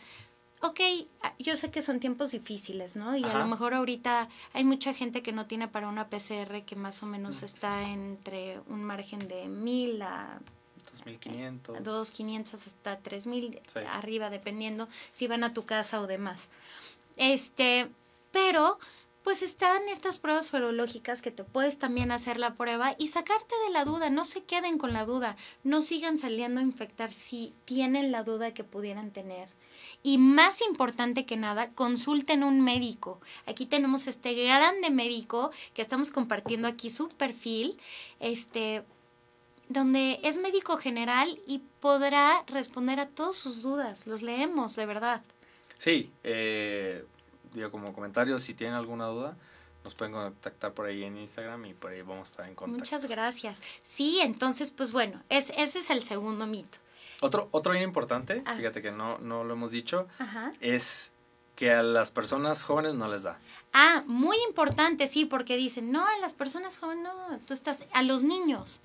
Ok, 0.62 0.80
ah, 1.22 1.34
yo 1.38 1.56
sé 1.56 1.70
que 1.70 1.84
son 1.84 2.00
tiempos 2.00 2.32
difíciles, 2.32 2.96
¿no? 2.96 3.16
Y 3.16 3.24
a 3.24 3.38
lo 3.38 3.46
mejor 3.46 3.76
ahorita 3.76 4.28
hay 4.54 4.64
mucha 4.64 4.94
gente 4.94 5.22
que 5.22 5.32
no 5.32 5.46
tiene 5.46 5.68
para 5.68 5.88
una 5.88 6.10
PCR 6.10 6.64
que 6.66 6.76
más 6.76 7.04
o 7.04 7.06
menos 7.06 7.44
está 7.44 7.84
entre 7.84 8.60
un 8.68 8.84
margen 8.84 9.20
de 9.28 9.48
mil 9.48 10.02
a 10.02 10.40
2500. 10.94 11.84
2, 11.84 12.12
500 12.12 12.68
hasta 12.68 12.98
3000 13.00 13.62
Sí. 13.68 13.80
arriba, 13.92 14.30
dependiendo 14.32 14.88
si 15.12 15.28
van 15.28 15.44
a 15.44 15.54
tu 15.54 15.66
casa 15.66 16.02
o 16.02 16.08
demás. 16.08 16.50
Este, 17.18 17.88
pero 18.32 18.80
pues 19.28 19.42
están 19.42 19.90
estas 19.90 20.20
pruebas 20.20 20.46
serológicas 20.46 21.22
que 21.22 21.32
te 21.32 21.44
puedes 21.44 21.78
también 21.78 22.12
hacer 22.14 22.40
la 22.40 22.54
prueba 22.54 22.96
y 22.98 23.10
sacarte 23.10 23.56
de 23.66 23.74
la 23.74 23.84
duda, 23.84 24.10
no 24.10 24.24
se 24.24 24.46
queden 24.46 24.78
con 24.78 24.94
la 24.94 25.04
duda, 25.04 25.36
no 25.66 25.82
sigan 25.82 26.18
saliendo 26.18 26.62
a 26.62 26.64
infectar 26.64 27.12
si 27.12 27.54
tienen 27.66 28.14
la 28.14 28.24
duda 28.24 28.54
que 28.54 28.64
pudieran 28.64 29.12
tener. 29.12 29.50
Y 30.02 30.18
más 30.18 30.62
importante 30.62 31.26
que 31.26 31.36
nada, 31.36 31.72
consulten 31.72 32.42
un 32.46 32.62
médico. 32.62 33.20
Aquí 33.46 33.66
tenemos 33.66 34.08
este 34.08 34.34
grande 34.34 34.92
médico 34.92 35.52
que 35.74 35.82
estamos 35.82 36.12
compartiendo 36.12 36.70
aquí 36.70 36.90
su 36.90 37.10
perfil, 37.10 37.78
este, 38.22 38.86
donde 39.68 40.22
es 40.24 40.38
médico 40.38 40.78
general 40.78 41.38
y 41.46 41.60
podrá 41.82 42.46
responder 42.48 43.02
a 43.02 43.10
todas 43.10 43.36
sus 43.36 43.62
dudas. 43.62 44.08
Los 44.08 44.22
leemos, 44.22 44.78
de 44.78 44.86
verdad. 44.86 45.22
Sí, 45.78 46.12
eh, 46.24 47.06
digo 47.58 47.72
como 47.72 47.94
comentario, 47.94 48.40
si 48.40 48.54
tienen 48.54 48.76
alguna 48.76 49.06
duda, 49.08 49.36
nos 49.84 49.96
pueden 49.96 50.14
contactar 50.14 50.74
por 50.74 50.86
ahí 50.86 51.04
en 51.04 51.18
Instagram 51.18 51.66
y 51.66 51.74
por 51.74 51.92
ahí 51.92 52.02
vamos 52.02 52.28
a 52.30 52.32
estar 52.32 52.48
en 52.48 52.56
contacto. 52.56 52.80
Muchas 52.80 53.06
gracias. 53.08 53.62
Sí, 53.84 54.20
entonces, 54.22 54.72
pues 54.72 54.92
bueno, 54.92 55.22
es, 55.30 55.50
ese 55.58 55.80
es 55.80 55.90
el 55.90 56.04
segundo 56.04 56.46
mito. 56.48 56.78
Otro, 57.22 57.48
otro 57.52 57.72
bien 57.72 57.84
importante, 57.84 58.44
Ah. 58.46 58.56
fíjate 58.56 58.82
que 58.82 58.92
no, 58.92 59.18
no 59.20 59.44
lo 59.44 59.54
hemos 59.54 59.72
dicho, 59.72 60.08
Ajá. 60.20 60.52
es 60.62 61.14
que 61.56 61.72
a 61.74 61.82
las 61.82 62.12
personas 62.12 62.62
jóvenes 62.64 62.94
no 62.94 63.08
les 63.08 63.24
da. 63.24 63.40
Ah, 63.74 64.04
muy 64.06 64.38
importante, 64.48 65.08
sí, 65.08 65.26
porque 65.26 65.58
dicen, 65.58 65.92
no, 65.92 66.06
a 66.06 66.18
las 66.22 66.34
personas 66.36 66.78
jóvenes, 66.78 67.04
no, 67.06 67.40
tú 67.48 67.54
estás, 67.54 67.86
a 67.94 68.04
los 68.04 68.24
niños. 68.24 68.82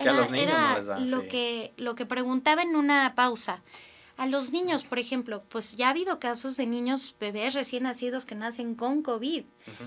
Que 0.00 0.08
a 0.08 0.12
los 0.12 0.30
niños 0.30 0.48
era 0.52 0.68
no 0.70 0.76
les 0.76 0.86
da, 0.86 0.98
lo, 1.00 1.20
sí. 1.22 1.28
que, 1.28 1.72
lo 1.76 1.94
que 1.96 2.06
preguntaba 2.06 2.62
en 2.62 2.76
una 2.76 3.14
pausa. 3.16 3.60
A 4.16 4.26
los 4.26 4.52
niños, 4.52 4.84
por 4.84 4.98
ejemplo, 4.98 5.42
pues 5.48 5.76
ya 5.76 5.88
ha 5.88 5.90
habido 5.90 6.20
casos 6.20 6.56
de 6.56 6.66
niños 6.66 7.14
bebés 7.18 7.54
recién 7.54 7.84
nacidos 7.84 8.26
que 8.26 8.34
nacen 8.34 8.74
con 8.74 9.02
COVID. 9.02 9.44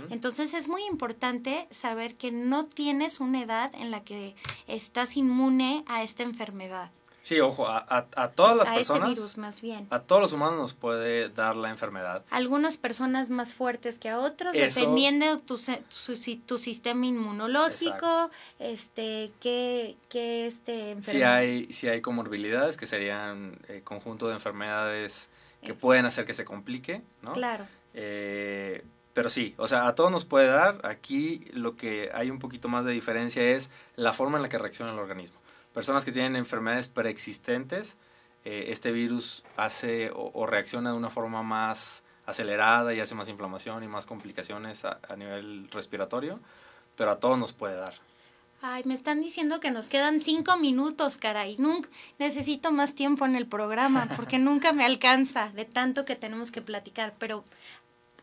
Entonces 0.09 0.53
es 0.53 0.67
muy 0.67 0.84
importante 0.86 1.67
saber 1.71 2.15
que 2.15 2.32
no 2.32 2.65
tienes 2.65 3.19
una 3.19 3.41
edad 3.41 3.73
en 3.76 3.91
la 3.91 4.03
que 4.03 4.36
estás 4.67 5.15
inmune 5.15 5.84
a 5.88 6.03
esta 6.03 6.23
enfermedad, 6.23 6.91
Sí, 7.26 7.39
ojo, 7.39 7.67
a, 7.67 7.80
a, 7.89 8.05
a 8.17 8.28
todas 8.30 8.55
las 8.55 8.67
a 8.67 8.71
este 8.73 8.82
personas, 8.93 9.09
virus 9.09 9.38
más 9.39 9.59
bien. 9.59 9.88
a 9.89 9.99
todos 10.01 10.21
los 10.21 10.32
humanos 10.32 10.59
nos 10.59 10.73
puede 10.76 11.30
dar 11.30 11.55
la 11.55 11.71
enfermedad. 11.71 12.23
Algunas 12.30 12.78
personas 12.78 13.32
más 13.32 13.55
fuertes 13.55 13.97
que 13.97 14.09
a 14.09 14.17
otros, 14.19 14.53
Eso- 14.53 14.82
dependiendo 14.82 15.26
de 15.38 15.41
tu, 15.41 15.57
si- 15.57 16.36
tu 16.38 16.59
sistema 16.59 17.03
inmunológico, 17.07 17.95
Exacto. 17.95 18.32
este, 18.59 19.32
qué, 19.41 19.97
qué 20.07 20.45
este 20.45 20.73
Si 20.84 20.91
enfermedad- 20.91 21.34
hay, 21.38 21.73
si 21.73 21.88
hay 21.88 22.01
comorbilidades, 22.01 22.78
que 22.78 22.86
serían 22.86 23.57
eh, 23.69 23.82
conjunto 23.84 24.28
de 24.28 24.36
enfermedades 24.36 25.32
que 25.61 25.69
Exacto. 25.69 25.82
pueden 25.82 26.05
hacer 26.05 26.26
que 26.28 26.36
se 26.36 26.45
complique, 26.45 27.01
¿no? 27.23 27.34
Claro, 27.34 27.65
Eh, 27.95 28.84
pero 29.13 29.32
sí, 29.32 29.55
o 29.57 29.65
sea, 29.65 29.88
a 29.88 29.95
todos 29.95 30.11
nos 30.11 30.26
puede 30.26 30.45
dar. 30.47 30.86
Aquí 30.86 31.47
lo 31.53 31.76
que 31.76 32.11
hay 32.13 32.30
un 32.30 32.38
poquito 32.38 32.67
más 32.67 32.86
de 32.86 32.91
diferencia 32.91 33.41
es 33.41 33.71
la 33.95 34.13
forma 34.13 34.38
en 34.38 34.43
la 34.43 34.49
que 34.49 34.59
reacciona 34.59 34.91
el 34.91 34.99
organismo. 34.99 35.39
Personas 35.76 36.05
que 36.05 36.13
tienen 36.13 36.38
enfermedades 36.38 36.88
preexistentes, 36.88 37.97
eh, 38.45 38.67
este 38.69 38.93
virus 38.93 39.43
hace 39.57 40.09
o, 40.09 40.32
o 40.34 40.45
reacciona 40.47 40.91
de 40.91 40.97
una 40.97 41.09
forma 41.09 41.43
más 41.43 42.05
acelerada 42.26 42.93
y 42.93 43.01
hace 43.01 43.13
más 43.13 43.28
inflamación 43.28 43.84
y 43.84 43.88
más 43.89 44.05
complicaciones 44.05 44.86
a, 44.86 44.99
a 45.07 45.17
nivel 45.17 45.69
respiratorio, 45.71 46.39
pero 46.95 47.11
a 47.11 47.19
todos 47.19 47.38
nos 47.38 47.51
puede 47.51 47.76
dar. 47.76 47.93
Ay, 48.61 48.84
me 48.86 48.93
están 48.93 49.21
diciendo 49.21 49.59
que 49.59 49.69
nos 49.69 49.89
quedan 49.89 50.21
cinco 50.21 50.57
minutos, 50.57 51.17
caray. 51.17 51.57
Nunca 51.57 51.89
necesito 52.19 52.71
más 52.71 52.95
tiempo 52.95 53.26
en 53.26 53.36
el 53.36 53.45
programa 53.45 54.07
porque 54.15 54.39
nunca 54.39 54.71
me 54.71 54.86
alcanza 54.86 55.49
de 55.49 55.65
tanto 55.65 56.05
que 56.05 56.15
tenemos 56.15 56.51
que 56.51 56.61
platicar. 56.61 57.13
Pero 57.19 57.43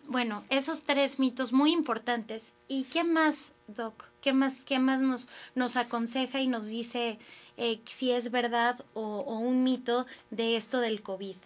bueno, 0.09 0.44
esos 0.50 0.82
tres 0.82 1.18
mitos 1.18 1.53
muy 1.53 1.72
importantes. 1.72 2.53
¿Y 2.68 2.84
qué 2.84 3.05
más, 3.05 3.53
Doc? 3.68 4.05
¿Qué 4.20 4.32
más, 4.32 4.64
qué 4.64 4.78
más 4.78 5.00
nos, 5.00 5.28
nos 5.55 5.76
aconseja 5.76 6.40
y 6.40 6.48
nos 6.48 6.66
dice 6.68 7.18
eh, 7.57 7.80
si 7.86 8.12
es 8.12 8.30
verdad 8.30 8.84
o, 8.94 9.18
o 9.18 9.38
un 9.38 9.64
mito 9.64 10.07
de 10.30 10.57
esto 10.57 10.80
del 10.80 11.03
COVID? 11.03 11.36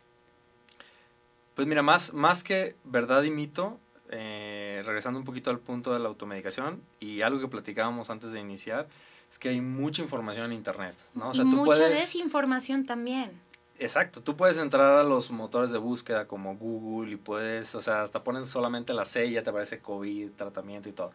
Pues 1.55 1.67
mira, 1.67 1.83
más, 1.83 2.13
más 2.13 2.45
que 2.45 2.77
verdad 2.85 3.23
y 3.23 3.31
mito, 3.31 3.79
eh, 4.11 4.83
regresando 4.85 5.19
un 5.19 5.25
poquito 5.25 5.51
al 5.51 5.59
punto 5.59 5.93
de 5.93 5.99
la 5.99 6.09
automedicación 6.09 6.83
y 7.01 7.23
algo 7.23 7.41
que 7.41 7.49
platicábamos 7.49 8.11
antes 8.11 8.33
de 8.33 8.41
iniciar, 8.41 8.89
es 9.31 9.39
que 9.39 9.49
hay 9.49 9.61
mucha 9.61 10.03
información 10.03 10.47
en 10.47 10.53
internet, 10.53 10.95
¿no? 11.15 11.31
O 11.31 11.35
sea, 11.35 11.45
y 11.45 11.51
tú 11.51 11.57
mucha 11.57 11.65
puedes... 11.65 11.99
desinformación 11.99 12.85
también. 12.85 13.31
Exacto, 13.79 14.23
tú 14.23 14.37
puedes 14.37 14.57
entrar 14.57 14.99
a 15.01 15.05
los 15.05 15.31
motores 15.31 15.71
de 15.71 15.79
búsqueda 15.79 16.27
como 16.27 16.57
Google 16.57 17.13
y 17.13 17.17
puedes, 17.17 17.75
o 17.75 17.81
sea, 17.83 18.03
hasta 18.03 18.25
pones 18.25 18.49
solamente 18.49 18.95
la 18.95 19.05
C 19.05 19.27
y 19.27 19.33
ya 19.33 19.43
te 19.43 19.51
aparece 19.51 19.81
COVID, 19.81 20.31
tratamiento 20.33 20.89
y 20.89 20.93
todo. 20.93 21.13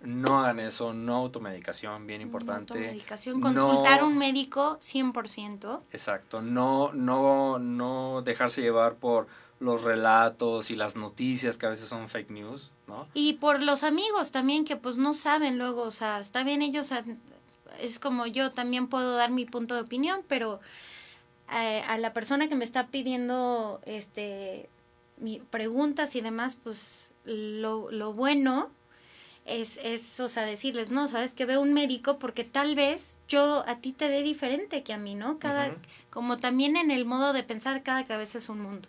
No 0.00 0.38
hagan 0.38 0.60
eso, 0.60 0.94
no 0.94 1.16
automedicación, 1.16 2.06
bien 2.06 2.20
importante. 2.22 2.72
Automedicación. 2.74 3.40
No- 3.40 3.46
Consultar 3.52 4.00
a 4.00 4.04
un 4.04 4.16
médico 4.16 4.78
100%. 4.80 5.80
Exacto, 5.92 6.40
no, 6.40 6.92
no, 6.94 7.58
no 7.58 8.22
dejarse 8.22 8.62
llevar 8.62 8.94
por 8.94 9.26
los 9.60 9.82
relatos 9.82 10.70
y 10.70 10.76
las 10.76 10.94
noticias 10.94 11.58
que 11.58 11.66
a 11.66 11.70
veces 11.70 11.88
son 11.88 12.08
fake 12.08 12.30
news, 12.30 12.72
¿no? 12.86 13.08
Y 13.12 13.34
por 13.34 13.60
los 13.60 13.82
amigos 13.82 14.30
también 14.30 14.64
que 14.64 14.76
pues 14.76 14.96
no 14.98 15.14
saben 15.14 15.58
luego, 15.58 15.82
o 15.82 15.90
sea, 15.90 16.20
está 16.20 16.44
bien 16.44 16.62
ellos, 16.62 16.92
es 17.80 17.98
como 17.98 18.26
yo 18.26 18.52
también 18.52 18.86
puedo 18.86 19.16
dar 19.16 19.32
mi 19.32 19.46
punto 19.46 19.74
de 19.74 19.80
opinión, 19.80 20.20
pero 20.28 20.60
eh, 21.52 21.82
a 21.86 21.98
la 21.98 22.12
persona 22.12 22.48
que 22.48 22.54
me 22.54 22.64
está 22.64 22.88
pidiendo 22.88 23.80
este 23.86 24.68
mi, 25.16 25.40
preguntas 25.40 26.14
y 26.16 26.20
demás, 26.20 26.56
pues 26.62 27.12
lo, 27.24 27.90
lo 27.90 28.12
bueno 28.12 28.70
es, 29.44 29.78
es, 29.82 30.20
o 30.20 30.28
sea, 30.28 30.44
decirles, 30.44 30.90
no, 30.90 31.08
sabes 31.08 31.32
que 31.32 31.46
veo 31.46 31.60
un 31.60 31.72
médico 31.72 32.18
porque 32.18 32.44
tal 32.44 32.74
vez 32.74 33.18
yo 33.28 33.64
a 33.66 33.76
ti 33.80 33.92
te 33.92 34.08
dé 34.08 34.22
diferente 34.22 34.82
que 34.82 34.92
a 34.92 34.98
mí, 34.98 35.14
¿no? 35.14 35.38
Cada, 35.38 35.74
como 36.10 36.36
también 36.36 36.76
en 36.76 36.90
el 36.90 37.04
modo 37.04 37.32
de 37.32 37.42
pensar, 37.42 37.82
cada 37.82 38.04
cabeza 38.04 38.38
es 38.38 38.48
un 38.48 38.60
mundo. 38.60 38.88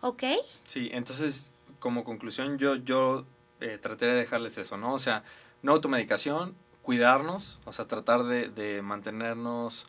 ¿Ok? 0.00 0.22
Sí, 0.64 0.90
entonces, 0.92 1.52
como 1.80 2.04
conclusión, 2.04 2.58
yo, 2.58 2.76
yo 2.76 3.26
eh, 3.60 3.78
traté 3.80 4.06
de 4.06 4.14
dejarles 4.14 4.58
eso, 4.58 4.76
¿no? 4.76 4.94
O 4.94 4.98
sea, 4.98 5.24
no 5.62 5.72
automedicación, 5.72 6.54
cuidarnos, 6.82 7.58
o 7.64 7.72
sea, 7.72 7.86
tratar 7.86 8.24
de, 8.24 8.48
de 8.48 8.82
mantenernos 8.82 9.86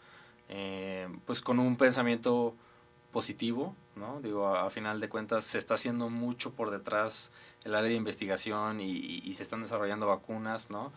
eh, 0.50 1.08
pues 1.26 1.42
con 1.42 1.60
un 1.60 1.76
pensamiento 1.78 2.56
positivo, 3.12 3.76
¿no? 3.96 4.20
Digo, 4.22 4.48
a, 4.48 4.70
final 4.70 5.00
de 5.00 5.10
cuentas 5.10 5.46
se 5.46 5.58
está 5.58 5.76
haciendo 5.76 6.10
mucho 6.10 6.52
por 6.54 6.70
detrás 6.70 7.32
el 7.64 7.74
área 7.74 7.90
de 7.90 7.96
investigación 7.96 8.82
y, 8.82 9.34
se 9.34 9.44
están 9.44 9.62
desarrollando 9.62 10.08
vacunas, 10.08 10.70
¿no? 10.70 10.92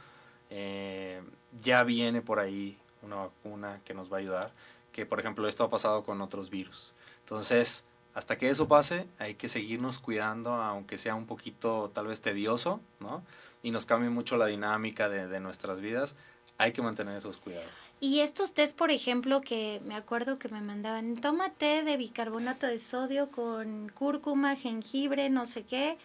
Eh, 0.51 1.22
ya 1.62 1.84
viene 1.84 2.20
por 2.20 2.40
ahí 2.40 2.76
una 3.03 3.16
vacuna 3.16 3.80
que 3.84 3.94
nos 3.94 4.12
va 4.12 4.16
a 4.16 4.20
ayudar, 4.20 4.53
que 4.92 5.07
por 5.07 5.20
ejemplo 5.20 5.46
esto 5.46 5.64
ha 5.64 5.70
pasado 5.70 6.03
con 6.03 6.20
otros 6.20 6.51
virus. 6.51 6.92
Entonces, 7.20 7.84
hasta 8.14 8.36
que 8.36 8.51
eso 8.51 8.66
pase, 8.66 9.07
hay 9.18 9.34
que 9.34 9.49
seguirnos 9.49 9.99
cuidando, 9.99 10.53
aunque 10.55 10.99
sea 10.99 11.14
un 11.14 11.26
poquito 11.26 11.90
tal 11.94 12.09
vez 12.09 12.20
tedioso, 12.20 12.80
¿no? 12.99 13.22
Y 13.62 13.70
nos 13.70 13.86
cambie 13.86 14.11
mucho 14.11 14.36
la 14.36 14.46
dinámica 14.46 15.09
de 15.09 15.40
nuestras 15.40 15.80
vidas, 15.80 16.16
hay 16.59 16.72
que 16.72 16.82
mantener 16.82 17.16
esos 17.16 17.36
cuidados. 17.38 17.70
Y 18.00 18.20
estos 18.20 18.52
test, 18.52 18.76
por 18.76 18.90
ejemplo, 18.90 19.40
que 19.40 19.80
me 19.86 19.94
acuerdo 19.94 20.38
que 20.38 20.48
me 20.48 20.61
mandaban, 20.61 21.16
toma 21.16 21.50
té 21.50 21.84
de 21.84 21.96
bicarbonato 21.96 22.66
de 22.66 22.80
sodio 22.80 23.30
con 23.30 23.90
cúrcuma, 23.94 24.56
jengibre, 24.56 25.30
no 25.30 25.46
sé 25.46 25.62
qué, 25.62 25.96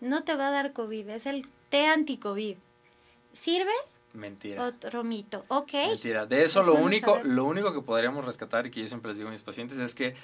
no 0.00 0.24
te 0.24 0.34
va 0.34 0.48
a 0.48 0.50
dar 0.50 0.72
COVID, 0.72 1.08
es 1.10 1.26
el 1.26 1.48
té 1.70 1.86
anti-COVID. 1.86 2.56
¿Sirve? 3.32 3.72
Mentira. 4.12 4.66
Otro 4.66 5.04
mito. 5.04 5.44
Ok. 5.48 5.72
Mentira. 5.72 6.26
De 6.26 6.44
eso 6.44 6.62
lo 6.62 6.74
único, 6.74 7.20
lo 7.22 7.44
único 7.44 7.72
que 7.72 7.80
podríamos 7.80 8.24
rescatar 8.24 8.66
y 8.66 8.70
que 8.70 8.80
yo 8.82 8.88
siempre 8.88 9.10
les 9.10 9.18
digo 9.18 9.28
a 9.28 9.32
mis 9.32 9.42
pacientes 9.42 9.78
es 9.78 9.94
que 9.94 10.14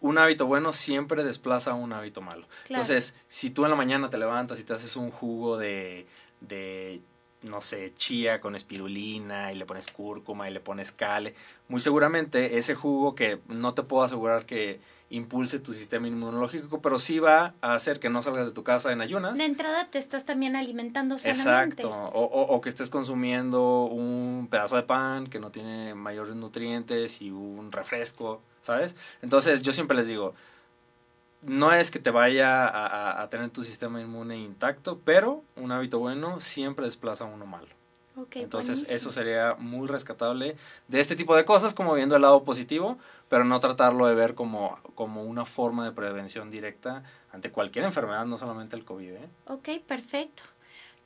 un 0.00 0.18
hábito 0.18 0.46
bueno 0.46 0.72
siempre 0.72 1.24
desplaza 1.24 1.74
un 1.74 1.92
hábito 1.92 2.20
malo. 2.20 2.46
Entonces, 2.68 3.14
si 3.28 3.50
tú 3.50 3.64
en 3.64 3.70
la 3.70 3.76
mañana 3.76 4.10
te 4.10 4.18
levantas 4.18 4.60
y 4.60 4.64
te 4.64 4.74
haces 4.74 4.94
un 4.96 5.10
jugo 5.10 5.56
de, 5.56 6.06
de 6.40 7.00
no 7.42 7.60
sé, 7.60 7.92
chía 7.94 8.40
con 8.40 8.54
espirulina 8.54 9.52
y 9.52 9.56
le 9.56 9.66
pones 9.66 9.88
cúrcuma 9.88 10.48
y 10.48 10.52
le 10.52 10.60
pones 10.60 10.92
cale, 10.92 11.34
muy 11.68 11.80
seguramente 11.80 12.58
ese 12.58 12.74
jugo 12.74 13.14
que 13.14 13.40
no 13.48 13.74
te 13.74 13.82
puedo 13.82 14.04
asegurar 14.04 14.46
que 14.46 14.80
impulse 15.10 15.58
tu 15.58 15.74
sistema 15.74 16.08
inmunológico, 16.08 16.80
pero 16.80 16.98
sí 16.98 17.18
va 17.18 17.54
a 17.60 17.74
hacer 17.74 18.00
que 18.00 18.08
no 18.08 18.22
salgas 18.22 18.46
de 18.46 18.52
tu 18.52 18.64
casa 18.64 18.92
en 18.92 19.02
ayunas. 19.02 19.36
De 19.36 19.44
entrada 19.44 19.88
te 19.90 19.98
estás 19.98 20.24
también 20.24 20.56
alimentando 20.56 21.18
sanamente. 21.18 21.82
Exacto, 21.82 21.90
o, 21.90 22.24
o, 22.24 22.54
o 22.54 22.60
que 22.62 22.70
estés 22.70 22.88
consumiendo 22.88 23.84
un 23.84 24.48
pedazo 24.50 24.76
de 24.76 24.84
pan 24.84 25.26
que 25.26 25.38
no 25.38 25.50
tiene 25.50 25.94
mayores 25.94 26.34
nutrientes 26.34 27.20
y 27.20 27.30
un 27.30 27.72
refresco, 27.72 28.40
¿sabes? 28.62 28.96
Entonces 29.20 29.60
yo 29.60 29.74
siempre 29.74 29.96
les 29.96 30.08
digo, 30.08 30.34
no 31.42 31.72
es 31.72 31.90
que 31.90 31.98
te 31.98 32.10
vaya 32.10 33.20
a, 33.22 33.28
tener 33.28 33.50
tu 33.50 33.64
sistema 33.64 34.00
inmune 34.00 34.38
intacto, 34.38 35.00
pero 35.04 35.42
un 35.56 35.72
hábito 35.72 35.98
bueno 35.98 36.40
siempre 36.40 36.84
desplaza 36.84 37.24
a 37.24 37.26
uno 37.28 37.46
malo. 37.46 37.68
Entonces 38.34 38.86
eso 38.90 39.10
sería 39.10 39.56
muy 39.58 39.88
rescatable 39.88 40.56
de 40.86 41.00
este 41.00 41.16
tipo 41.16 41.34
de 41.34 41.44
cosas, 41.44 41.72
como 41.72 41.94
viendo 41.94 42.14
el 42.14 42.22
lado 42.22 42.44
positivo, 42.44 42.98
pero 43.28 43.44
no 43.44 43.58
tratarlo 43.58 44.06
de 44.06 44.14
ver 44.14 44.34
como, 44.34 44.78
como 44.94 45.24
una 45.24 45.46
forma 45.46 45.84
de 45.84 45.92
prevención 45.92 46.50
directa 46.50 47.02
ante 47.32 47.50
cualquier 47.50 47.86
enfermedad, 47.86 48.26
no 48.26 48.36
solamente 48.36 48.76
el 48.76 48.84
COVID. 48.84 49.12
¿eh? 49.12 49.28
Ok, 49.46 49.68
perfecto. 49.86 50.42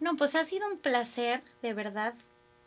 No, 0.00 0.16
pues 0.16 0.34
ha 0.34 0.44
sido 0.44 0.66
un 0.68 0.78
placer, 0.78 1.42
de 1.62 1.74
verdad, 1.74 2.14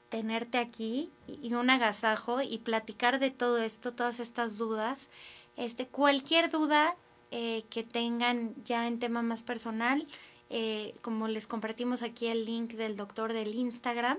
tenerte 0.07 0.57
aquí 0.57 1.11
y 1.28 1.53
un 1.53 1.70
agasajo 1.70 2.41
y 2.41 2.59
platicar 2.59 3.20
de 3.20 3.32
todo 3.32 3.57
esto, 3.59 3.91
todas 3.93 4.20
estas 4.20 4.57
dudas. 4.57 5.09
Este, 5.57 5.86
cualquier 5.86 6.49
duda 6.49 6.95
eh, 7.32 7.63
que 7.69 7.84
tengan 7.84 8.55
ya 8.65 8.88
en 8.88 8.97
tema 8.97 9.21
más 9.21 9.43
personal, 9.43 10.07
eh, 10.49 10.95
como 11.03 11.27
les 11.27 11.45
compartimos 11.45 12.01
aquí 12.01 12.25
el 12.25 12.45
link 12.45 12.71
del 12.71 12.95
doctor 12.95 13.34
del 13.34 13.53
Instagram, 13.53 14.17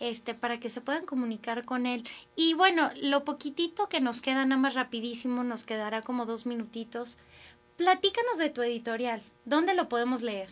este, 0.00 0.34
para 0.34 0.58
que 0.58 0.68
se 0.68 0.80
puedan 0.80 1.06
comunicar 1.06 1.64
con 1.64 1.86
él. 1.86 2.02
Y 2.34 2.54
bueno, 2.54 2.90
lo 3.00 3.24
poquitito 3.24 3.88
que 3.88 4.00
nos 4.00 4.20
queda, 4.20 4.44
nada 4.44 4.60
más 4.60 4.74
rapidísimo, 4.74 5.44
nos 5.44 5.62
quedará 5.62 6.02
como 6.02 6.26
dos 6.26 6.44
minutitos. 6.44 7.16
Platícanos 7.76 8.38
de 8.38 8.50
tu 8.50 8.62
editorial. 8.62 9.22
¿Dónde 9.44 9.74
lo 9.74 9.88
podemos 9.88 10.22
leer? 10.22 10.48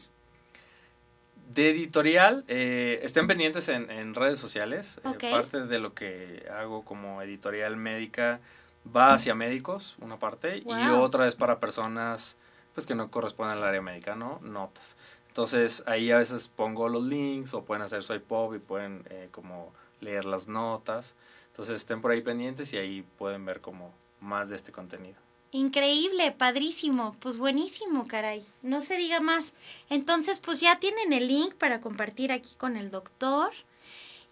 De 1.52 1.70
editorial, 1.70 2.44
eh, 2.46 3.00
estén 3.02 3.26
pendientes 3.26 3.68
en, 3.68 3.90
en 3.90 4.14
redes 4.14 4.38
sociales. 4.38 5.00
parte 5.02 5.66
de 5.66 5.78
lo 5.80 5.94
que 5.94 6.46
hago 6.54 6.84
como 6.84 7.20
editorial 7.20 7.76
médica 7.76 8.40
va 8.84 9.14
hacia 9.14 9.34
médicos, 9.34 9.96
una 10.00 10.18
parte, 10.18 10.62
y 10.64 10.88
otra 10.88 11.28
es 11.28 11.34
para 11.34 11.60
personas 11.60 12.36
pues 12.74 12.86
que 12.86 12.94
no 12.94 13.10
corresponden 13.10 13.58
al 13.58 13.64
área 13.64 13.82
médica, 13.82 14.14
¿no? 14.14 14.38
Notas. 14.42 14.96
Entonces 15.28 15.82
ahí 15.86 16.10
a 16.10 16.18
veces 16.18 16.48
pongo 16.48 16.88
los 16.88 17.04
links 17.04 17.54
o 17.54 17.64
pueden 17.64 17.82
hacer 17.82 18.02
su 18.02 18.14
iPod 18.14 18.54
y 18.54 18.58
pueden 18.58 19.04
eh, 19.10 19.28
como 19.30 19.72
leer 20.00 20.24
las 20.24 20.48
notas. 20.48 21.14
Entonces 21.48 21.76
estén 21.76 22.00
por 22.00 22.10
ahí 22.10 22.20
pendientes 22.20 22.72
y 22.72 22.78
ahí 22.78 23.04
pueden 23.18 23.44
ver 23.44 23.60
como 23.60 23.92
más 24.20 24.50
de 24.50 24.56
este 24.56 24.72
contenido. 24.72 25.16
Increíble, 25.52 26.30
padrísimo, 26.30 27.16
pues 27.18 27.36
buenísimo, 27.36 28.06
caray. 28.06 28.46
No 28.62 28.80
se 28.80 28.96
diga 28.96 29.20
más. 29.20 29.52
Entonces, 29.88 30.38
pues 30.38 30.60
ya 30.60 30.78
tienen 30.78 31.12
el 31.12 31.26
link 31.26 31.54
para 31.54 31.80
compartir 31.80 32.30
aquí 32.30 32.54
con 32.54 32.76
el 32.76 32.92
doctor. 32.92 33.50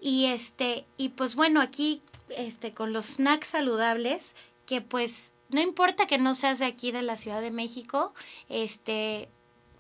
Y 0.01 0.27
este, 0.27 0.87
y 0.97 1.09
pues 1.09 1.35
bueno, 1.35 1.61
aquí 1.61 2.03
este, 2.37 2.73
con 2.73 2.93
los 2.93 3.07
snacks 3.07 3.49
saludables, 3.49 4.35
que 4.67 4.81
pues 4.81 5.33
no 5.51 5.61
importa 5.61 6.07
que 6.07 6.19
no 6.19 6.35
seas 6.35 6.59
de 6.59 6.67
aquí 6.67 6.93
de 6.93 7.03
la 7.03 7.17
Ciudad 7.17 7.41
de 7.41 7.51
México, 7.51 8.13
este, 8.49 9.29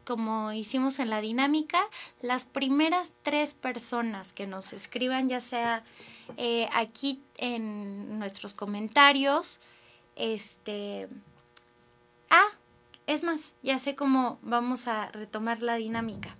como 0.04 0.52
hicimos 0.52 0.98
en 0.98 1.10
la 1.10 1.20
dinámica, 1.20 1.80
las 2.22 2.46
primeras 2.46 3.12
tres 3.22 3.54
personas 3.54 4.32
que 4.32 4.46
nos 4.46 4.72
escriban, 4.72 5.28
ya 5.28 5.40
sea 5.40 5.84
eh, 6.36 6.68
aquí 6.72 7.20
en 7.36 8.18
nuestros 8.18 8.54
comentarios, 8.54 9.60
este, 10.16 11.08
ah, 12.30 12.48
es 13.06 13.22
más, 13.22 13.54
ya 13.62 13.78
sé 13.78 13.94
cómo 13.94 14.38
vamos 14.42 14.88
a 14.88 15.10
retomar 15.10 15.62
la 15.62 15.76
dinámica. 15.76 16.36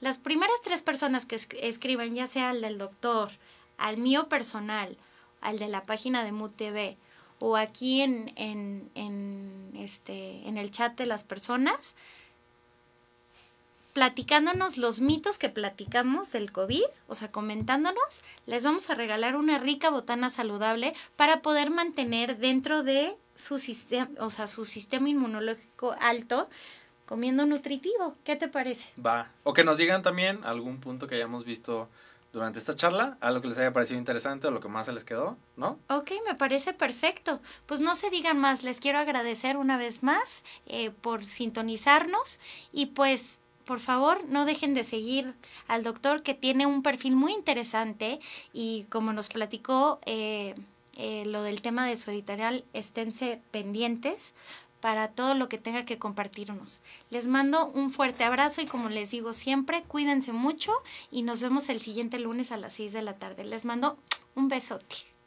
Las 0.00 0.18
primeras 0.18 0.56
tres 0.62 0.82
personas 0.82 1.26
que 1.26 1.36
escriban, 1.60 2.14
ya 2.14 2.28
sea 2.28 2.50
al 2.50 2.60
del 2.60 2.78
doctor, 2.78 3.30
al 3.76 3.96
mío 3.96 4.28
personal 4.28 4.96
al 5.40 5.58
de 5.58 5.68
la 5.68 5.82
página 5.82 6.24
de 6.24 6.32
MUTV 6.32 6.96
o 7.40 7.56
aquí 7.56 8.02
en, 8.02 8.32
en, 8.36 8.90
en, 8.94 9.72
este, 9.76 10.46
en 10.48 10.58
el 10.58 10.70
chat 10.70 10.96
de 10.96 11.06
las 11.06 11.24
personas, 11.24 11.94
platicándonos 13.92 14.76
los 14.76 15.00
mitos 15.00 15.38
que 15.38 15.48
platicamos 15.48 16.32
del 16.32 16.52
COVID, 16.52 16.84
o 17.08 17.14
sea, 17.14 17.30
comentándonos, 17.30 18.22
les 18.46 18.64
vamos 18.64 18.90
a 18.90 18.94
regalar 18.94 19.36
una 19.36 19.58
rica 19.58 19.90
botana 19.90 20.30
saludable 20.30 20.94
para 21.16 21.42
poder 21.42 21.70
mantener 21.70 22.38
dentro 22.38 22.82
de 22.82 23.16
su 23.34 23.58
sistema, 23.58 24.08
o 24.20 24.30
sea, 24.30 24.46
su 24.46 24.64
sistema 24.64 25.08
inmunológico 25.08 25.94
alto, 26.00 26.48
comiendo 27.06 27.46
nutritivo. 27.46 28.14
¿Qué 28.24 28.36
te 28.36 28.48
parece? 28.48 28.86
Va. 29.04 29.30
O 29.44 29.52
que 29.52 29.64
nos 29.64 29.78
digan 29.78 30.02
también 30.02 30.44
algún 30.44 30.78
punto 30.78 31.06
que 31.06 31.14
hayamos 31.14 31.44
visto 31.44 31.88
durante 32.32 32.58
esta 32.58 32.76
charla, 32.76 33.16
algo 33.20 33.40
que 33.40 33.48
les 33.48 33.58
haya 33.58 33.72
parecido 33.72 33.98
interesante 33.98 34.46
o 34.46 34.50
lo 34.50 34.60
que 34.60 34.68
más 34.68 34.86
se 34.86 34.92
les 34.92 35.04
quedó, 35.04 35.36
¿no? 35.56 35.78
Ok, 35.88 36.12
me 36.26 36.34
parece 36.34 36.72
perfecto. 36.72 37.40
Pues 37.66 37.80
no 37.80 37.96
se 37.96 38.10
digan 38.10 38.38
más, 38.38 38.62
les 38.62 38.80
quiero 38.80 38.98
agradecer 38.98 39.56
una 39.56 39.76
vez 39.76 40.02
más 40.02 40.44
eh, 40.66 40.90
por 40.90 41.24
sintonizarnos 41.24 42.40
y 42.72 42.86
pues 42.86 43.40
por 43.64 43.80
favor 43.80 44.24
no 44.28 44.46
dejen 44.46 44.72
de 44.72 44.82
seguir 44.84 45.34
al 45.66 45.84
doctor 45.84 46.22
que 46.22 46.34
tiene 46.34 46.66
un 46.66 46.82
perfil 46.82 47.14
muy 47.16 47.32
interesante 47.32 48.18
y 48.52 48.84
como 48.88 49.12
nos 49.12 49.28
platicó 49.28 50.00
eh, 50.06 50.54
eh, 50.96 51.24
lo 51.26 51.42
del 51.42 51.60
tema 51.62 51.86
de 51.86 51.96
su 51.96 52.10
editorial, 52.10 52.64
esténse 52.72 53.40
pendientes 53.50 54.34
para 54.80 55.08
todo 55.08 55.34
lo 55.34 55.48
que 55.48 55.58
tenga 55.58 55.84
que 55.84 55.98
compartirnos. 55.98 56.80
Les 57.10 57.26
mando 57.26 57.66
un 57.66 57.90
fuerte 57.90 58.24
abrazo 58.24 58.60
y 58.60 58.66
como 58.66 58.88
les 58.88 59.10
digo 59.10 59.32
siempre, 59.32 59.82
cuídense 59.82 60.32
mucho 60.32 60.72
y 61.10 61.22
nos 61.22 61.42
vemos 61.42 61.68
el 61.68 61.80
siguiente 61.80 62.18
lunes 62.18 62.52
a 62.52 62.56
las 62.56 62.74
6 62.74 62.92
de 62.92 63.02
la 63.02 63.18
tarde. 63.18 63.44
Les 63.44 63.64
mando 63.64 63.98
un 64.34 64.48
besote. 64.48 65.17